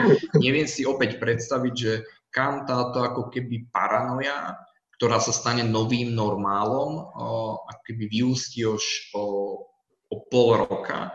neviem 0.42 0.66
si 0.66 0.83
opäť 0.83 1.22
predstaviť, 1.22 1.74
že 1.79 2.03
kam 2.35 2.66
táto 2.66 2.99
ako 2.99 3.31
keby 3.31 3.70
paranoja, 3.70 4.59
ktorá 4.99 5.23
sa 5.23 5.31
stane 5.31 5.62
novým 5.62 6.11
normálom, 6.11 6.99
ako 7.70 7.81
keby 7.87 8.11
vyústi 8.11 8.66
už 8.66 9.14
o, 9.14 9.25
o 10.11 10.16
pol 10.27 10.66
roka. 10.66 11.14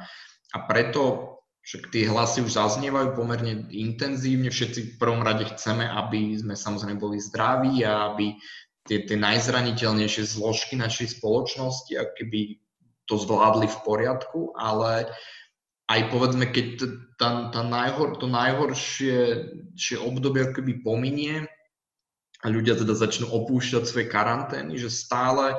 A 0.56 0.58
preto 0.64 1.36
však 1.70 1.94
tie 1.94 2.10
hlasy 2.10 2.42
už 2.42 2.58
zaznievajú 2.58 3.14
pomerne 3.14 3.70
intenzívne. 3.70 4.50
Všetci 4.50 4.80
v 4.80 4.98
prvom 4.98 5.22
rade 5.22 5.46
chceme, 5.54 5.86
aby 5.86 6.34
sme 6.40 6.58
samozrejme 6.58 6.98
boli 6.98 7.22
zdraví 7.22 7.86
a 7.86 8.10
aby 8.10 8.34
tie, 8.90 9.06
tie 9.06 9.18
najzraniteľnejšie 9.20 10.24
zložky 10.26 10.74
našej 10.80 11.22
spoločnosti, 11.22 11.94
keby 12.18 12.58
to 13.06 13.22
zvládli 13.22 13.70
v 13.70 13.78
poriadku, 13.86 14.58
ale 14.58 15.14
aj 15.90 16.00
povedzme, 16.14 16.46
keď 16.54 16.66
tá, 17.18 17.50
tá 17.50 17.62
najhor, 17.66 18.22
to 18.22 18.30
najhoršie 18.30 19.50
obdobie 19.98 20.54
keby 20.54 20.86
pominie 20.86 21.50
a 22.40 22.46
ľudia 22.48 22.78
teda 22.78 22.94
začnú 22.94 23.28
opúšťať 23.34 23.84
svoje 23.90 24.08
karantény, 24.08 24.78
že 24.78 24.94
stále 24.94 25.58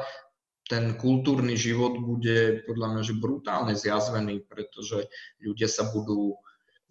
ten 0.70 0.94
kultúrny 0.94 1.58
život 1.58 1.98
bude 1.98 2.62
podľa 2.62 2.86
mňa 2.94 3.02
že 3.02 3.18
brutálne 3.18 3.74
zjazvený, 3.74 4.46
pretože 4.46 5.10
ľudia 5.42 5.66
sa 5.66 5.90
budú 5.90 6.38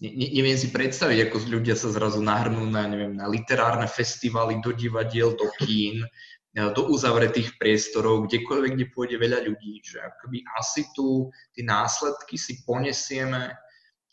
ne, 0.03 0.11
neviem 0.11 0.59
si 0.59 0.67
predstaviť, 0.67 1.31
ako 1.31 1.35
ľudia 1.47 1.79
sa 1.79 1.87
zrazu 1.95 2.19
nahrnú 2.19 2.67
na, 2.67 2.91
neviem, 2.91 3.15
na 3.15 3.31
literárne 3.31 3.87
festivaly, 3.87 4.59
do 4.59 4.75
divadiel, 4.75 5.31
do 5.31 5.47
kín, 5.63 6.03
do 6.53 6.81
uzavretých 6.89 7.61
priestorov, 7.61 8.25
kdekoľvek, 8.25 8.71
kde 8.73 8.87
pôjde 8.89 9.17
veľa 9.21 9.45
ľudí, 9.45 9.85
že 9.85 10.01
akoby 10.01 10.41
asi 10.57 10.89
tu 10.97 11.29
tie 11.53 11.61
následky 11.61 12.41
si 12.41 12.65
ponesieme 12.65 13.53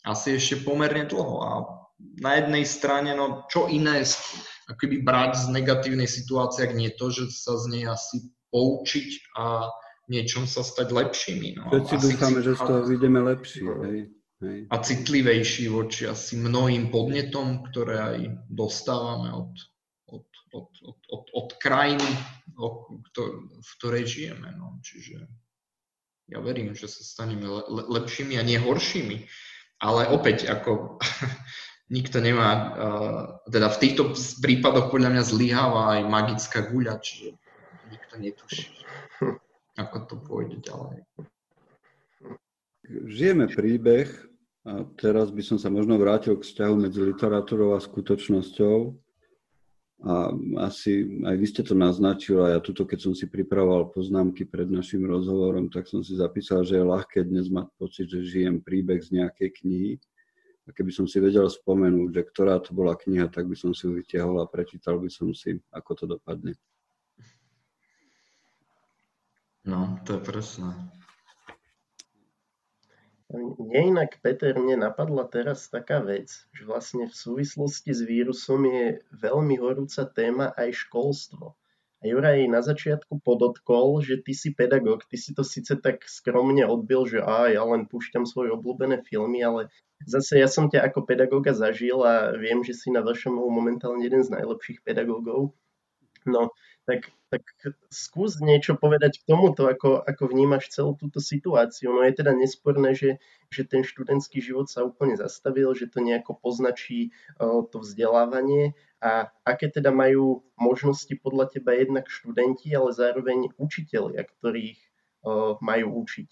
asi 0.05 0.37
ešte 0.37 0.61
pomerne 0.61 1.09
dlho 1.09 1.35
a 1.43 1.51
na 2.21 2.37
jednej 2.37 2.63
strane, 2.63 3.17
no 3.17 3.49
čo 3.49 3.65
iné 3.65 4.05
akoby 4.69 5.01
brať 5.01 5.31
z 5.33 5.45
negatívnej 5.49 6.05
situácie, 6.05 6.69
ak 6.69 6.77
nie 6.77 6.93
to, 6.93 7.09
že 7.09 7.33
sa 7.33 7.57
z 7.57 7.65
nej 7.73 7.83
asi 7.89 8.29
poučiť 8.53 9.33
a 9.35 9.67
niečom 10.07 10.47
sa 10.47 10.63
stať 10.63 10.93
lepšími. 10.93 11.57
No. 11.57 11.63
Všetci 11.73 11.95
dúfame, 11.99 12.39
že 12.45 12.55
z 12.55 12.61
toho 12.63 12.81
vidíme 12.85 13.19
lepší. 13.25 13.65
Hej. 13.65 13.99
Hej. 14.37 14.57
A 14.69 14.75
citlivejší 14.77 15.65
voči 15.73 16.05
asi 16.05 16.37
mnohým 16.37 16.93
podnetom, 16.93 17.65
ktoré 17.65 17.95
aj 17.97 18.19
dostávame 18.45 19.33
od 19.33 19.49
od, 20.53 20.69
od, 20.83 20.99
od, 21.11 21.25
od 21.33 21.49
krajiny, 21.59 22.11
v 23.57 23.69
ktorej 23.79 24.05
žijeme. 24.07 24.53
No. 24.55 24.79
Čiže 24.83 25.27
ja 26.27 26.39
verím, 26.43 26.75
že 26.75 26.91
sa 26.91 27.01
staneme 27.03 27.47
le, 27.47 27.83
lepšími 27.87 28.35
a 28.35 28.43
nie 28.43 28.59
horšími. 28.59 29.27
Ale 29.79 30.09
opäť, 30.09 30.49
ako 30.49 30.99
nikto 31.95 32.19
nemá, 32.19 32.75
teda 33.47 33.71
v 33.71 33.81
týchto 33.81 34.11
prípadoch 34.43 34.91
podľa 34.91 35.15
mňa 35.15 35.23
zlyháva 35.23 35.81
aj 35.97 36.01
magická 36.09 36.59
guľa, 36.67 36.99
čiže 36.99 37.37
nikto 37.87 38.13
netuší, 38.19 38.67
ako 39.79 39.95
to 40.03 40.15
pôjde 40.19 40.59
ďalej. 40.59 41.07
Žijeme 42.87 43.51
príbeh 43.51 44.07
a 44.67 44.83
teraz 44.99 45.31
by 45.31 45.43
som 45.43 45.57
sa 45.59 45.71
možno 45.71 45.95
vrátil 45.99 46.35
k 46.39 46.43
vzťahu 46.43 46.75
medzi 46.75 46.99
literatúrou 47.03 47.75
a 47.75 47.83
skutočnosťou. 47.83 49.06
A 49.97 50.29
asi 50.61 51.09
aj 51.25 51.35
vy 51.41 51.45
ste 51.49 51.65
to 51.65 51.73
naznačil 51.73 52.37
a 52.45 52.53
ja 52.53 52.59
tuto, 52.61 52.85
keď 52.85 53.09
som 53.09 53.13
si 53.17 53.25
pripravoval 53.25 53.89
poznámky 53.89 54.45
pred 54.45 54.69
našim 54.69 55.01
rozhovorom, 55.01 55.73
tak 55.73 55.89
som 55.89 56.05
si 56.05 56.13
zapísal, 56.13 56.61
že 56.61 56.77
je 56.77 56.85
ľahké 56.85 57.25
dnes 57.25 57.49
mať 57.49 57.65
pocit, 57.81 58.05
že 58.05 58.21
žijem 58.21 58.61
príbeh 58.61 59.01
z 59.01 59.17
nejakej 59.17 59.49
knihy. 59.57 59.91
A 60.67 60.75
keby 60.75 60.93
som 60.93 61.09
si 61.09 61.17
vedel 61.17 61.49
spomenúť, 61.49 62.13
že 62.13 62.21
ktorá 62.29 62.61
to 62.61 62.77
bola 62.77 62.93
kniha, 62.93 63.25
tak 63.31 63.49
by 63.49 63.57
som 63.57 63.73
si 63.73 63.89
ju 63.89 63.97
vytiahol 63.97 64.37
a 64.43 64.51
prečítal 64.51 65.01
by 65.01 65.09
som 65.09 65.33
si, 65.33 65.57
ako 65.73 65.91
to 65.95 66.05
dopadne. 66.05 66.53
No, 69.65 69.97
to 70.05 70.19
je 70.19 70.21
presné. 70.21 70.71
Mne 73.27 73.91
inak, 73.91 74.23
Peter, 74.23 74.55
mne 74.55 74.87
napadla 74.87 75.27
teraz 75.27 75.67
taká 75.67 75.99
vec, 75.99 76.47
že 76.55 76.63
vlastne 76.63 77.11
v 77.11 77.15
súvislosti 77.15 77.91
s 77.91 77.99
vírusom 77.99 78.63
je 78.63 79.03
veľmi 79.11 79.59
horúca 79.59 80.07
téma 80.07 80.55
aj 80.55 80.87
školstvo. 80.87 81.51
A 81.99 82.03
Juraj 82.07 82.47
na 82.47 82.63
začiatku 82.63 83.19
podotkol, 83.25 83.99
že 83.99 84.23
ty 84.23 84.31
si 84.31 84.55
pedagóg, 84.55 85.03
ty 85.11 85.19
si 85.19 85.35
to 85.35 85.43
síce 85.43 85.75
tak 85.81 86.07
skromne 86.07 86.63
odbil, 86.63 87.03
že 87.03 87.19
á, 87.19 87.51
ja 87.51 87.67
len 87.67 87.89
púšťam 87.89 88.23
svoje 88.23 88.55
obľúbené 88.55 89.03
filmy, 89.03 89.43
ale 89.43 89.67
zase 90.07 90.39
ja 90.39 90.47
som 90.47 90.71
ťa 90.71 90.87
ako 90.87 91.03
pedagóga 91.03 91.51
zažil 91.51 91.99
a 92.07 92.31
viem, 92.37 92.63
že 92.63 92.77
si 92.79 92.95
na 92.95 93.03
vašom 93.03 93.35
momentálne 93.35 94.07
jeden 94.07 94.23
z 94.23 94.29
najlepších 94.29 94.87
pedagógov. 94.87 95.51
No, 96.23 96.55
tak, 96.87 97.11
tak 97.27 97.43
skús 97.91 98.39
niečo 98.39 98.79
povedať 98.79 99.19
k 99.19 99.27
tomuto, 99.27 99.67
ako, 99.67 99.99
ako 100.07 100.23
vnímaš 100.31 100.71
celú 100.71 100.95
túto 100.95 101.19
situáciu. 101.19 101.91
No 101.91 101.99
je 102.07 102.15
teda 102.15 102.31
nesporné, 102.31 102.95
že, 102.95 103.19
že 103.51 103.67
ten 103.67 103.83
študentský 103.83 104.39
život 104.39 104.71
sa 104.71 104.87
úplne 104.87 105.19
zastavil, 105.19 105.67
že 105.75 105.91
to 105.91 105.99
nejako 105.99 106.39
poznačí 106.39 107.11
uh, 107.43 107.67
to 107.67 107.83
vzdelávanie 107.83 108.71
a 109.03 109.27
aké 109.43 109.67
teda 109.67 109.91
majú 109.91 110.47
možnosti 110.55 111.11
podľa 111.19 111.51
teba 111.51 111.75
jednak 111.75 112.07
študenti, 112.07 112.71
ale 112.71 112.95
zároveň 112.95 113.51
učiteľia, 113.59 114.23
ktorých 114.23 114.79
uh, 114.79 115.59
majú 115.59 116.07
učiť. 116.07 116.29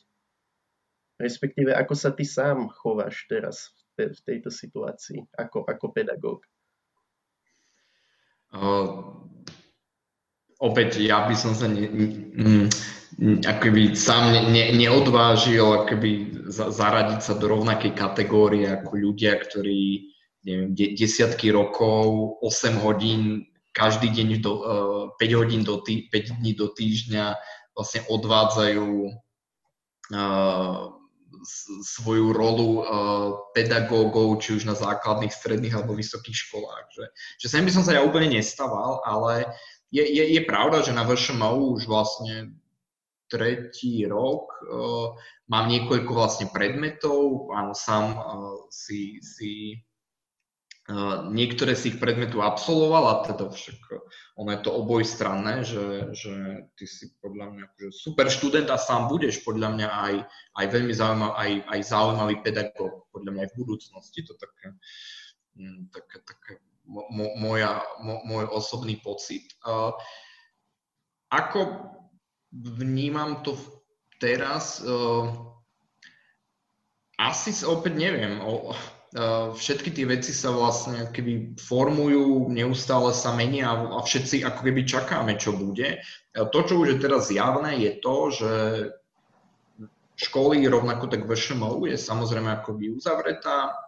Respektíve, 1.19 1.75
ako 1.75 1.93
sa 1.99 2.15
ty 2.15 2.23
sám 2.23 2.71
chováš 2.71 3.27
teraz 3.27 3.75
v, 3.99 4.15
v 4.15 4.19
tejto 4.23 4.47
situácii 4.47 5.27
ako, 5.35 5.67
ako 5.67 5.85
pedagóg? 5.91 6.39
Uh 8.55 9.24
opäť 10.61 11.03
ja 11.03 11.27
by 11.27 11.35
som 11.35 11.51
sa 11.55 11.67
ne, 11.67 11.87
akoby 13.43 13.95
sám 13.95 14.35
ne, 14.35 14.41
ne, 14.51 14.63
neodvážil 14.75 15.87
akoby 15.87 16.43
zaradiť 16.51 17.19
sa 17.23 17.33
do 17.39 17.47
rovnakej 17.47 17.95
kategórie 17.95 18.67
ako 18.67 18.99
ľudia, 18.99 19.39
ktorí 19.39 20.11
neviem, 20.45 20.77
de, 20.77 20.93
desiatky 20.93 21.49
rokov, 21.49 22.37
8 22.45 22.77
hodín, 22.85 23.49
každý 23.73 24.13
deň 24.13 24.27
do, 24.39 24.53
uh, 24.61 25.03
5 25.17 25.39
hodín 25.39 25.65
do 25.65 25.81
tý, 25.81 26.07
5 26.07 26.39
dní 26.39 26.53
do 26.53 26.69
týždňa 26.71 27.35
vlastne 27.75 28.05
odvádzajú 28.07 28.89
uh, 30.15 30.95
svoju 31.83 32.31
rolu 32.31 32.81
uh, 32.81 33.51
pedagógov, 33.51 34.39
či 34.39 34.55
už 34.55 34.63
na 34.69 34.77
základných, 34.77 35.33
stredných 35.33 35.75
alebo 35.75 35.97
vysokých 35.97 36.37
školách. 36.47 36.85
Že, 36.93 37.05
že 37.41 37.47
sem 37.51 37.65
by 37.65 37.71
som 37.73 37.83
sa 37.83 37.97
ja 37.97 38.01
úplne 38.05 38.31
nestával, 38.31 39.03
ale 39.03 39.49
je, 39.91 40.03
je, 40.03 40.23
je 40.33 40.41
pravda, 40.45 40.81
že 40.81 40.95
na 40.95 41.03
VŠMU 41.05 41.75
už 41.77 41.85
vlastne 41.85 42.55
tretí 43.25 44.05
rok 44.05 44.53
uh, 44.65 45.17
mám 45.49 45.65
niekoľko 45.69 46.11
vlastne 46.13 46.47
predmetov, 46.49 47.49
áno, 47.53 47.73
sám 47.73 48.05
uh, 48.13 48.69
si, 48.69 49.17
si 49.25 49.81
uh, 50.89 51.25
niektoré 51.33 51.73
z 51.73 51.93
ich 51.93 51.97
predmetu 51.97 52.45
absolvoval 52.45 53.03
a 53.09 53.15
teda 53.25 53.49
však 53.49 53.79
ono 54.37 54.49
je 54.53 54.61
to 54.61 54.71
obojstranné, 54.77 55.65
že, 55.65 56.13
že 56.13 56.33
ty 56.77 56.85
si 56.85 57.17
podľa 57.17 57.55
mňa 57.55 57.63
akože 57.71 57.89
super 57.95 58.27
študent 58.29 58.69
a 58.69 58.77
sám 58.77 59.09
budeš 59.09 59.41
podľa 59.41 59.73
mňa 59.73 59.87
aj, 59.89 60.13
aj 60.61 60.65
veľmi 60.69 60.93
zaujímavý, 60.93 61.33
aj, 61.33 61.51
aj 61.71 61.79
zaujímavý 61.81 62.35
pedagóg, 62.45 63.09
podľa 63.09 63.31
mňa 63.31 63.41
aj 63.41 63.49
v 63.49 63.57
budúcnosti 63.57 64.19
to 64.21 64.37
také, 64.37 64.67
hm, 65.57 65.89
také, 65.89 66.17
také 66.21 66.51
moja, 67.39 67.81
môj 68.01 68.45
osobný 68.53 69.01
pocit. 69.01 69.43
Ako 71.33 71.59
vnímam 72.53 73.41
to 73.41 73.57
teraz, 74.21 74.79
asi 77.15 77.51
opäť 77.65 77.93
neviem. 77.97 78.39
Všetky 79.55 79.95
tie 79.95 80.03
veci 80.03 80.35
sa 80.35 80.51
vlastne 80.51 81.07
keby 81.07 81.55
formujú, 81.55 82.51
neustále 82.51 83.15
sa 83.15 83.31
menia 83.31 83.71
a 83.71 84.03
všetci 84.03 84.43
ako 84.43 84.59
keby 84.67 84.83
čakáme, 84.83 85.39
čo 85.39 85.55
bude. 85.55 86.03
To, 86.35 86.59
čo 86.67 86.83
už 86.83 86.95
je 86.95 86.97
teraz 86.99 87.31
zjavné, 87.31 87.79
je 87.79 87.91
to, 88.03 88.15
že 88.35 88.51
školy, 90.19 90.63
rovnako 90.67 91.07
tak 91.07 91.27
VŠMU 91.27 91.87
je 91.91 91.95
samozrejme 91.95 92.59
akoby 92.59 92.91
uzavretá, 92.91 93.84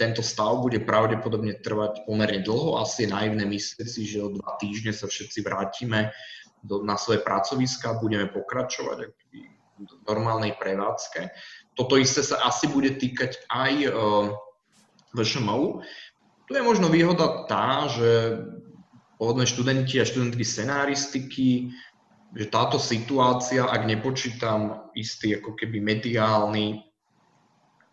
tento 0.00 0.22
stav 0.24 0.58
bude 0.64 0.82
pravdepodobne 0.82 1.60
trvať 1.60 2.08
pomerne 2.08 2.42
dlho. 2.42 2.80
Asi 2.80 3.04
je 3.04 3.12
naivné 3.12 3.44
myslieť 3.46 3.88
si, 3.88 4.02
že 4.08 4.24
o 4.24 4.32
dva 4.32 4.56
týždne 4.58 4.90
sa 4.90 5.06
všetci 5.06 5.44
vrátime 5.44 6.10
do, 6.64 6.82
na 6.82 6.96
svoje 6.96 7.20
pracoviska 7.20 7.94
a 7.94 8.00
budeme 8.00 8.26
pokračovať 8.32 8.98
v 9.74 9.92
normálnej 10.08 10.56
prevádzke. 10.56 11.34
Toto 11.74 11.98
isté 11.98 12.22
sa 12.22 12.40
asi 12.46 12.70
bude 12.70 12.94
týkať 12.94 13.46
aj 13.50 13.72
uh, 13.90 13.92
VŠMU. 15.12 15.82
Tu 16.46 16.50
je 16.54 16.62
možno 16.62 16.86
výhoda 16.88 17.46
tá, 17.50 17.90
že 17.90 18.38
povedzme 19.18 19.46
študenti 19.46 19.98
a 19.98 20.08
študentky 20.08 20.44
scenaristiky, 20.46 21.74
že 22.34 22.50
táto 22.50 22.82
situácia, 22.82 23.66
ak 23.66 23.86
nepočítam 23.86 24.90
istý 24.98 25.38
ako 25.38 25.54
keby 25.54 25.78
mediálny 25.78 26.93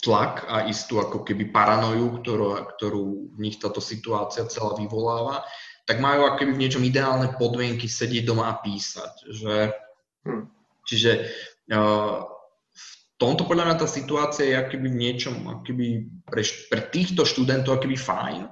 tlak 0.02 0.50
a 0.50 0.66
istú 0.66 0.98
ako 0.98 1.22
keby 1.22 1.54
paranoju, 1.54 2.22
ktorú, 2.22 2.48
ktorú 2.76 3.04
v 3.38 3.40
nich 3.40 3.62
táto 3.62 3.78
situácia 3.78 4.50
celá 4.50 4.74
vyvoláva, 4.74 5.46
tak 5.86 6.02
majú 6.02 6.26
ako 6.26 6.38
keby 6.42 6.52
v 6.58 6.62
niečom 6.66 6.84
ideálne 6.86 7.38
podmienky 7.38 7.86
sedieť 7.86 8.26
doma 8.26 8.50
a 8.50 8.60
písať. 8.60 9.14
Že, 9.30 9.56
hm. 10.26 10.44
Čiže 10.90 11.12
uh, 11.70 12.26
v 12.74 12.92
tomto 13.22 13.46
podľa 13.46 13.70
mňa 13.70 13.76
tá 13.78 13.88
situácia 13.88 14.50
je 14.50 14.58
akoby 14.58 14.88
v 14.90 15.02
niečom 15.02 15.36
akoby 15.46 16.10
pre, 16.26 16.42
pre 16.74 16.82
týchto 16.90 17.22
študentov 17.22 17.78
akoby 17.78 17.98
fajn. 17.98 18.50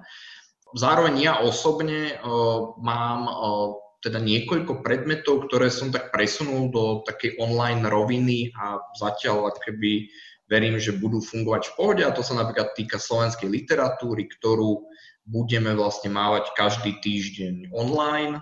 Zároveň 0.77 1.15
ja 1.17 1.33
osobne 1.41 2.21
uh, 2.21 2.77
mám 2.77 3.25
uh, 3.25 3.73
teda 4.05 4.21
niekoľko 4.21 4.85
predmetov, 4.85 5.49
ktoré 5.49 5.67
som 5.73 5.89
tak 5.89 6.13
presunul 6.13 6.71
do 6.71 7.01
takej 7.03 7.35
online 7.41 7.83
roviny 7.83 8.53
a 8.55 8.79
zatiaľ 8.95 9.51
akoby 9.51 10.07
verím, 10.49 10.81
že 10.81 10.97
budú 10.97 11.21
fungovať 11.21 11.71
v 11.71 11.75
pohode 11.77 12.01
a 12.03 12.11
to 12.11 12.25
sa 12.25 12.33
napríklad 12.33 12.73
týka 12.73 12.97
slovenskej 12.97 13.47
literatúry, 13.47 14.25
ktorú 14.25 14.89
budeme 15.29 15.77
vlastne 15.77 16.09
mávať 16.09 16.51
každý 16.57 16.97
týždeň 16.99 17.69
online. 17.69 18.41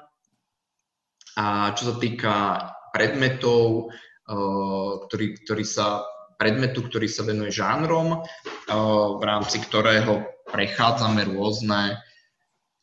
A 1.37 1.75
čo 1.75 1.93
sa 1.93 1.95
týka 1.99 2.33
predmetov, 2.95 3.91
eh, 3.91 4.91
ktorý, 5.05 5.25
ktorý 5.43 5.65
sa, 5.67 6.07
predmetu, 6.39 6.87
ktorý 6.87 7.11
sa 7.11 7.27
venuje 7.27 7.51
žánrom, 7.51 8.23
eh, 8.23 8.23
v 9.19 9.21
rámci 9.21 9.59
ktorého 9.59 10.23
prechádzame 10.47 11.27
rôzne 11.35 11.99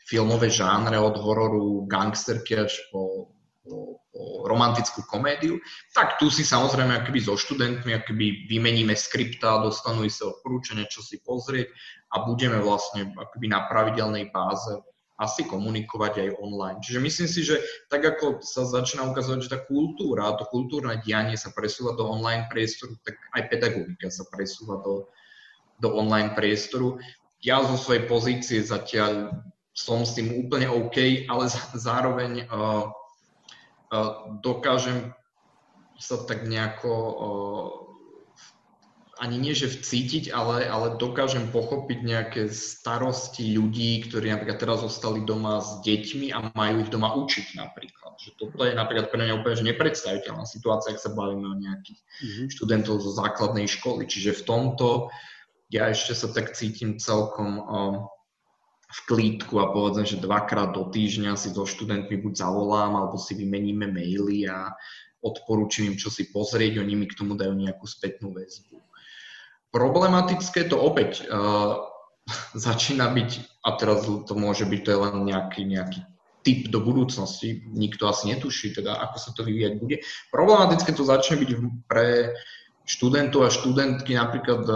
filmové 0.05 0.53
žánre 0.53 1.01
od 1.01 1.17
hororu, 1.17 1.89
gangsterky 1.89 2.61
až 2.61 2.77
po, 2.93 3.33
po 3.65 4.04
romantickú 4.47 5.03
komédiu, 5.11 5.59
tak 5.91 6.23
tu 6.23 6.31
si 6.31 6.47
samozrejme 6.47 7.03
akoby 7.03 7.19
so 7.19 7.35
študentmi 7.35 7.99
akoby 7.99 8.47
vymeníme 8.47 8.95
skripta, 8.95 9.63
dostanú 9.63 10.07
sa 10.07 10.31
odporúčania, 10.31 10.87
čo 10.87 11.03
si 11.03 11.19
pozrieť 11.19 11.67
a 12.15 12.23
budeme 12.23 12.63
vlastne 12.63 13.11
akoby 13.11 13.51
na 13.51 13.67
pravidelnej 13.67 14.31
báze 14.31 14.71
asi 15.15 15.47
komunikovať 15.47 16.27
aj 16.27 16.39
online. 16.43 16.79
Čiže 16.83 16.99
myslím 16.99 17.29
si, 17.31 17.41
že 17.47 17.63
tak 17.87 18.03
ako 18.03 18.43
sa 18.43 18.67
začína 18.67 19.07
ukazovať, 19.15 19.47
že 19.47 19.53
tá 19.55 19.61
kultúra, 19.63 20.35
to 20.35 20.47
kultúrne 20.51 20.99
dianie 21.07 21.39
sa 21.39 21.55
presúva 21.55 21.95
do 21.95 22.07
online 22.07 22.51
priestoru, 22.51 22.99
tak 23.07 23.15
aj 23.39 23.47
pedagogika 23.47 24.11
sa 24.11 24.27
presúva 24.27 24.83
do, 24.83 25.07
do 25.79 25.95
online 25.95 26.35
priestoru. 26.35 26.99
Ja 27.47 27.63
zo 27.63 27.79
svojej 27.79 28.11
pozície 28.11 28.59
zatiaľ 28.59 29.39
som 29.75 30.03
s 30.03 30.19
tým 30.19 30.35
úplne 30.35 30.71
OK, 30.71 31.27
ale 31.31 31.51
zároveň 31.75 32.47
uh, 32.51 32.91
dokážem 34.41 35.13
sa 35.99 36.17
tak 36.27 36.47
nejako 36.47 36.93
ani 39.15 39.39
nie, 39.39 39.55
že 39.55 39.71
vcítiť, 39.71 40.35
ale, 40.35 40.67
ale 40.67 40.99
dokážem 40.99 41.47
pochopiť 41.55 41.99
nejaké 42.03 42.43
starosti 42.51 43.55
ľudí, 43.55 44.03
ktorí 44.11 44.35
napríklad 44.35 44.59
teraz 44.59 44.83
zostali 44.83 45.23
doma 45.23 45.63
s 45.63 45.81
deťmi 45.87 46.35
a 46.35 46.51
majú 46.51 46.83
ich 46.83 46.91
doma 46.91 47.15
učiť 47.15 47.55
napríklad. 47.55 48.19
Že 48.19 48.31
toto 48.35 48.67
je 48.67 48.75
napríklad 48.75 49.15
pre 49.15 49.23
mňa 49.23 49.39
úplne 49.39 49.57
že 49.63 49.71
nepredstaviteľná 49.71 50.45
situácia, 50.51 50.93
ak 50.93 51.03
sa 51.03 51.15
bavíme 51.15 51.47
o 51.47 51.57
nejakých 51.63 52.01
mm-hmm. 52.03 52.47
študentov 52.59 53.01
zo 53.01 53.11
základnej 53.15 53.71
školy. 53.71 54.11
Čiže 54.11 54.43
v 54.43 54.47
tomto 54.51 55.15
ja 55.71 55.91
ešte 55.91 56.19
sa 56.19 56.29
tak 56.35 56.55
cítim 56.59 56.99
celkom 56.99 57.63
v 58.95 58.99
klídku 59.11 59.59
a 59.59 59.75
povedzme, 59.75 60.07
že 60.07 60.23
dvakrát 60.23 60.71
do 60.71 60.87
týždňa 60.87 61.35
si 61.35 61.51
so 61.51 61.67
študentmi 61.67 62.15
buď 62.23 62.47
zavolám, 62.47 62.95
alebo 62.95 63.19
si 63.19 63.35
vymeníme 63.35 63.91
maily 63.91 64.47
a 64.47 64.71
odporúčim 65.19 65.91
im, 65.91 65.97
čo 65.99 66.15
si 66.15 66.31
pozrieť, 66.31 66.79
oni 66.79 66.95
mi 66.95 67.07
k 67.11 67.19
tomu 67.19 67.35
dajú 67.35 67.59
nejakú 67.59 67.83
spätnú 67.91 68.31
väzbu. 68.31 68.79
problematické 69.75 70.71
to 70.71 70.79
opäť 70.79 71.27
uh, 71.27 71.83
začína 72.69 73.11
byť, 73.11 73.31
a 73.67 73.69
teraz 73.75 74.07
to 74.07 74.35
môže 74.39 74.63
byť, 74.63 74.81
to 74.87 74.93
je 74.95 74.99
len 75.01 75.15
nejaký, 75.27 75.63
nejaký 75.67 76.01
typ 76.45 76.69
do 76.69 76.79
budúcnosti, 76.79 77.65
nikto 77.73 78.07
asi 78.07 78.31
netuší, 78.31 78.77
teda 78.77 79.01
ako 79.01 79.17
sa 79.17 79.33
to 79.33 79.43
vyvíjať 79.49 79.75
bude. 79.81 79.97
Problematické 80.29 80.93
to 80.93 81.03
začne 81.03 81.41
byť 81.41 81.51
pre 81.89 82.37
študentov 82.85 83.49
a 83.49 83.51
študentky 83.53 84.13
napríklad 84.13 84.69
e, 84.69 84.75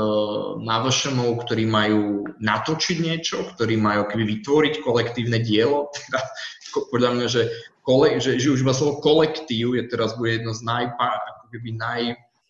na 0.65 0.81
VŠMO, 0.81 1.37
ktorí 1.45 1.69
majú 1.69 2.25
natočiť 2.41 2.97
niečo, 3.05 3.45
ktorí 3.53 3.77
majú 3.77 4.09
keby 4.09 4.25
vytvoriť 4.41 4.75
kolektívne 4.81 5.39
dielo. 5.45 5.89
Teda, 5.97 6.21
podľa 6.89 7.11
mňa, 7.17 7.27
že, 7.29 7.43
kole, 7.85 8.17
že, 8.21 8.41
že 8.41 8.53
už 8.53 8.65
iba 8.65 8.73
slovo 8.73 9.01
kolektív 9.05 9.77
je 9.77 9.85
teraz 9.89 10.17
bude 10.17 10.41
jedno 10.41 10.53
z 10.57 10.65
naj, 10.65 10.85
ako 10.97 11.45
keby 11.53 11.71
naj, 11.77 12.03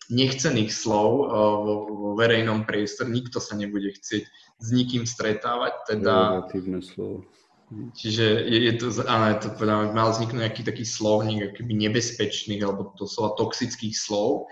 nechcených 0.09 0.73
slov 0.73 1.29
uh, 1.29 1.29
vo, 1.61 1.73
vo 1.87 2.09
verejnom 2.17 2.65
priestore. 2.65 3.13
Nikto 3.13 3.37
sa 3.37 3.53
nebude 3.53 3.93
chcieť 3.93 4.25
s 4.59 4.67
nikým 4.73 5.05
stretávať. 5.05 5.85
Teda, 5.85 6.43
slovo. 6.81 7.29
Čiže 7.69 8.25
je, 8.49 8.59
je 8.65 8.73
to, 8.81 8.87
áno, 9.05 9.25
je 9.29 9.39
to 9.45 9.47
povedané, 9.53 9.93
mal 9.93 10.09
vzniknúť 10.09 10.41
nejaký 10.41 10.61
taký 10.65 10.85
slovník 10.89 11.53
akoby 11.53 11.73
nebezpečných 11.77 12.65
alebo 12.65 12.97
to 12.97 13.05
slova 13.05 13.37
toxických 13.37 13.93
slov. 13.93 14.49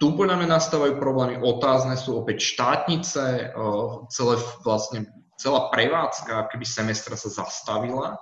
Tu 0.00 0.06
podľa 0.16 0.40
mňa 0.40 0.48
nastávajú 0.48 0.96
problémy. 0.96 1.44
Otázne 1.44 1.94
sú 2.00 2.24
opäť 2.24 2.40
štátnice, 2.56 3.52
uh, 3.52 4.08
celé 4.08 4.40
vlastne 4.64 5.12
celá 5.36 5.68
prevádzka 5.68 6.48
keby 6.52 6.64
semestra 6.64 7.16
sa 7.20 7.28
zastavila 7.28 8.16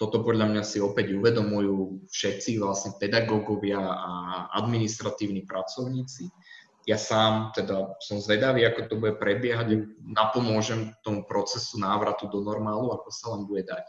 toto 0.00 0.24
podľa 0.24 0.48
mňa 0.48 0.62
si 0.64 0.80
opäť 0.80 1.12
uvedomujú 1.12 2.08
všetci 2.08 2.56
vlastne 2.56 2.96
pedagógovia 2.96 3.84
a 3.84 4.12
administratívni 4.56 5.44
pracovníci. 5.44 6.32
Ja 6.88 6.96
sám 6.96 7.52
teda 7.52 8.00
som 8.00 8.16
zvedavý, 8.16 8.64
ako 8.64 8.88
to 8.88 8.96
bude 8.96 9.20
prebiehať, 9.20 9.92
napomôžem 10.00 10.96
tomu 11.04 11.28
procesu 11.28 11.76
návratu 11.76 12.32
do 12.32 12.40
normálu, 12.40 12.96
ako 12.96 13.08
sa 13.12 13.36
len 13.36 13.44
bude 13.44 13.68
dať. 13.68 13.84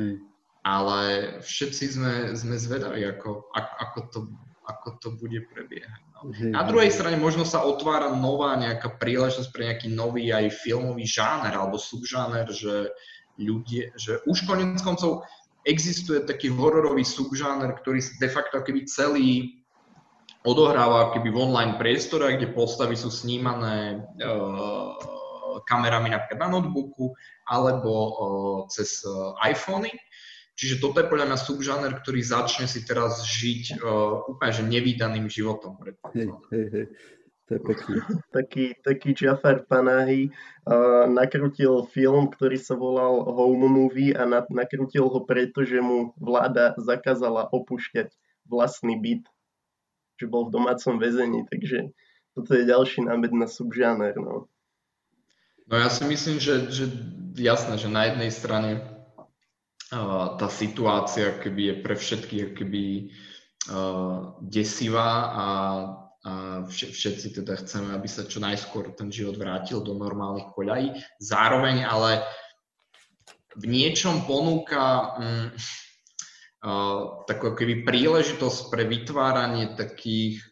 Hmm. 0.00 0.16
Ale 0.64 1.00
všetci 1.44 1.84
sme, 1.92 2.12
sme 2.32 2.56
zvedaví, 2.56 3.04
ako, 3.04 3.52
ako, 3.52 3.98
to, 4.08 4.18
ako 4.70 4.88
to 5.02 5.08
bude 5.18 5.50
prebiehať. 5.50 6.00
No. 6.14 6.30
Na 6.54 6.62
druhej 6.62 6.94
strane 6.94 7.18
možno 7.18 7.42
sa 7.42 7.66
otvára 7.66 8.14
nová 8.14 8.54
nejaká 8.54 8.96
príležitosť 9.00 9.50
pre 9.50 9.62
nejaký 9.72 9.88
nový 9.90 10.30
aj 10.30 10.62
filmový 10.62 11.04
žáner 11.08 11.52
alebo 11.52 11.80
subžáner, 11.80 12.46
že 12.50 12.94
ľudia, 13.40 13.90
že 13.96 14.20
už 14.28 14.44
konec 14.44 14.78
koncov 14.84 15.26
existuje 15.64 16.24
taký 16.24 16.48
hororový 16.52 17.04
subžáner, 17.04 17.72
ktorý 17.80 18.00
de 18.00 18.28
facto 18.28 18.60
keby 18.60 18.88
celý 18.88 19.60
odohráva 20.44 21.12
keby 21.12 21.28
v 21.28 21.40
online 21.52 21.76
priestore, 21.76 22.32
kde 22.36 22.52
postavy 22.56 22.96
sú 22.96 23.12
snímané 23.12 24.00
uh, 24.24 24.96
kamerami 25.68 26.08
napríklad 26.12 26.40
na 26.40 26.48
notebooku 26.48 27.12
alebo 27.44 27.90
uh, 27.92 28.58
cez 28.72 29.04
uh, 29.04 29.36
iPhony. 29.44 29.92
Čiže 30.60 30.76
toto 30.76 31.00
je 31.00 31.08
podľa 31.08 31.32
mňa 31.32 31.38
subžáner, 31.40 31.92
ktorý 32.04 32.20
začne 32.20 32.68
si 32.68 32.84
teraz 32.84 33.24
žiť 33.24 33.80
uh, 33.80 34.28
úplne 34.28 34.52
že 34.52 34.68
nevýdaným 34.68 35.24
životom. 35.32 35.80
Hej, 36.12 36.28
hej, 36.52 36.66
hej. 36.68 36.86
To 37.48 37.50
je 37.56 37.60
pekný. 37.64 37.96
taký, 38.36 38.64
taký 38.84 39.16
Jafar 39.16 39.64
Panahi 39.64 40.28
uh, 40.28 41.08
nakrútil 41.08 41.88
film, 41.88 42.28
ktorý 42.28 42.60
sa 42.60 42.76
volal 42.76 43.24
Home 43.24 43.72
Movie 43.72 44.12
a 44.12 44.28
na, 44.28 44.44
nakrútil 44.52 45.08
ho 45.08 45.24
preto, 45.24 45.64
že 45.64 45.80
mu 45.80 46.12
vláda 46.20 46.76
zakázala 46.76 47.48
opúšťať 47.48 48.12
vlastný 48.44 49.00
byt. 49.00 49.24
Že 50.20 50.28
bol 50.28 50.52
v 50.52 50.60
domácom 50.60 51.00
väzení, 51.00 51.48
takže 51.48 51.88
toto 52.36 52.52
je 52.52 52.68
ďalší 52.68 53.08
námed 53.08 53.32
na 53.32 53.48
subžáner. 53.48 54.12
No. 54.20 54.44
no 55.64 55.74
ja 55.74 55.88
si 55.88 56.04
myslím, 56.04 56.36
že, 56.36 56.68
že 56.68 56.84
jasné, 57.40 57.80
že 57.80 57.88
na 57.88 58.12
jednej 58.12 58.28
strane 58.28 58.84
tá 59.90 60.48
situácia 60.48 61.34
keby 61.42 61.62
je 61.66 61.74
pre 61.82 61.94
všetkých 61.98 62.46
keby 62.54 62.84
desivá 64.46 65.10
a 65.34 65.46
a 66.20 66.68
všetci 66.68 67.40
teda 67.40 67.56
chceme, 67.64 67.96
aby 67.96 68.04
sa 68.04 68.28
čo 68.28 68.44
najskôr 68.44 68.92
ten 68.92 69.08
život 69.08 69.40
vrátil 69.40 69.80
do 69.80 69.96
normálnych 69.96 70.52
koľají. 70.52 70.92
Zároveň 71.16 71.88
ale 71.88 72.20
v 73.56 73.64
niečom 73.64 74.28
ponúka 74.28 75.16
um, 75.16 75.48
uh, 76.60 77.24
takú 77.24 77.56
keby 77.56 77.88
príležitosť 77.88 78.68
pre 78.68 78.84
vytváranie 78.84 79.80
takých 79.80 80.44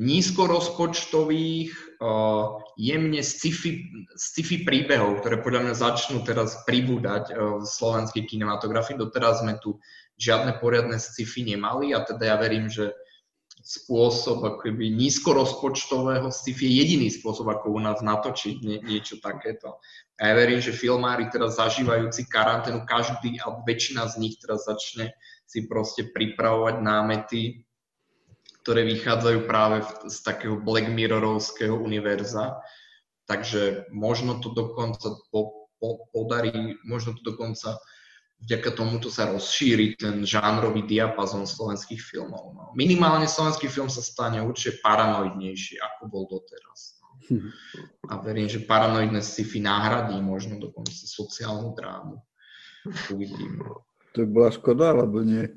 nízkorozpočtových, 0.00 2.00
uh, 2.00 2.63
jemne 2.76 3.22
sci-fi, 3.22 3.84
sci-fi 4.18 4.66
príbehov, 4.66 5.22
ktoré 5.22 5.42
podľa 5.42 5.60
mňa 5.70 5.74
začnú 5.74 6.26
teraz 6.26 6.62
pribúdať 6.66 7.30
uh, 7.30 7.62
v 7.62 7.66
slovenskej 7.66 8.26
kinematografii. 8.26 8.98
Doteraz 8.98 9.42
sme 9.42 9.58
tu 9.62 9.78
žiadne 10.18 10.58
poriadne 10.62 10.98
sci-fi 10.98 11.42
nemali 11.42 11.94
a 11.94 12.02
teda 12.02 12.34
ja 12.34 12.36
verím, 12.38 12.70
že 12.70 12.94
spôsob 13.64 14.44
akoby 14.44 14.92
nízkorozpočtového 14.92 16.28
sci-fi 16.28 16.68
je 16.68 16.74
jediný 16.84 17.08
spôsob, 17.08 17.48
ako 17.48 17.72
u 17.72 17.80
nás 17.80 18.04
natočiť 18.04 18.60
nie, 18.60 18.78
niečo 18.84 19.24
takéto. 19.24 19.80
A 20.20 20.30
ja 20.30 20.34
verím, 20.36 20.60
že 20.60 20.76
filmári 20.76 21.32
teraz 21.32 21.56
zažívajúci 21.56 22.28
karanténu, 22.28 22.84
každý 22.84 23.40
alebo 23.40 23.64
väčšina 23.64 24.04
z 24.12 24.14
nich 24.20 24.36
teraz 24.36 24.68
začne 24.68 25.16
si 25.48 25.64
proste 25.64 26.12
pripravovať 26.12 26.76
námety, 26.84 27.64
ktoré 28.64 28.88
vychádzajú 28.88 29.44
práve 29.44 29.84
z 30.08 30.16
takého 30.24 30.56
Black 30.56 30.88
Mirrorovského 30.88 31.76
univerza. 31.76 32.56
Takže 33.28 33.92
možno 33.92 34.40
to 34.40 34.56
dokonca 34.56 35.20
po, 35.28 35.68
po, 35.76 36.08
podarí, 36.16 36.80
možno 36.88 37.12
to 37.12 37.20
dokonca 37.20 37.76
vďaka 38.40 38.72
tomuto 38.72 39.12
sa 39.12 39.28
rozšíri 39.28 40.00
ten 40.00 40.24
žánrový 40.24 40.80
diapazon 40.88 41.44
slovenských 41.44 42.00
filmov. 42.00 42.56
No. 42.56 42.64
Minimálne 42.72 43.28
slovenský 43.28 43.68
film 43.68 43.92
sa 43.92 44.00
stane 44.00 44.40
určite 44.40 44.80
paranoidnejší, 44.80 45.80
ako 45.84 46.02
bol 46.08 46.24
doteraz. 46.24 47.04
No. 47.04 47.08
A 48.08 48.20
verím, 48.24 48.48
že 48.48 48.64
paranoidné 48.64 49.20
sci-fi 49.20 49.60
náhradí 49.60 50.16
možno 50.24 50.56
dokonca 50.56 50.92
sociálnu 50.92 51.76
drámu. 51.76 52.16
Uvidím. 53.12 53.60
To 54.16 54.24
by 54.24 54.28
bola 54.28 54.50
škoda, 54.52 54.92
alebo 54.92 55.20
nie? 55.20 55.52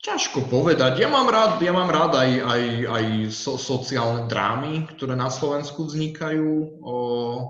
Ťažko 0.00 0.48
povedať. 0.48 1.04
Ja 1.04 1.12
mám 1.12 1.28
rád, 1.28 1.60
ja 1.60 1.76
mám 1.76 1.92
rád 1.92 2.16
aj, 2.16 2.30
aj, 2.40 2.62
aj 2.88 3.04
so, 3.28 3.60
sociálne 3.60 4.24
drámy, 4.32 4.88
ktoré 4.96 5.12
na 5.12 5.28
Slovensku 5.28 5.84
vznikajú. 5.84 6.80
Uh, 6.80 7.44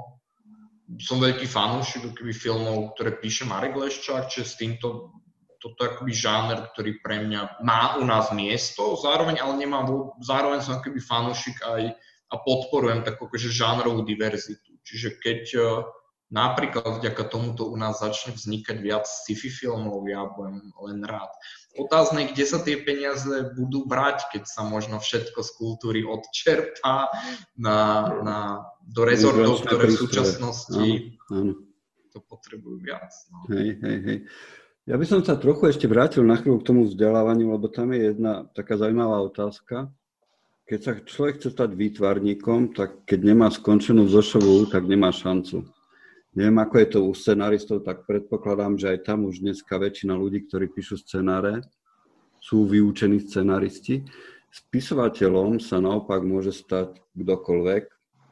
som 0.98 1.22
veľký 1.22 1.46
fanúšik 1.46 2.10
filmov, 2.34 2.98
ktoré 2.98 3.14
píše 3.22 3.46
Marek 3.46 3.78
Leščák, 3.78 4.26
čiže 4.26 4.46
s 4.46 4.58
týmto 4.58 5.14
toto 5.62 5.78
akoby 5.86 6.10
žáner, 6.10 6.58
ktorý 6.74 6.98
pre 6.98 7.22
mňa 7.22 7.62
má 7.62 8.00
u 8.00 8.04
nás 8.08 8.34
miesto, 8.34 8.98
zároveň 8.98 9.38
ale 9.38 9.60
nemám, 9.60 9.86
zároveň 10.18 10.64
som 10.64 10.80
akoby 10.80 10.98
fanúšik 10.98 11.62
aj 11.62 11.94
a 12.30 12.34
podporujem 12.42 13.06
takú 13.06 13.30
akože 13.30 13.52
žánrovú 13.52 14.02
diverzitu. 14.02 14.74
Čiže 14.82 15.22
keď 15.22 15.42
uh, 15.54 15.86
napríklad 16.30 17.02
vďaka 17.02 17.26
tomuto 17.26 17.66
u 17.66 17.74
nás 17.74 17.98
začne 17.98 18.38
vznikať 18.38 18.78
viac 18.78 19.04
sci-fi 19.04 19.50
filmov, 19.50 20.06
ja 20.06 20.24
budem 20.30 20.62
len 20.86 21.02
rád. 21.02 21.30
Otázne, 21.74 22.30
kde 22.30 22.44
sa 22.46 22.62
tie 22.62 22.78
peniaze 22.78 23.50
budú 23.54 23.86
brať, 23.86 24.30
keď 24.30 24.42
sa 24.46 24.62
možno 24.62 25.02
všetko 25.02 25.42
z 25.42 25.50
kultúry 25.58 26.00
odčerpá 26.06 27.10
na, 27.58 27.78
na 28.22 28.38
do 28.86 29.02
rezortov, 29.02 29.66
ktoré 29.66 29.90
v 29.90 29.98
súčasnosti 29.98 30.90
áno, 31.30 31.34
áno. 31.34 31.52
to 32.14 32.18
potrebujú 32.22 32.78
viac. 32.78 33.10
No. 33.30 33.50
Hej, 33.54 33.78
hej, 33.82 33.98
hej. 34.06 34.18
Ja 34.88 34.98
by 34.98 35.06
som 35.06 35.22
sa 35.22 35.38
trochu 35.38 35.70
ešte 35.70 35.86
vrátil 35.86 36.26
na 36.26 36.34
chvíľu 36.34 36.62
k 36.62 36.66
tomu 36.66 36.80
vzdelávaniu, 36.86 37.54
lebo 37.54 37.70
tam 37.70 37.94
je 37.94 38.10
jedna 38.10 38.50
taká 38.54 38.74
zaujímavá 38.74 39.22
otázka. 39.22 39.90
Keď 40.66 40.78
sa 40.82 40.92
človek 40.98 41.42
chce 41.42 41.48
stať 41.54 41.70
výtvarníkom, 41.74 42.74
tak 42.74 43.02
keď 43.06 43.34
nemá 43.34 43.50
skončenú 43.50 44.06
zošovú, 44.06 44.70
tak 44.70 44.86
nemá 44.86 45.10
šancu. 45.14 45.66
Neviem, 46.30 46.62
ako 46.62 46.74
je 46.78 46.88
to 46.94 46.98
u 47.02 47.10
scenaristov, 47.10 47.82
tak 47.82 48.06
predpokladám, 48.06 48.78
že 48.78 48.94
aj 48.94 48.98
tam 49.02 49.26
už 49.26 49.42
dneska 49.42 49.74
väčšina 49.74 50.14
ľudí, 50.14 50.46
ktorí 50.46 50.70
píšu 50.70 51.02
scenáre, 51.02 51.66
sú 52.38 52.70
vyučení 52.70 53.18
scenaristi. 53.18 54.06
Spisovateľom 54.50 55.58
sa 55.58 55.82
naopak 55.82 56.22
môže 56.22 56.54
stať 56.54 57.02
kdokoľvek, 57.18 57.84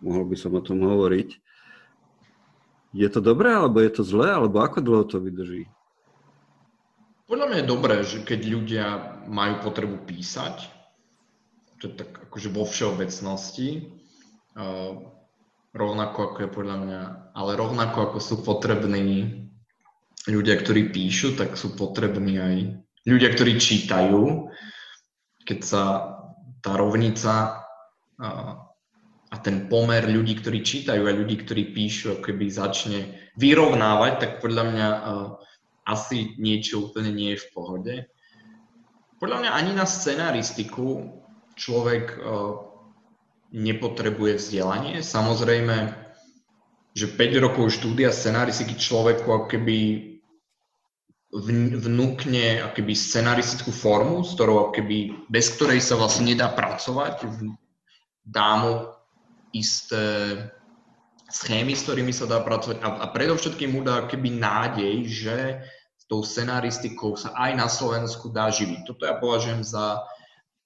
mohol 0.07 0.24
by 0.30 0.36
som 0.38 0.55
o 0.55 0.62
tom 0.62 0.86
hovoriť. 0.86 1.42
Je 2.94 3.09
to 3.11 3.18
dobré, 3.18 3.51
alebo 3.51 3.82
je 3.82 3.90
to 3.90 4.03
zlé, 4.07 4.30
alebo 4.30 4.62
ako 4.62 4.78
dlho 4.78 5.05
to 5.05 5.18
vydrží? 5.18 5.66
Podľa 7.28 7.46
mňa 7.51 7.59
je 7.61 7.66
dobré, 7.66 7.96
že 8.07 8.18
keď 8.24 8.40
ľudia 8.46 8.86
majú 9.26 9.61
potrebu 9.61 10.07
písať, 10.07 10.70
to 11.82 11.92
tak 11.92 12.14
akože 12.30 12.49
vo 12.49 12.64
všeobecnosti, 12.64 13.90
uh, 14.57 15.18
rovnako 15.79 16.35
ako 16.35 16.39
je 16.43 16.51
podľa 16.51 16.76
mňa, 16.83 17.01
ale 17.39 17.51
rovnako 17.55 17.99
ako 18.11 18.18
sú 18.18 18.37
potrební 18.43 19.47
ľudia, 20.26 20.59
ktorí 20.59 20.91
píšu, 20.91 21.39
tak 21.39 21.55
sú 21.55 21.79
potrební 21.79 22.35
aj 22.37 22.57
ľudia, 23.07 23.31
ktorí 23.33 23.57
čítajú. 23.57 24.51
Keď 25.47 25.59
sa 25.64 25.83
tá 26.61 26.76
rovnica 26.76 27.64
a, 28.18 28.29
a 29.33 29.37
ten 29.41 29.70
pomer 29.70 30.05
ľudí, 30.05 30.37
ktorí 30.37 30.61
čítajú 30.61 31.09
a 31.09 31.16
ľudí, 31.16 31.41
ktorí 31.41 31.72
píšu, 31.72 32.20
keby 32.20 32.53
začne 32.53 33.31
vyrovnávať, 33.41 34.12
tak 34.20 34.33
podľa 34.45 34.64
mňa 34.68 34.89
uh, 34.91 35.26
asi 35.89 36.37
niečo 36.37 36.91
úplne 36.91 37.14
nie 37.14 37.33
je 37.33 37.43
v 37.47 37.51
pohode. 37.57 37.95
Podľa 39.16 39.37
mňa 39.41 39.51
ani 39.57 39.72
na 39.72 39.87
scenaristiku 39.89 41.09
človek 41.57 42.20
uh, 42.20 42.68
nepotrebuje 43.53 44.36
vzdelanie. 44.36 45.01
Samozrejme, 45.01 45.94
že 46.92 47.07
5 47.09 47.44
rokov 47.44 47.72
štúdia 47.72 48.12
scenaristiky 48.12 48.76
človeku 48.76 49.24
ako 49.24 49.46
keby 49.49 49.76
vnúkne 51.84 52.64
akoby 52.64 52.96
scenaristickú 52.96 53.68
formu, 53.68 54.24
s 54.24 54.32
ktorou 54.32 54.72
akoby, 54.72 55.28
bez 55.28 55.53
ktorej 55.57 55.84
sa 55.84 56.01
vlastne 56.01 56.32
nedá 56.32 56.49
pracovať. 56.49 57.28
Dá 58.24 58.51
mu 58.64 58.72
isté 59.53 60.36
schémy, 61.28 61.76
s 61.76 61.84
ktorými 61.84 62.12
sa 62.16 62.24
dá 62.24 62.40
pracovať 62.40 62.80
a, 62.80 62.88
a 63.05 63.07
predovšetkým 63.12 63.76
mu 63.76 63.80
dá 63.84 64.09
keby 64.09 64.40
nádej, 64.40 65.05
že 65.05 65.36
s 66.01 66.05
tou 66.09 66.24
scenaristikou 66.24 67.20
sa 67.20 67.36
aj 67.36 67.53
na 67.53 67.68
Slovensku 67.68 68.32
dá 68.32 68.49
živiť. 68.49 68.88
Toto 68.88 69.05
ja 69.05 69.20
považujem 69.20 69.61
za 69.61 70.01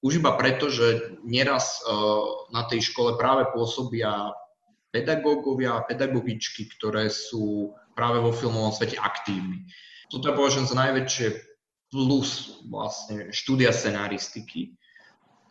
už 0.03 0.19
iba 0.19 0.35
preto, 0.35 0.67
že 0.67 1.17
nieraz 1.23 1.79
uh, 1.87 2.51
na 2.51 2.67
tej 2.67 2.91
škole 2.91 3.15
práve 3.15 3.47
pôsobia 3.55 4.35
pedagógovia 4.91 5.79
a 5.79 5.87
pedagogičky, 5.87 6.69
ktoré 6.75 7.09
sú 7.09 7.73
práve 7.97 8.19
vo 8.21 8.35
filmovom 8.35 8.75
svete 8.75 8.99
aktívni 8.99 9.65
toto 10.13 10.29
ja 10.29 10.37
považujem 10.37 10.69
za 10.69 10.77
najväčšie 10.77 11.27
plus 11.89 12.61
vlastne 12.69 13.33
štúdia 13.33 13.73
scenaristiky. 13.73 14.77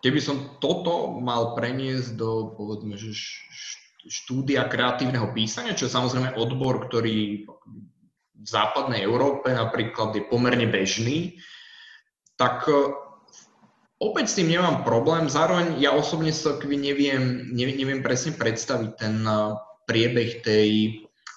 Keby 0.05 0.19
som 0.21 0.37
toto 0.61 1.17
mal 1.17 1.57
preniesť 1.57 2.13
do, 2.13 2.53
povedzme, 2.53 2.93
že 2.93 3.17
štúdia 4.05 4.69
kreatívneho 4.69 5.33
písania, 5.33 5.77
čo 5.77 5.89
je 5.89 5.97
samozrejme 5.97 6.37
odbor, 6.37 6.85
ktorý 6.89 7.45
v 8.41 8.47
západnej 8.47 9.05
Európe 9.05 9.53
napríklad 9.53 10.13
je 10.17 10.25
pomerne 10.25 10.65
bežný, 10.65 11.41
tak 12.37 12.65
e, 12.65 12.89
opäť 14.01 14.25
s 14.33 14.37
tým 14.41 14.49
nemám 14.49 14.81
problém. 14.81 15.29
Zároveň 15.29 15.77
ja 15.77 15.93
osobne 15.93 16.33
sa 16.33 16.57
neviem, 16.65 17.53
neviem, 17.53 17.77
neviem 17.77 18.01
presne 18.01 18.33
predstaviť 18.33 18.91
ten 18.97 19.21
e, 19.21 19.55
priebeh 19.85 20.41
tej 20.41 20.69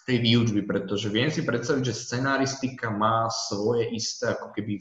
tej 0.04 0.20
výučby, 0.20 0.68
pretože 0.68 1.08
viem 1.08 1.32
si 1.32 1.40
predstaviť, 1.40 1.82
že 1.88 1.96
scenaristika 1.96 2.92
má 2.92 3.32
svoje 3.32 3.88
isté 3.96 4.36
ako 4.36 4.52
keby 4.52 4.76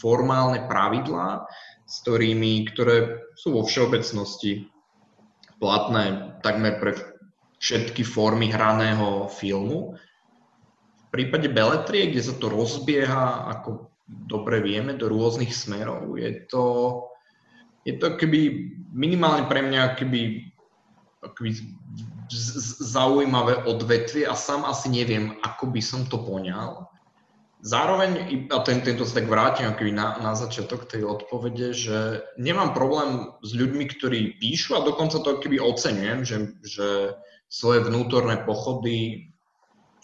formálne 0.00 0.64
pravidlá, 0.64 1.44
s 1.86 2.02
ktorými, 2.02 2.66
ktoré 2.72 3.20
sú 3.36 3.54
vo 3.54 3.62
všeobecnosti 3.62 4.66
platné 5.60 6.36
takmer 6.40 6.80
pre 6.80 6.96
všetky 7.60 8.02
formy 8.02 8.48
hraného 8.48 9.28
filmu. 9.28 9.96
V 11.06 11.06
prípade 11.12 11.48
beletrie, 11.52 12.10
kde 12.12 12.22
sa 12.24 12.34
to 12.36 12.50
rozbieha, 12.50 13.48
ako 13.56 13.92
dobre 14.06 14.62
vieme, 14.62 14.94
do 14.94 15.10
rôznych 15.10 15.50
smerov, 15.50 16.14
je 16.14 16.46
to, 16.46 16.64
je 17.82 17.98
to 17.98 18.14
keby 18.14 18.70
minimálne 18.94 19.50
pre 19.50 19.66
mňa 19.66 19.98
keby, 19.98 20.46
keby 21.34 21.50
zaujímavé 22.82 23.66
odvetvie 23.66 24.26
a 24.26 24.34
sám 24.34 24.66
asi 24.66 24.90
neviem, 24.90 25.38
ako 25.42 25.70
by 25.70 25.82
som 25.82 26.06
to 26.06 26.18
poňal. 26.22 26.90
Zároveň, 27.66 28.46
a 28.52 28.62
ten, 28.62 28.78
tento 28.84 29.02
sa 29.02 29.18
tak 29.18 29.26
vrátim 29.26 29.66
na, 29.90 30.22
na 30.22 30.32
začiatok 30.38 30.86
tej 30.86 31.02
odpovede, 31.02 31.74
že 31.74 32.22
nemám 32.38 32.76
problém 32.76 33.34
s 33.42 33.50
ľuďmi, 33.56 33.84
ktorí 33.90 34.38
píšu 34.38 34.78
a 34.78 34.86
dokonca 34.86 35.18
to 35.18 35.42
keby 35.42 35.58
oceňujem, 35.58 36.22
že, 36.22 36.36
že 36.62 36.88
svoje 37.50 37.82
vnútorné 37.82 38.46
pochody, 38.46 39.30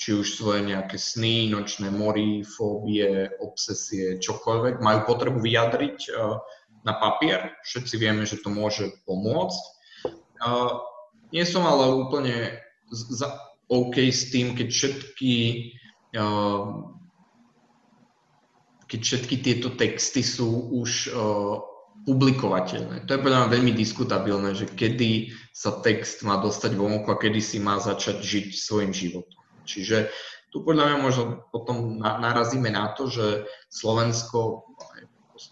či 0.03 0.19
už 0.19 0.35
svoje 0.35 0.67
nejaké 0.67 0.99
sny, 0.99 1.55
nočné 1.55 1.87
mory, 1.95 2.43
fóbie, 2.43 3.31
obsesie, 3.39 4.19
čokoľvek, 4.19 4.83
majú 4.83 5.07
potrebu 5.07 5.39
vyjadriť 5.39 5.99
uh, 6.11 6.43
na 6.83 6.99
papier. 6.99 7.55
Všetci 7.63 7.95
vieme, 8.03 8.27
že 8.27 8.43
to 8.43 8.51
môže 8.51 8.91
pomôcť. 9.07 9.63
Uh, 10.43 10.83
nie 11.31 11.47
som 11.47 11.63
ale 11.63 11.95
úplne 11.95 12.59
OK 13.71 14.11
s 14.11 14.35
tým, 14.35 14.59
keď 14.59 14.69
všetky 14.75 15.35
uh, 16.19 16.91
keď 18.91 19.01
všetky 19.01 19.37
tieto 19.41 19.73
texty 19.73 20.21
sú 20.21 20.69
už 20.77 21.09
publikovateľné. 22.05 23.09
To 23.09 23.17
je 23.17 23.25
podľa 23.25 23.49
mňa 23.49 23.55
veľmi 23.57 23.73
diskutabilné, 23.73 24.53
že 24.53 24.69
kedy 24.69 25.33
sa 25.57 25.81
text 25.81 26.21
má 26.29 26.37
dostať 26.37 26.77
vonku 26.77 27.09
a 27.09 27.17
kedy 27.17 27.41
si 27.41 27.57
má 27.57 27.81
začať 27.81 28.21
žiť 28.21 28.47
svojim 28.53 28.93
životom. 28.93 29.42
Čiže 29.65 30.13
tu 30.53 30.61
podľa 30.67 30.85
mňa 30.93 30.99
možno 31.01 31.23
potom 31.49 31.99
narazíme 31.99 32.69
na 32.69 32.93
to, 32.93 33.09
že 33.09 33.49
Slovensko 33.73 34.69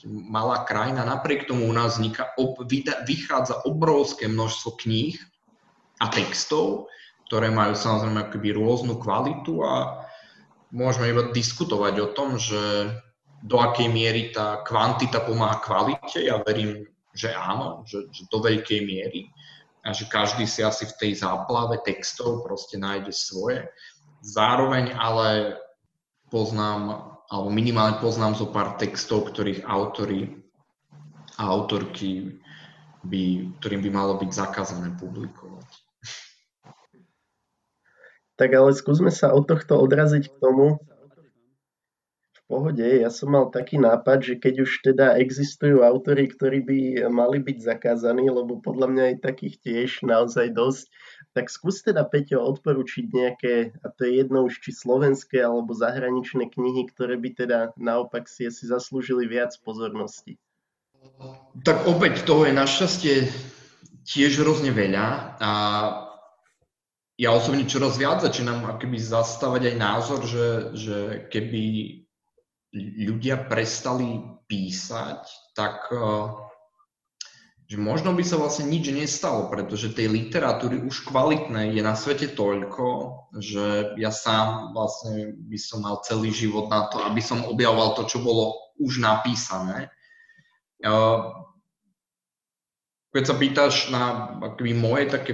malá 0.06 0.62
krajina, 0.68 1.02
napriek 1.02 1.50
tomu 1.50 1.66
u 1.66 1.74
nás 1.74 1.98
vzniká, 1.98 2.36
ob, 2.38 2.62
vychádza 3.08 3.64
obrovské 3.66 4.30
množstvo 4.30 4.78
kníh, 4.78 5.18
a 6.00 6.06
textov, 6.08 6.88
ktoré 7.28 7.52
majú 7.52 7.76
samozrejme 7.76 8.26
akoby 8.26 8.56
rôznu 8.56 8.96
kvalitu 8.96 9.60
a 9.62 10.02
môžeme 10.72 11.12
iba 11.12 11.28
diskutovať 11.30 11.94
o 12.00 12.08
tom, 12.16 12.40
že 12.40 12.90
do 13.44 13.60
akej 13.60 13.88
miery 13.88 14.32
tá 14.32 14.64
kvantita 14.64 15.22
pomáha 15.24 15.60
kvalite. 15.60 16.24
Ja 16.24 16.40
verím, 16.40 16.88
že 17.12 17.32
áno, 17.36 17.84
že, 17.84 18.08
že 18.10 18.26
do 18.32 18.40
veľkej 18.40 18.80
miery 18.84 19.28
a 19.84 19.96
že 19.96 20.08
každý 20.08 20.44
si 20.44 20.60
asi 20.60 20.84
v 20.88 20.96
tej 20.96 21.12
záplave 21.24 21.80
textov 21.84 22.44
proste 22.44 22.76
nájde 22.76 23.12
svoje. 23.12 23.64
Zároveň 24.20 24.92
ale 24.92 25.56
poznám, 26.28 27.16
alebo 27.32 27.48
minimálne 27.48 27.96
poznám 27.98 28.36
zo 28.36 28.52
pár 28.52 28.76
textov, 28.76 29.32
ktorých 29.32 29.64
autory 29.64 30.40
a 31.40 31.48
autorky 31.48 32.36
by, 33.00 33.56
ktorým 33.60 33.80
by 33.80 33.90
malo 33.90 34.20
byť 34.20 34.30
zakázané 34.30 34.92
publikovať. 35.00 35.68
Tak 38.36 38.50
ale 38.56 38.72
skúsme 38.72 39.12
sa 39.12 39.32
od 39.32 39.48
tohto 39.48 39.76
odraziť 39.80 40.32
k 40.32 40.36
tomu, 40.40 40.80
v 42.32 42.40
pohode, 42.48 42.82
ja 42.82 43.12
som 43.12 43.30
mal 43.30 43.52
taký 43.52 43.76
nápad, 43.78 44.24
že 44.24 44.34
keď 44.40 44.54
už 44.64 44.70
teda 44.82 45.06
existujú 45.20 45.84
autory, 45.84 46.26
ktorí 46.26 46.64
by 46.64 46.78
mali 47.12 47.38
byť 47.38 47.56
zakázaní, 47.62 48.26
lebo 48.32 48.58
podľa 48.58 48.88
mňa 48.90 49.04
je 49.06 49.16
takých 49.22 49.54
tiež 49.60 49.90
naozaj 50.02 50.50
dosť, 50.56 50.88
tak 51.30 51.46
skús 51.46 51.86
teda, 51.86 52.02
Peťo, 52.02 52.42
odporučiť 52.42 53.04
nejaké, 53.14 53.54
a 53.80 53.86
to 53.94 54.02
je 54.02 54.18
jedno 54.18 54.50
už 54.50 54.58
či 54.58 54.74
slovenské 54.74 55.38
alebo 55.38 55.70
zahraničné 55.70 56.50
knihy, 56.50 56.90
ktoré 56.90 57.14
by 57.14 57.30
teda 57.38 57.58
naopak 57.78 58.26
si 58.26 58.50
asi 58.50 58.66
zaslúžili 58.66 59.30
viac 59.30 59.54
pozornosti. 59.62 60.42
Tak 61.62 61.86
opäť 61.86 62.26
toho 62.26 62.44
je 62.44 62.54
našťastie 62.54 63.14
tiež 64.04 64.42
hrozne 64.42 64.74
veľa 64.74 65.38
a 65.38 65.50
ja 67.20 67.30
osobne 67.36 67.68
čoraz 67.68 68.00
viac 68.00 68.24
začínam 68.24 68.64
akoby 68.64 68.96
zastávať 68.96 69.72
aj 69.72 69.76
názor, 69.76 70.20
že, 70.24 70.46
že 70.72 70.96
keby 71.28 71.62
ľudia 73.06 73.44
prestali 73.44 74.24
písať, 74.48 75.54
tak 75.54 75.92
eh, 75.92 76.00
že 77.70 77.78
možno 77.78 78.10
by 78.18 78.26
sa 78.26 78.34
vlastne 78.34 78.66
nič 78.66 78.90
nestalo, 78.90 79.46
pretože 79.46 79.94
tej 79.94 80.10
literatúry 80.10 80.82
už 80.82 81.06
kvalitnej 81.06 81.70
je 81.70 81.82
na 81.86 81.94
svete 81.94 82.34
toľko, 82.34 82.86
že 83.38 83.94
ja 83.94 84.10
sám 84.10 84.74
vlastne 84.74 85.38
by 85.46 85.54
som 85.54 85.86
mal 85.86 86.02
celý 86.02 86.34
život 86.34 86.66
na 86.66 86.90
to, 86.90 86.98
aby 87.06 87.22
som 87.22 87.46
objavoval 87.46 87.94
to, 87.94 88.10
čo 88.10 88.26
bolo 88.26 88.74
už 88.82 88.98
napísané. 88.98 89.86
Keď 93.14 93.22
sa 93.22 93.34
pýtaš 93.38 93.94
na 93.94 94.34
akoby 94.42 94.74
moje 94.74 95.04
také 95.06 95.32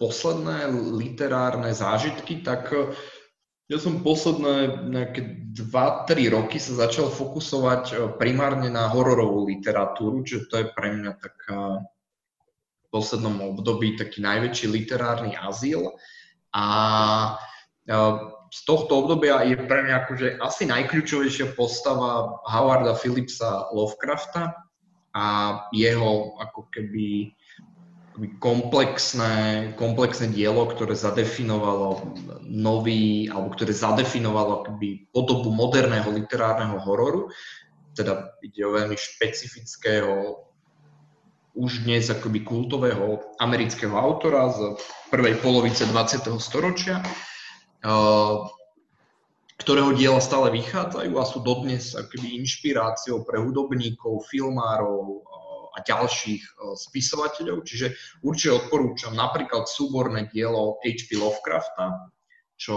posledné 0.00 0.72
literárne 0.96 1.76
zážitky, 1.76 2.40
tak 2.40 2.72
ja 3.72 3.80
som 3.80 4.04
posledné 4.04 4.84
nejaké 4.92 5.48
2-3 5.56 6.28
roky 6.28 6.60
sa 6.60 6.84
začal 6.84 7.08
fokusovať 7.08 7.82
eh, 7.92 7.98
primárne 8.20 8.68
na 8.68 8.92
hororovú 8.92 9.48
literatúru, 9.48 10.20
čiže 10.20 10.52
to 10.52 10.54
je 10.60 10.66
pre 10.76 10.92
mňa 10.92 11.12
taká 11.16 11.80
v 12.82 12.86
poslednom 12.92 13.40
období 13.56 13.96
taký 13.96 14.20
najväčší 14.20 14.68
literárny 14.68 15.32
azyl. 15.40 15.96
A 16.52 16.66
eh, 17.88 18.16
z 18.52 18.60
tohto 18.68 19.08
obdobia 19.08 19.40
je 19.48 19.56
pre 19.56 19.88
mňa 19.88 19.94
akože 20.04 20.28
asi 20.44 20.68
najkľúčovejšia 20.68 21.56
postava 21.56 22.44
Howarda 22.44 22.92
Phillipsa 22.92 23.72
Lovecrafta 23.72 24.52
a 25.16 25.24
jeho 25.72 26.36
ako 26.36 26.68
keby 26.68 27.32
komplexné, 28.36 29.72
komplexné 29.80 30.28
dielo, 30.28 30.68
ktoré 30.68 30.92
zadefinovalo 30.92 32.12
nový, 32.44 33.32
alebo 33.32 33.56
ktoré 33.56 33.72
zadefinovalo 33.72 34.64
akoby 34.64 35.08
podobu 35.12 35.48
moderného 35.48 36.12
literárneho 36.12 36.76
hororu. 36.84 37.32
Teda 37.96 38.36
ide 38.44 38.64
o 38.68 38.76
veľmi 38.76 38.96
špecifického 38.96 40.44
už 41.52 41.84
dnes 41.84 42.08
akoby 42.08 42.40
kultového 42.44 43.36
amerického 43.36 43.92
autora 43.92 44.48
z 44.48 44.76
prvej 45.12 45.36
polovice 45.44 45.84
20. 45.84 46.24
storočia, 46.40 47.04
ktorého 49.60 49.92
diela 49.92 50.20
stále 50.24 50.48
vychádzajú 50.48 51.12
a 51.12 51.24
sú 51.28 51.44
dodnes 51.44 51.92
akoby 51.92 52.40
inšpiráciou 52.40 53.24
pre 53.28 53.36
hudobníkov, 53.44 54.24
filmárov 54.32 55.28
a 55.72 55.78
ďalších 55.80 56.42
spisovateľov. 56.76 57.64
Čiže 57.64 57.96
určite 58.22 58.62
odporúčam 58.64 59.16
napríklad 59.16 59.66
súborné 59.66 60.28
dielo 60.28 60.78
H.P. 60.84 61.16
Lovecrafta, 61.16 62.12
čo 62.60 62.76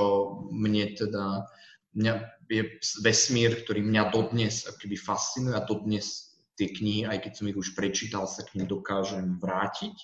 mne 0.49 0.95
teda 0.95 1.45
mňa 1.95 2.13
je 2.51 2.63
vesmír, 3.01 3.63
ktorý 3.65 3.81
mňa 3.81 4.03
dodnes 4.13 4.67
akoby 4.69 4.97
fascinuje 4.99 5.55
a 5.55 5.65
dodnes 5.65 6.35
tie 6.55 6.71
knihy, 6.71 7.03
aj 7.07 7.27
keď 7.27 7.31
som 7.35 7.49
ich 7.51 7.59
už 7.59 7.75
prečítal, 7.75 8.23
sa 8.27 8.43
k 8.47 8.59
nim 8.59 8.67
dokážem 8.67 9.39
vrátiť. 9.39 9.95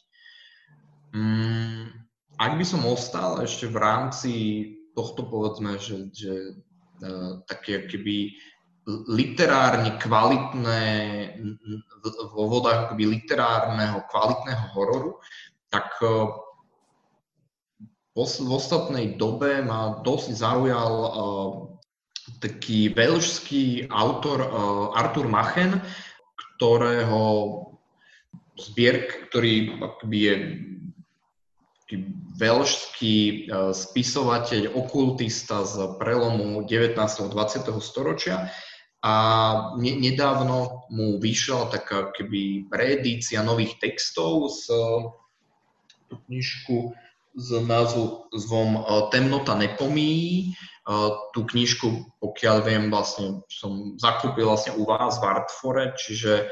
Mm, 1.15 1.87
ak 2.39 2.51
by 2.55 2.65
som 2.65 2.87
ostal 2.87 3.39
ešte 3.43 3.67
v 3.67 3.77
rámci 3.77 4.33
tohto, 4.95 5.27
povedzme, 5.27 5.79
že, 5.79 6.11
že 6.11 6.33
uh, 7.03 7.39
také 7.47 7.87
keby 7.87 8.35
literárne 9.07 9.97
kvalitné, 10.01 10.83
vo 12.33 12.43
vodách 12.49 12.89
akoby 12.89 13.05
literárneho 13.05 14.03
kvalitného 14.09 14.65
hororu, 14.73 15.11
tak 15.69 15.87
uh, 16.01 16.33
v 18.11 18.51
ostatnej 18.51 19.15
dobe 19.15 19.63
ma 19.63 20.03
dosť 20.03 20.27
zaujal 20.35 20.93
uh, 20.93 21.11
taký 22.43 22.91
veľšský 22.91 23.87
autor 23.87 24.39
uh, 24.43 24.49
Artur 24.97 25.31
Machen, 25.31 25.79
ktorého 26.57 27.21
zbierk, 28.59 29.29
ktorý 29.29 29.79
akoby 29.81 30.17
je 30.21 30.35
veľšský 32.37 33.17
e, 33.17 33.35
spisovateľ, 33.75 34.73
okultista 34.73 35.67
z 35.67 35.99
prelomu 35.99 36.63
19. 36.63 36.95
a 36.97 37.27
20. 37.27 37.67
storočia 37.83 38.47
a 39.01 39.13
ne, 39.81 39.97
nedávno 39.97 40.85
mu 40.93 41.17
vyšla 41.17 41.73
taká 41.73 42.13
keby 42.13 42.69
reedícia 42.69 43.41
nových 43.41 43.81
textov 43.81 44.53
z 44.53 44.69
tú 46.05 46.15
knižku 46.29 46.93
s 47.31 47.47
názvom 47.49 48.69
e, 48.77 48.81
Temnota 49.09 49.57
nepomíjí. 49.57 50.51
E, 50.51 50.93
tú 51.33 51.47
knižku, 51.49 52.19
pokiaľ 52.21 52.57
viem, 52.61 52.83
vlastne 52.93 53.41
som 53.49 53.97
zakúpil 53.97 54.45
vlastne 54.45 54.77
u 54.77 54.85
vás 54.85 55.17
v 55.17 55.25
Artfore, 55.25 55.97
čiže 55.97 56.51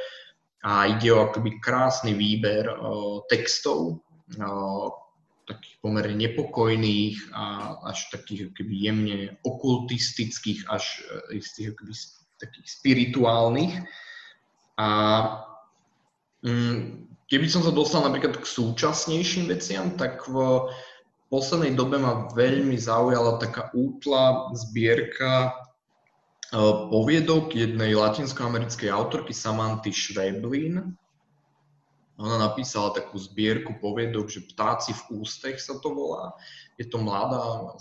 a 0.64 0.91
ide 0.91 1.12
o 1.16 1.24
akoby 1.24 1.60
krásny 1.64 2.12
výber 2.12 2.68
uh, 2.68 3.24
textov, 3.32 4.04
takých 5.47 5.76
pomerne 5.82 6.14
nepokojných 6.14 7.34
a 7.34 7.74
až 7.89 8.12
takých 8.14 8.54
akoby 8.54 8.76
jemne 8.76 9.20
okultistických, 9.41 10.70
až 10.70 11.02
istých 11.34 11.74
akoby 11.74 11.93
takých 12.39 12.67
spirituálnych. 12.79 13.75
A 14.79 14.89
um, 16.41 17.05
keby 17.27 17.45
som 17.51 17.61
sa 17.61 17.75
dostal 17.75 18.01
napríklad 18.07 18.39
k 18.39 18.45
súčasnejším 18.47 19.51
veciam, 19.51 19.93
tak 19.99 20.23
v 20.25 20.65
poslednej 21.27 21.75
dobe 21.75 21.99
ma 21.99 22.31
veľmi 22.31 22.79
zaujala 22.79 23.37
taká 23.37 23.69
útla 23.75 24.49
zbierka 24.55 25.53
Eh, 26.49 26.75
poviedok 26.89 27.53
jednej 27.53 27.93
latinskoamerickej 27.93 28.89
autorky 28.89 29.37
Samanty 29.37 29.93
Schweblin. 29.93 30.81
Ona 32.17 32.35
napísala 32.41 32.89
takú 32.89 33.21
zbierku 33.21 33.77
poviedok, 33.77 34.33
že 34.33 34.49
Ptáci 34.49 34.97
v 34.97 35.21
ústech 35.21 35.61
sa 35.61 35.77
to 35.77 35.93
volá. 35.93 36.33
Je 36.81 36.89
to 36.89 36.97
mladá, 36.97 37.77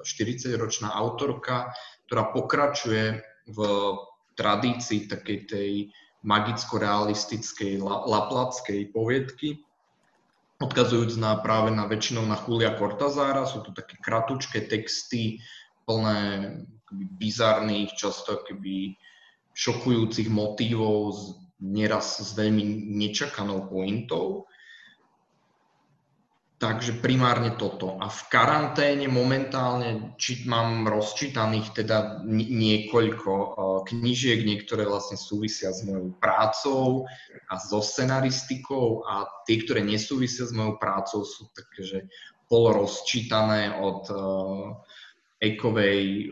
40-ročná 0.00 0.88
autorka, 0.96 1.76
ktorá 2.08 2.32
pokračuje 2.32 3.20
v 3.48 3.58
tradícii 4.36 5.08
takej 5.08 5.38
tej 5.48 5.70
magicko-realistickej 6.20 7.80
laplackej 7.84 8.92
poviedky, 8.92 9.64
odkazujúc 10.60 11.16
na, 11.16 11.40
práve 11.40 11.72
na 11.72 11.88
väčšinou 11.88 12.28
na 12.28 12.36
Julia 12.36 12.76
Cortazára. 12.76 13.48
Sú 13.48 13.64
to 13.64 13.72
také 13.72 13.96
kratučké 14.04 14.68
texty, 14.68 15.40
plné 15.88 16.52
bizarných, 16.92 17.96
často 17.96 18.44
keby 18.44 18.94
šokujúcich 19.56 20.28
motívov, 20.28 21.16
neraz 21.60 22.20
s 22.20 22.36
veľmi 22.36 22.92
nečakanou 22.96 23.68
pointou. 23.68 24.48
Takže 26.60 27.00
primárne 27.00 27.56
toto. 27.56 27.96
A 28.04 28.12
v 28.12 28.20
karanténe 28.28 29.08
momentálne 29.08 30.12
či, 30.20 30.44
mám 30.44 30.84
rozčítaných 30.84 31.72
teda 31.72 32.20
niekoľko 32.28 33.32
uh, 33.32 33.48
knižiek, 33.88 34.44
niektoré 34.44 34.84
vlastne 34.84 35.16
súvisia 35.16 35.72
s 35.72 35.80
mojou 35.88 36.12
prácou 36.20 37.08
a 37.48 37.56
so 37.56 37.80
scenaristikou 37.80 39.08
a 39.08 39.24
tie, 39.48 39.64
ktoré 39.64 39.80
nesúvisia 39.80 40.44
s 40.44 40.52
mojou 40.52 40.76
prácou 40.76 41.24
sú 41.24 41.48
také, 41.56 41.80
že 41.80 41.98
polorozčítané 42.52 43.80
od 43.80 44.04
uh, 44.12 44.76
ekovej 45.40 46.28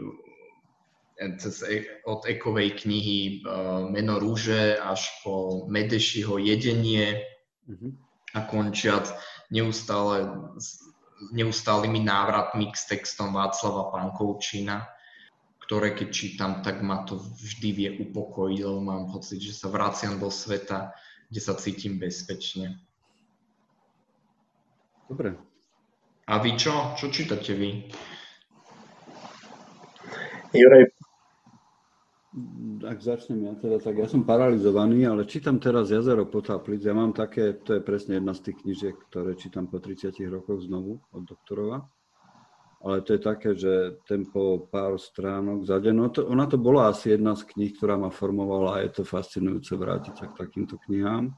cez, 1.41 1.65
e, 1.65 2.05
od 2.07 2.23
Ekovej 2.29 2.79
knihy 2.85 3.43
Meno 3.91 4.23
rúže 4.23 4.79
až 4.79 5.03
po 5.27 5.67
Medešiho 5.67 6.39
jedenie 6.39 7.27
mm-hmm. 7.67 7.91
a 8.39 8.41
končiac 8.47 9.11
neustále, 9.51 10.29
neustálými 11.33 12.01
návratmi 12.05 12.71
k 12.71 12.77
textom 12.97 13.35
Václava 13.35 13.91
Pankovčina, 13.91 14.87
ktoré 15.69 15.93
keď 15.93 16.09
čítam, 16.09 16.65
tak 16.65 16.81
ma 16.81 17.05
to 17.05 17.21
vždy 17.21 17.69
vie 17.77 17.91
upokojiť, 18.09 18.61
lebo 18.65 18.81
mám 18.81 19.05
pocit, 19.13 19.37
že 19.37 19.53
sa 19.53 19.69
vraciam 19.69 20.17
do 20.17 20.33
sveta, 20.33 20.97
kde 21.29 21.41
sa 21.45 21.53
cítim 21.61 22.01
bezpečne. 22.01 22.81
Dobre. 25.09 25.37
A 26.29 26.41
vy 26.41 26.57
čo? 26.57 26.97
Čo 26.97 27.13
čítate 27.13 27.53
vy? 27.53 27.89
Juraj, 30.53 30.88
ak 32.85 32.99
začnem 33.01 33.49
ja 33.49 33.55
teda, 33.57 33.81
tak 33.81 33.97
ja 33.97 34.07
som 34.07 34.21
paralizovaný, 34.21 35.09
ale 35.09 35.25
čítam 35.25 35.57
teraz 35.57 35.89
Jazero 35.89 36.29
potáplic. 36.29 36.85
Ja 36.85 36.93
mám 36.93 37.17
také, 37.17 37.57
to 37.57 37.81
je 37.81 37.83
presne 37.83 38.21
jedna 38.21 38.37
z 38.37 38.53
tých 38.53 38.57
knižiek, 38.61 38.97
ktoré 39.09 39.33
čítam 39.33 39.65
po 39.65 39.81
30 39.81 40.13
rokoch 40.29 40.61
znovu 40.61 41.01
od 41.09 41.25
doktorova. 41.25 41.89
Ale 42.79 43.03
to 43.03 43.19
je 43.19 43.21
také, 43.25 43.51
že 43.59 43.99
tempo 44.07 44.71
pár 44.71 45.01
stránok 45.01 45.67
za 45.67 45.83
deň. 45.83 45.95
No 45.97 46.07
to, 46.15 46.29
ona 46.31 46.47
to 46.47 46.61
bola 46.61 46.95
asi 46.95 47.17
jedna 47.17 47.35
z 47.35 47.43
kníh, 47.49 47.75
ktorá 47.75 47.99
ma 47.99 48.13
formovala 48.13 48.79
a 48.79 48.83
je 48.87 49.03
to 49.03 49.03
fascinujúce 49.03 49.75
vrátiť 49.75 50.15
sa 50.15 50.31
k 50.31 50.39
takýmto 50.47 50.79
knihám. 50.87 51.33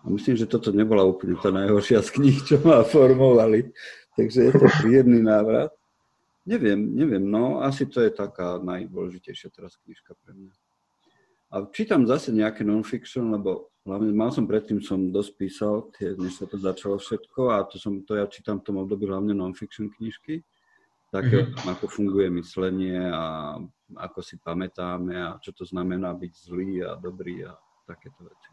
A 0.00 0.06
myslím, 0.08 0.40
že 0.40 0.48
toto 0.48 0.72
nebola 0.72 1.04
úplne 1.04 1.36
tá 1.36 1.52
najhoršia 1.52 2.00
z 2.00 2.10
kníh, 2.16 2.38
čo 2.40 2.56
ma 2.64 2.80
formovali. 2.86 3.68
Takže 4.16 4.40
je 4.48 4.52
to 4.56 4.66
príjemný 4.80 5.20
návrat. 5.20 5.74
Neviem, 6.50 6.82
neviem, 6.82 7.22
no 7.22 7.62
asi 7.62 7.86
to 7.86 8.02
je 8.02 8.10
taká 8.10 8.58
najdôležitejšia 8.58 9.54
teraz 9.54 9.78
knižka 9.86 10.18
pre 10.18 10.34
mňa. 10.34 10.52
A 11.50 11.66
čítam 11.70 12.02
zase 12.10 12.34
nejaké 12.34 12.66
non-fiction, 12.66 13.30
lebo 13.30 13.70
hlavne 13.86 14.10
mal 14.10 14.34
som 14.34 14.50
predtým, 14.50 14.82
som 14.82 15.14
dosť 15.14 15.30
písal, 15.38 15.74
tie, 15.94 16.18
než 16.18 16.42
sa 16.42 16.50
to 16.50 16.58
začalo 16.58 16.98
všetko 16.98 17.54
a 17.54 17.62
to, 17.70 17.78
som, 17.78 18.02
to 18.02 18.18
ja 18.18 18.26
čítam 18.26 18.58
v 18.58 18.66
tom 18.66 18.76
období 18.82 19.06
hlavne 19.06 19.30
non-fiction 19.30 19.94
knižky, 19.94 20.42
také, 21.14 21.46
mm-hmm. 21.46 21.70
ako 21.70 21.86
funguje 21.86 22.26
myslenie 22.42 22.98
a 22.98 23.58
ako 23.98 24.18
si 24.18 24.38
pamätáme 24.38 25.14
a 25.18 25.38
čo 25.42 25.54
to 25.54 25.62
znamená 25.62 26.14
byť 26.14 26.32
zlý 26.34 26.82
a 26.86 26.98
dobrý 26.98 27.46
a 27.46 27.54
takéto 27.86 28.26
veci. 28.26 28.50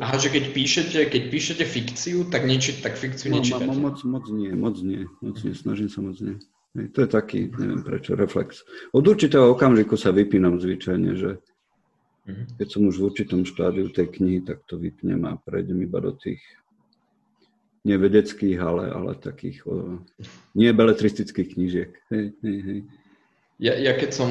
Aha, 0.00 0.16
že 0.16 0.32
keď 0.32 0.44
píšete, 0.56 0.98
keď 1.06 1.22
píšete 1.28 1.64
fikciu, 1.68 2.24
tak, 2.32 2.48
neči, 2.48 2.80
tak 2.80 2.96
fikciu 2.96 3.28
no, 3.28 3.42
nečítate? 3.42 3.66
Moc, 3.76 4.00
moc 4.06 4.24
nie, 4.32 4.50
moc 4.54 4.78
nie, 4.80 5.04
moc 5.20 5.36
nie, 5.44 5.52
snažím 5.52 5.86
sa 5.86 6.00
moc 6.00 6.16
nie. 6.18 6.40
To 6.72 6.98
je 7.04 7.08
taký, 7.08 7.52
neviem 7.52 7.84
prečo, 7.84 8.16
reflex. 8.16 8.64
Od 8.96 9.04
určitého 9.04 9.52
okamžiku 9.52 9.92
sa 10.00 10.08
vypínam 10.08 10.56
zvyčajne, 10.56 11.10
že 11.12 11.30
mhm. 12.24 12.56
keď 12.56 12.68
som 12.68 12.88
už 12.88 12.96
v 12.96 13.06
určitom 13.12 13.40
štádiu 13.44 13.92
tej 13.92 14.08
knihy, 14.08 14.40
tak 14.40 14.64
to 14.64 14.80
vypnem 14.80 15.20
a 15.28 15.36
prejdem 15.36 15.84
iba 15.84 16.00
do 16.00 16.16
tých 16.16 16.40
nevedeckých, 17.82 18.58
ale, 18.62 18.94
ale 18.94 19.18
takých 19.18 19.66
o, 19.66 20.00
nie 20.54 20.70
beletristických 20.70 21.48
knížiek. 21.58 21.90
Hej, 22.14 22.26
hej, 22.40 22.58
hej. 22.62 22.80
Ja, 23.62 23.78
ja 23.78 23.92
keď 23.94 24.10
som 24.10 24.30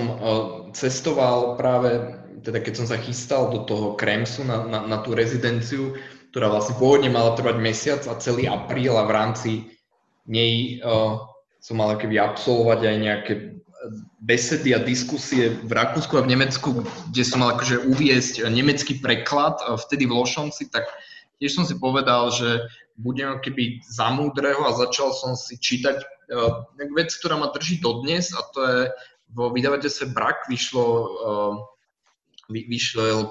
cestoval 0.76 1.56
práve, 1.56 2.20
teda 2.44 2.60
keď 2.60 2.74
som 2.84 2.88
sa 2.90 3.00
chystal 3.00 3.48
do 3.48 3.64
toho 3.64 3.96
Kremsu 3.96 4.44
na, 4.44 4.68
na, 4.68 4.80
na 4.84 4.98
tú 5.00 5.16
rezidenciu, 5.16 5.96
ktorá 6.36 6.52
vlastne 6.52 6.76
pôvodne 6.76 7.08
mala 7.08 7.36
trvať 7.36 7.58
mesiac 7.64 8.02
a 8.12 8.20
celý 8.20 8.48
apríl 8.48 8.92
a 8.96 9.08
v 9.08 9.16
rámci 9.16 9.52
nej 10.28 10.84
uh, 10.84 11.31
som 11.62 11.78
mal 11.78 11.94
keby 11.96 12.18
absolvovať 12.18 12.80
aj 12.90 12.98
nejaké 12.98 13.34
besedy 14.22 14.74
a 14.78 14.80
diskusie 14.82 15.58
v 15.66 15.72
Rakúsku 15.74 16.18
a 16.18 16.26
v 16.26 16.34
Nemecku, 16.38 16.86
kde 17.10 17.24
som 17.26 17.42
mal 17.42 17.58
akože 17.58 17.90
uviesť 17.90 18.46
nemecký 18.50 19.02
preklad 19.02 19.58
vtedy 19.88 20.06
v 20.06 20.22
Lošonci, 20.22 20.70
tak 20.70 20.86
tiež 21.42 21.58
som 21.58 21.66
si 21.66 21.74
povedal, 21.78 22.30
že 22.30 22.70
budem 23.02 23.42
keby 23.42 23.82
za 23.82 24.14
múdreho 24.14 24.62
a 24.62 24.78
začal 24.78 25.10
som 25.18 25.34
si 25.34 25.58
čítať 25.58 25.98
uh, 25.98 26.70
vec, 26.94 27.10
ktorá 27.18 27.42
ma 27.42 27.50
drží 27.50 27.82
dodnes 27.82 28.30
a 28.38 28.42
to 28.54 28.60
je 28.62 28.80
vo 29.34 29.50
vydavateľstve 29.50 30.14
Brak 30.14 30.46
vyšlo 30.46 30.86
uh, 30.86 31.54
vyšlo 32.52 33.04
uh, 33.08 33.26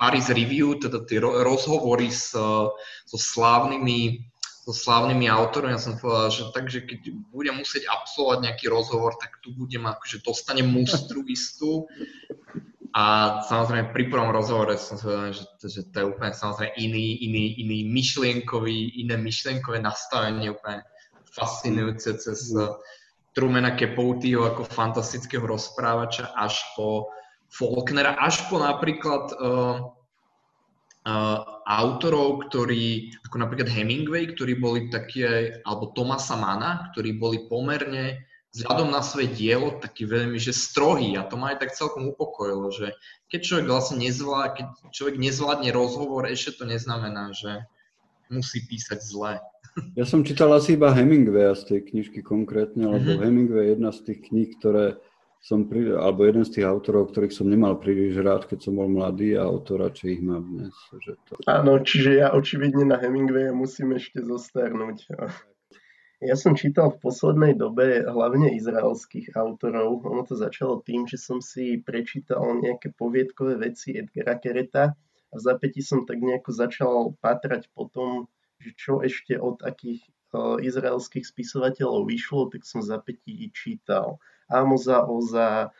Paris 0.00 0.32
Review, 0.32 0.80
teda 0.80 1.04
tie 1.04 1.20
rozhovory 1.20 2.08
s, 2.08 2.32
so 2.32 3.18
slávnymi 3.20 4.24
so 4.66 4.74
slávnymi 4.74 5.30
autormi. 5.30 5.70
Ja 5.70 5.78
som 5.78 5.94
povedal, 5.94 6.34
že 6.34 6.42
takže 6.50 6.82
keď 6.82 7.14
budem 7.30 7.62
musieť 7.62 7.86
absolvovať 7.86 8.50
nejaký 8.50 8.66
rozhovor, 8.66 9.14
tak 9.14 9.38
tu 9.38 9.54
budem 9.54 9.86
akože 9.86 10.26
dostanem 10.26 10.66
mustruistu. 10.66 11.86
A 12.90 13.38
samozrejme 13.46 13.94
pri 13.94 14.10
prvom 14.10 14.34
rozhovore 14.34 14.74
som 14.74 14.98
si 14.98 15.06
povedal, 15.06 15.30
že, 15.30 15.44
že 15.70 15.80
to 15.94 15.96
je 16.02 16.06
úplne 16.10 16.34
samozrejme 16.34 16.74
iný, 16.82 17.06
iný, 17.22 17.44
iný 17.62 17.78
myšlienkový, 17.94 19.06
iné 19.06 19.14
myšlienkové 19.14 19.78
nastavenie, 19.78 20.50
úplne 20.50 20.82
fascinujúce 21.30 22.18
cez 22.18 22.50
mm. 22.50 22.74
Trumana 23.36 23.76
Capoteho 23.76 24.48
ako 24.48 24.64
fantastického 24.66 25.44
rozprávača 25.44 26.32
až 26.34 26.56
po 26.74 27.12
Faulknera, 27.52 28.16
až 28.18 28.48
po 28.48 28.58
napríklad 28.58 29.30
uh, 29.36 29.95
autorov, 31.66 32.50
ktorí, 32.50 33.14
ako 33.30 33.36
napríklad 33.38 33.70
Hemingway, 33.70 34.26
ktorí 34.34 34.58
boli 34.58 34.90
také, 34.90 35.62
alebo 35.62 35.94
Tomasa 35.94 36.34
Mana, 36.34 36.90
ktorí 36.90 37.14
boli 37.14 37.46
pomerne 37.46 38.26
vzhľadom 38.56 38.88
na 38.88 39.04
svoje 39.04 39.30
dielo 39.36 39.78
taký 39.78 40.08
veľmi, 40.08 40.40
že 40.40 40.50
strohý 40.50 41.14
a 41.20 41.28
to 41.28 41.36
ma 41.36 41.52
aj 41.52 41.62
tak 41.62 41.76
celkom 41.76 42.08
upokojilo, 42.08 42.72
že 42.72 42.96
keď 43.28 43.40
človek 43.44 43.66
vlastne 43.68 43.96
nezvládne, 44.00 44.62
keď 44.80 44.90
človek 44.96 45.16
nezvládne 45.20 45.70
rozhovor, 45.76 46.24
ešte 46.24 46.58
to 46.58 46.64
neznamená, 46.64 47.36
že 47.36 47.68
musí 48.32 48.64
písať 48.64 48.98
zle. 49.04 49.38
Ja 49.92 50.08
som 50.08 50.24
čítal 50.24 50.50
asi 50.56 50.74
iba 50.74 50.88
Hemingwaya 50.88 51.52
z 51.52 51.62
tej 51.68 51.80
knižky 51.92 52.24
konkrétne, 52.24 52.88
lebo 52.88 53.12
mm-hmm. 53.12 53.24
Hemingway 53.28 53.62
je 53.68 53.72
jedna 53.76 53.90
z 53.92 54.00
tých 54.08 54.20
kníh, 54.32 54.48
ktoré 54.56 54.96
som, 55.46 55.70
pri, 55.70 55.94
alebo 55.94 56.26
jeden 56.26 56.42
z 56.42 56.58
tých 56.58 56.66
autorov, 56.66 57.14
ktorých 57.14 57.30
som 57.30 57.46
nemal 57.46 57.78
príliš 57.78 58.18
rád, 58.18 58.50
keď 58.50 58.66
som 58.66 58.82
bol 58.82 58.90
mladý 58.90 59.38
a 59.38 59.46
o 59.46 59.62
to 59.62 59.78
radšej 59.78 60.08
ich 60.18 60.22
mám 60.26 60.42
dnes. 60.42 60.74
Že 60.90 61.12
to... 61.22 61.32
Áno, 61.46 61.78
čiže 61.86 62.18
ja 62.18 62.34
očividne 62.34 62.82
na 62.82 62.98
Hemingwaya 62.98 63.54
musím 63.54 63.94
ešte 63.94 64.26
zostarnúť. 64.26 65.06
Ja 66.18 66.34
som 66.34 66.58
čítal 66.58 66.90
v 66.90 66.98
poslednej 66.98 67.54
dobe 67.54 68.02
hlavne 68.02 68.58
izraelských 68.58 69.38
autorov. 69.38 70.02
Ono 70.02 70.26
to 70.26 70.34
začalo 70.34 70.82
tým, 70.82 71.06
že 71.06 71.14
som 71.14 71.38
si 71.38 71.78
prečítal 71.78 72.42
nejaké 72.58 72.90
poviedkové 72.98 73.70
veci 73.70 73.94
Edgara 73.94 74.42
Kereta 74.42 74.98
a 75.30 75.34
v 75.38 75.42
zapätí 75.46 75.78
som 75.78 76.02
tak 76.02 76.18
nejako 76.18 76.50
začal 76.50 76.94
pátrať 77.22 77.70
po 77.70 77.86
tom, 77.86 78.26
že 78.58 78.74
čo 78.74 78.98
ešte 78.98 79.38
od 79.38 79.62
akých 79.62 80.02
uh, 80.34 80.58
izraelských 80.58 81.22
spisovateľov 81.22 82.10
vyšlo, 82.10 82.50
tak 82.50 82.66
som 82.66 82.82
v 82.82 82.90
zapätí 82.90 83.46
čítal 83.54 84.18
Amoza 84.48 85.06
Oza, 85.06 85.70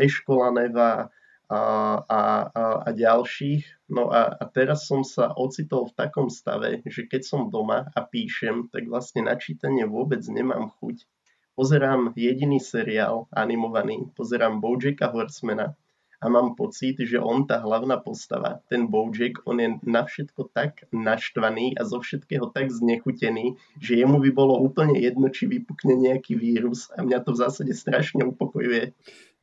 Eškola 0.00 0.50
Neva 0.52 1.12
a, 1.48 1.60
a, 2.04 2.20
a, 2.52 2.64
a 2.84 2.88
ďalších. 2.92 3.88
No 3.88 4.12
a, 4.12 4.28
a 4.36 4.44
teraz 4.48 4.84
som 4.84 5.00
sa 5.00 5.32
ocitol 5.32 5.88
v 5.88 5.96
takom 5.96 6.28
stave, 6.28 6.84
že 6.84 7.08
keď 7.08 7.24
som 7.24 7.48
doma 7.48 7.88
a 7.92 8.00
píšem, 8.04 8.68
tak 8.68 8.84
vlastne 8.88 9.24
na 9.24 9.36
čítanie 9.40 9.88
vôbec 9.88 10.20
nemám 10.28 10.68
chuť. 10.80 11.08
Pozerám 11.56 12.14
jediný 12.14 12.62
seriál 12.62 13.26
animovaný, 13.34 14.12
pozerám 14.14 14.60
Bojacka 14.60 15.10
Horsemana 15.10 15.74
a 16.18 16.26
mám 16.26 16.58
pocit, 16.58 16.98
že 16.98 17.22
on, 17.22 17.46
tá 17.46 17.62
hlavná 17.62 17.94
postava, 18.02 18.58
ten 18.66 18.90
Bojack, 18.90 19.38
on 19.46 19.62
je 19.62 19.68
na 19.86 20.02
všetko 20.02 20.50
tak 20.50 20.90
naštvaný 20.90 21.78
a 21.78 21.86
zo 21.86 22.02
všetkého 22.02 22.50
tak 22.50 22.74
znechutený, 22.74 23.54
že 23.78 24.02
jemu 24.02 24.18
by 24.18 24.30
bolo 24.34 24.58
úplne 24.58 24.98
jedno, 24.98 25.30
či 25.30 25.46
vypukne 25.46 25.94
nejaký 25.94 26.34
vírus 26.34 26.90
a 26.98 27.06
mňa 27.06 27.22
to 27.22 27.30
v 27.38 27.40
zásade 27.46 27.72
strašne 27.74 28.26
upokojuje. 28.26 28.90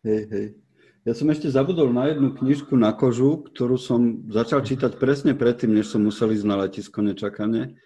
Hej, 0.03 0.23
hej. 0.30 0.47
Ja 1.05 1.13
som 1.13 1.30
ešte 1.30 1.53
zabudol 1.53 1.93
na 1.93 2.09
jednu 2.09 2.34
knižku 2.34 2.73
na 2.73 2.89
kožu, 2.89 3.45
ktorú 3.45 3.78
som 3.78 4.26
začal 4.26 4.65
čítať 4.65 4.97
presne 4.97 5.38
predtým, 5.38 5.69
než 5.69 5.93
som 5.93 6.01
musel 6.01 6.34
ísť 6.34 6.45
na 6.49 6.65
letisko 6.65 7.05
nečakane. 7.05 7.78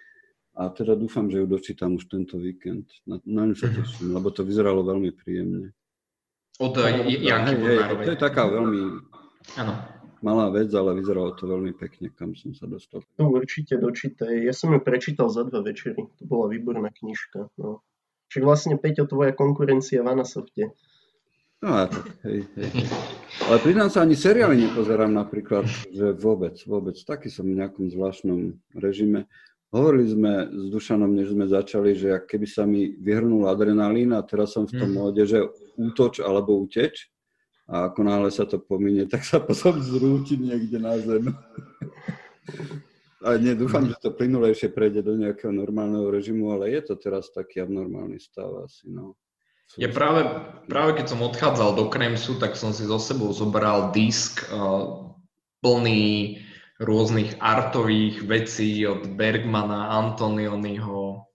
A 0.56 0.72
teda 0.72 0.96
dúfam, 0.96 1.28
že 1.28 1.44
ju 1.44 1.48
dočítam 1.48 2.00
už 2.00 2.08
tento 2.08 2.40
víkend. 2.40 2.88
Na, 3.04 3.20
na 3.28 3.48
ňu 3.48 3.56
sa 3.60 3.68
teším, 3.72 4.16
lebo 4.16 4.32
to 4.32 4.48
vyzeralo 4.48 4.88
veľmi 4.88 5.12
príjemne. 5.16 5.76
Od 6.60 6.76
Janky 6.76 7.56
Bodnárovej. 7.56 8.06
To 8.06 8.12
je 8.12 8.20
taká 8.20 8.44
veľmi 8.52 9.00
ano. 9.56 9.74
malá 10.20 10.52
vec, 10.52 10.68
ale 10.76 11.00
vyzeralo 11.00 11.32
to 11.40 11.48
veľmi 11.48 11.72
pekne, 11.72 12.12
kam 12.12 12.36
som 12.36 12.52
sa 12.52 12.68
dostal. 12.68 13.00
To 13.16 13.32
určite 13.32 13.80
dočítaj. 13.80 14.44
Ja 14.44 14.52
som 14.52 14.76
ju 14.76 14.84
prečítal 14.84 15.32
za 15.32 15.48
dva 15.48 15.64
večery. 15.64 16.12
To 16.20 16.24
bola 16.28 16.52
výborná 16.52 16.92
knižka. 16.92 17.48
No. 17.56 17.80
Čiže 18.28 18.44
vlastne, 18.44 18.76
Peťo, 18.76 19.08
tvoja 19.08 19.32
konkurencia 19.32 20.04
v 20.04 20.12
Anasofte. 20.12 20.76
No, 21.60 21.88
tak, 21.88 22.08
hej, 22.24 22.48
hej. 22.56 22.72
Ale 23.52 23.58
priznám 23.60 23.92
sa, 23.92 24.04
ani 24.04 24.16
seriály 24.16 24.56
nepozerám 24.56 25.12
napríklad, 25.12 25.68
že 25.92 26.16
vôbec, 26.16 26.56
vôbec. 26.64 26.96
Taký 26.96 27.28
som 27.28 27.48
v 27.48 27.60
nejakom 27.60 27.92
zvláštnom 27.92 28.56
režime. 28.80 29.28
Hovorili 29.70 30.10
sme 30.10 30.34
s 30.50 30.66
Dušanom, 30.74 31.14
než 31.14 31.38
sme 31.38 31.46
začali, 31.46 31.94
že 31.94 32.18
ak 32.18 32.26
keby 32.26 32.48
sa 32.50 32.66
mi 32.66 32.90
vyhrnul 32.98 33.46
adrenalín 33.46 34.18
a 34.18 34.26
teraz 34.26 34.58
som 34.58 34.66
v 34.66 34.82
tom 34.82 34.90
mm. 34.90 34.98
móde, 34.98 35.24
že 35.30 35.46
útoč 35.78 36.26
alebo 36.26 36.58
uteč 36.58 37.14
a 37.70 37.94
ako 37.94 38.02
náhle 38.02 38.34
sa 38.34 38.50
to 38.50 38.58
pominie, 38.58 39.06
tak 39.06 39.22
sa 39.22 39.38
potom 39.46 39.78
zrúti 39.78 40.42
niekde 40.42 40.82
na 40.82 40.98
zem. 40.98 41.30
A 43.22 43.38
nie, 43.38 43.54
dúfam, 43.54 43.86
že 43.86 44.00
to 44.02 44.16
plynulejšie 44.16 44.74
prejde 44.74 45.06
do 45.06 45.14
nejakého 45.14 45.54
normálneho 45.54 46.10
režimu, 46.10 46.50
ale 46.50 46.74
je 46.74 46.90
to 46.90 46.96
teraz 46.98 47.30
taký 47.30 47.62
abnormálny 47.62 48.18
stav 48.18 48.50
asi, 48.66 48.90
no. 48.90 49.14
Ja 49.78 49.86
práve, 49.94 50.26
práve 50.66 50.98
keď 50.98 51.14
som 51.14 51.22
odchádzal 51.22 51.78
do 51.78 51.94
Kremsu, 51.94 52.42
tak 52.42 52.58
som 52.58 52.74
si 52.74 52.90
so 52.90 52.98
sebou 52.98 53.30
zobral 53.30 53.94
disk 53.94 54.42
uh, 54.50 55.14
plný 55.62 56.42
rôznych 56.80 57.36
artových 57.44 58.24
vecí 58.24 58.88
od 58.88 59.04
Bergmana, 59.20 59.92
Antonioniho 60.00 61.28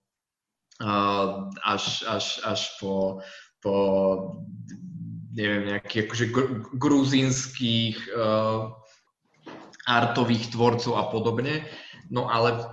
až, 1.63 2.03
až, 2.03 2.41
až 2.43 2.61
po, 2.81 3.21
po 3.61 3.75
neviem, 5.31 5.71
nejakých 5.71 6.03
akože 6.09 6.25
gruzínskych 6.75 7.95
uh, 8.11 8.75
artových 9.87 10.51
tvorcov 10.51 10.99
a 10.99 11.07
podobne. 11.07 11.63
No 12.09 12.27
ale 12.27 12.65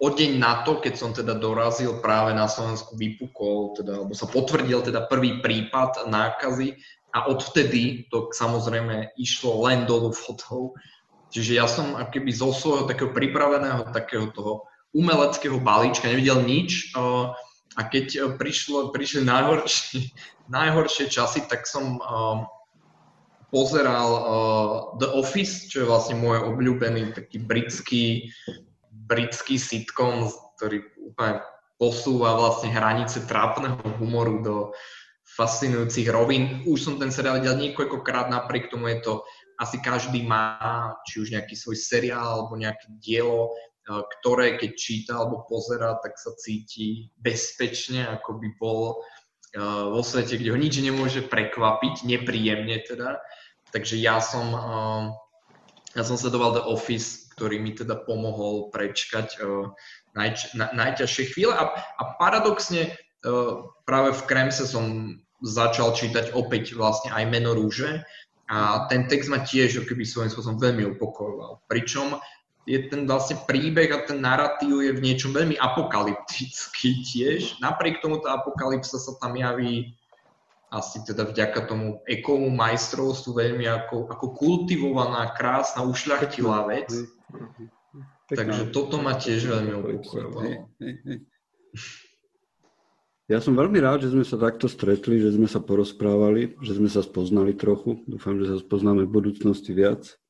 o 0.00 0.08
deň 0.10 0.30
na 0.40 0.66
to, 0.66 0.82
keď 0.82 0.94
som 0.98 1.10
teda 1.14 1.38
dorazil 1.38 2.02
práve 2.02 2.34
na 2.34 2.50
Slovensku, 2.50 2.98
vypukol, 2.98 3.78
teda, 3.78 4.02
alebo 4.02 4.14
sa 4.16 4.26
potvrdil 4.26 4.82
teda 4.82 5.06
prvý 5.06 5.38
prípad 5.44 6.10
nákazy 6.10 6.74
a 7.14 7.30
odvtedy 7.30 8.10
to 8.10 8.34
samozrejme 8.34 9.14
išlo 9.14 9.70
len 9.70 9.86
dolu 9.86 10.10
fotov 10.10 10.74
Čiže 11.34 11.52
ja 11.58 11.66
som 11.66 11.98
keby 11.98 12.30
zo 12.30 12.54
svojho 12.54 12.86
takého 12.86 13.10
pripraveného 13.10 13.90
takého 13.90 14.30
toho 14.30 14.70
umeleckého 14.94 15.58
balíčka 15.58 16.06
nevidel 16.06 16.46
nič 16.46 16.94
a 17.74 17.80
keď 17.82 18.06
e, 18.14 18.20
prišlo, 18.38 18.94
prišli 18.94 19.26
najhoršie, 19.26 20.14
najhoršie 20.56 21.10
časy, 21.10 21.42
tak 21.50 21.66
som 21.66 21.98
pozeral 23.50 24.10
The 24.98 25.14
Office, 25.14 25.70
čo 25.70 25.82
je 25.82 25.90
vlastne 25.90 26.18
môj 26.18 26.42
obľúbený 26.54 27.14
taký 27.14 27.38
britský, 27.38 28.30
britský 29.06 29.62
sitcom, 29.62 30.26
ktorý 30.58 30.82
úplne 30.98 31.38
posúva 31.78 32.34
vlastne 32.34 32.74
hranice 32.74 33.22
trápneho 33.26 33.78
humoru 33.98 34.42
do 34.42 34.56
fascinujúcich 35.38 36.10
rovín. 36.10 36.62
Už 36.66 36.82
som 36.82 36.94
ten 36.98 37.14
seriál 37.14 37.42
videl 37.42 37.58
niekoľkokrát, 37.58 38.30
napriek 38.30 38.70
tomu 38.70 38.90
je 38.90 38.98
to 39.02 39.14
asi 39.58 39.78
každý 39.78 40.26
má 40.26 40.94
či 41.06 41.22
už 41.22 41.34
nejaký 41.34 41.54
svoj 41.54 41.78
seriál 41.78 42.44
alebo 42.44 42.58
nejaké 42.58 42.90
dielo, 42.98 43.54
eh, 43.54 44.02
ktoré 44.18 44.58
keď 44.58 44.70
číta 44.74 45.12
alebo 45.18 45.46
pozera, 45.46 45.98
tak 46.02 46.18
sa 46.18 46.34
cíti 46.38 47.10
bezpečne, 47.18 48.06
ako 48.08 48.40
by 48.42 48.48
bol 48.58 48.80
eh, 49.54 49.60
vo 49.62 50.02
svete, 50.02 50.38
kde 50.38 50.50
ho 50.50 50.58
nič 50.58 50.78
nemôže 50.82 51.22
prekvapiť, 51.26 52.06
nepríjemne 52.06 52.82
teda. 52.82 53.22
Takže 53.70 53.98
ja 53.98 54.18
som, 54.18 54.46
eh, 54.54 55.02
ja 55.94 56.02
som 56.02 56.18
sledoval 56.18 56.58
The 56.58 56.64
Office, 56.66 57.30
ktorý 57.34 57.58
mi 57.58 57.74
teda 57.74 57.98
pomohol 58.06 58.70
prečkať 58.70 59.42
najč, 60.14 60.54
na, 60.54 60.70
najťažšie 60.70 61.34
chvíle 61.34 61.50
a, 61.50 61.74
a 61.74 62.02
paradoxne 62.14 62.94
práve 63.82 64.14
v 64.14 64.22
Kremse 64.22 64.70
som 64.70 65.18
začal 65.44 65.92
čítať 65.92 66.32
opäť 66.32 66.72
vlastne 66.72 67.12
aj 67.12 67.24
Meno 67.28 67.52
rúže, 67.52 68.06
a 68.50 68.84
ten 68.92 69.08
text 69.08 69.32
ma 69.32 69.40
tiež 69.40 69.80
keby 69.88 70.04
svojím 70.04 70.30
spôsobom 70.32 70.60
veľmi 70.60 70.84
upokojoval. 70.96 71.64
Pričom 71.64 72.20
je 72.64 72.80
ten 72.88 73.04
vlastne 73.04 73.40
príbeh 73.44 73.92
a 73.92 74.04
ten 74.04 74.20
narratív 74.20 74.80
je 74.84 74.92
v 74.96 75.04
niečom 75.04 75.32
veľmi 75.32 75.56
apokalyptický 75.60 77.04
tiež. 77.04 77.60
Napriek 77.60 78.00
tomu 78.00 78.20
tá 78.20 78.40
apokalypsa 78.40 78.96
sa 79.00 79.12
tam 79.20 79.36
javí 79.36 79.96
asi 80.74 80.98
teda 81.06 81.30
vďaka 81.30 81.70
tomu 81.70 82.02
ekomu 82.02 82.50
majstrovstvu 82.50 83.30
veľmi 83.30 83.64
ako, 83.70 84.10
ako 84.10 84.26
kultivovaná, 84.34 85.30
krásna, 85.38 85.86
ušľachtilá 85.86 86.66
vec. 86.66 86.90
Takže 88.26 88.74
toto 88.74 88.98
ma 88.98 89.14
tiež 89.14 89.46
veľmi 89.46 89.70
upokojovalo. 89.70 90.66
Ja 93.24 93.40
som 93.40 93.56
veľmi 93.56 93.80
rád, 93.80 94.04
že 94.04 94.12
sme 94.12 94.20
sa 94.20 94.36
takto 94.36 94.68
stretli, 94.68 95.16
že 95.16 95.32
sme 95.32 95.48
sa 95.48 95.56
porozprávali, 95.56 96.60
že 96.60 96.76
sme 96.76 96.92
sa 96.92 97.00
spoznali 97.00 97.56
trochu. 97.56 98.04
Dúfam, 98.04 98.36
že 98.36 98.52
sa 98.52 98.60
spoznáme 98.60 99.08
v 99.08 99.14
budúcnosti 99.16 99.72
viac. 99.72 100.20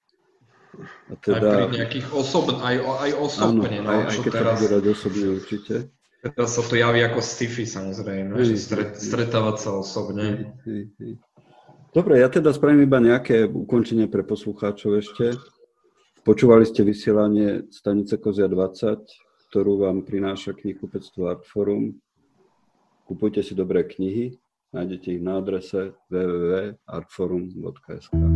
A 1.11 1.19
teda... 1.19 1.43
Aj 1.43 1.71
pri 1.75 1.83
nejakých 1.83 2.07
osob, 2.15 2.55
aj, 2.55 2.77
aj 2.79 3.11
osobne. 3.19 3.83
Áno, 3.83 3.87
no, 3.87 3.91
aj, 3.91 4.03
aj 4.15 4.19
keď 4.23 4.33
teraz, 4.39 4.55
to 4.55 4.63
bude 4.63 4.91
osobne 4.95 5.27
určite. 5.35 5.75
Teraz 6.23 6.51
sa 6.55 6.63
to 6.63 6.75
javí 6.79 7.03
ako 7.03 7.19
sci-fi 7.19 7.67
samozrejme, 7.67 8.33
hej, 8.39 8.55
že 8.55 8.57
stret, 8.63 8.91
stretávať 8.95 9.57
sa 9.59 9.71
osobne. 9.75 10.55
Hej, 10.63 10.95
hej. 11.03 11.13
Dobre, 11.91 12.23
ja 12.23 12.31
teda 12.31 12.51
spravím 12.55 12.87
iba 12.87 12.99
nejaké 13.03 13.47
ukončenie 13.47 14.07
pre 14.07 14.23
poslucháčov 14.23 15.03
ešte. 15.03 15.35
Počúvali 16.23 16.63
ste 16.63 16.87
vysielanie 16.87 17.71
stanice 17.71 18.19
Kozia 18.23 18.47
20, 18.47 19.51
ktorú 19.51 19.83
vám 19.83 20.03
prináša 20.07 20.55
knihkupectvo 20.59 21.27
Artforum. 21.27 21.95
Kupujte 23.05 23.43
si 23.43 23.55
dobré 23.55 23.85
knihy, 23.85 24.39
nájdete 24.73 25.13
ich 25.13 25.23
na 25.23 25.37
adrese 25.37 25.93
www.artforum.sk. 26.11 28.34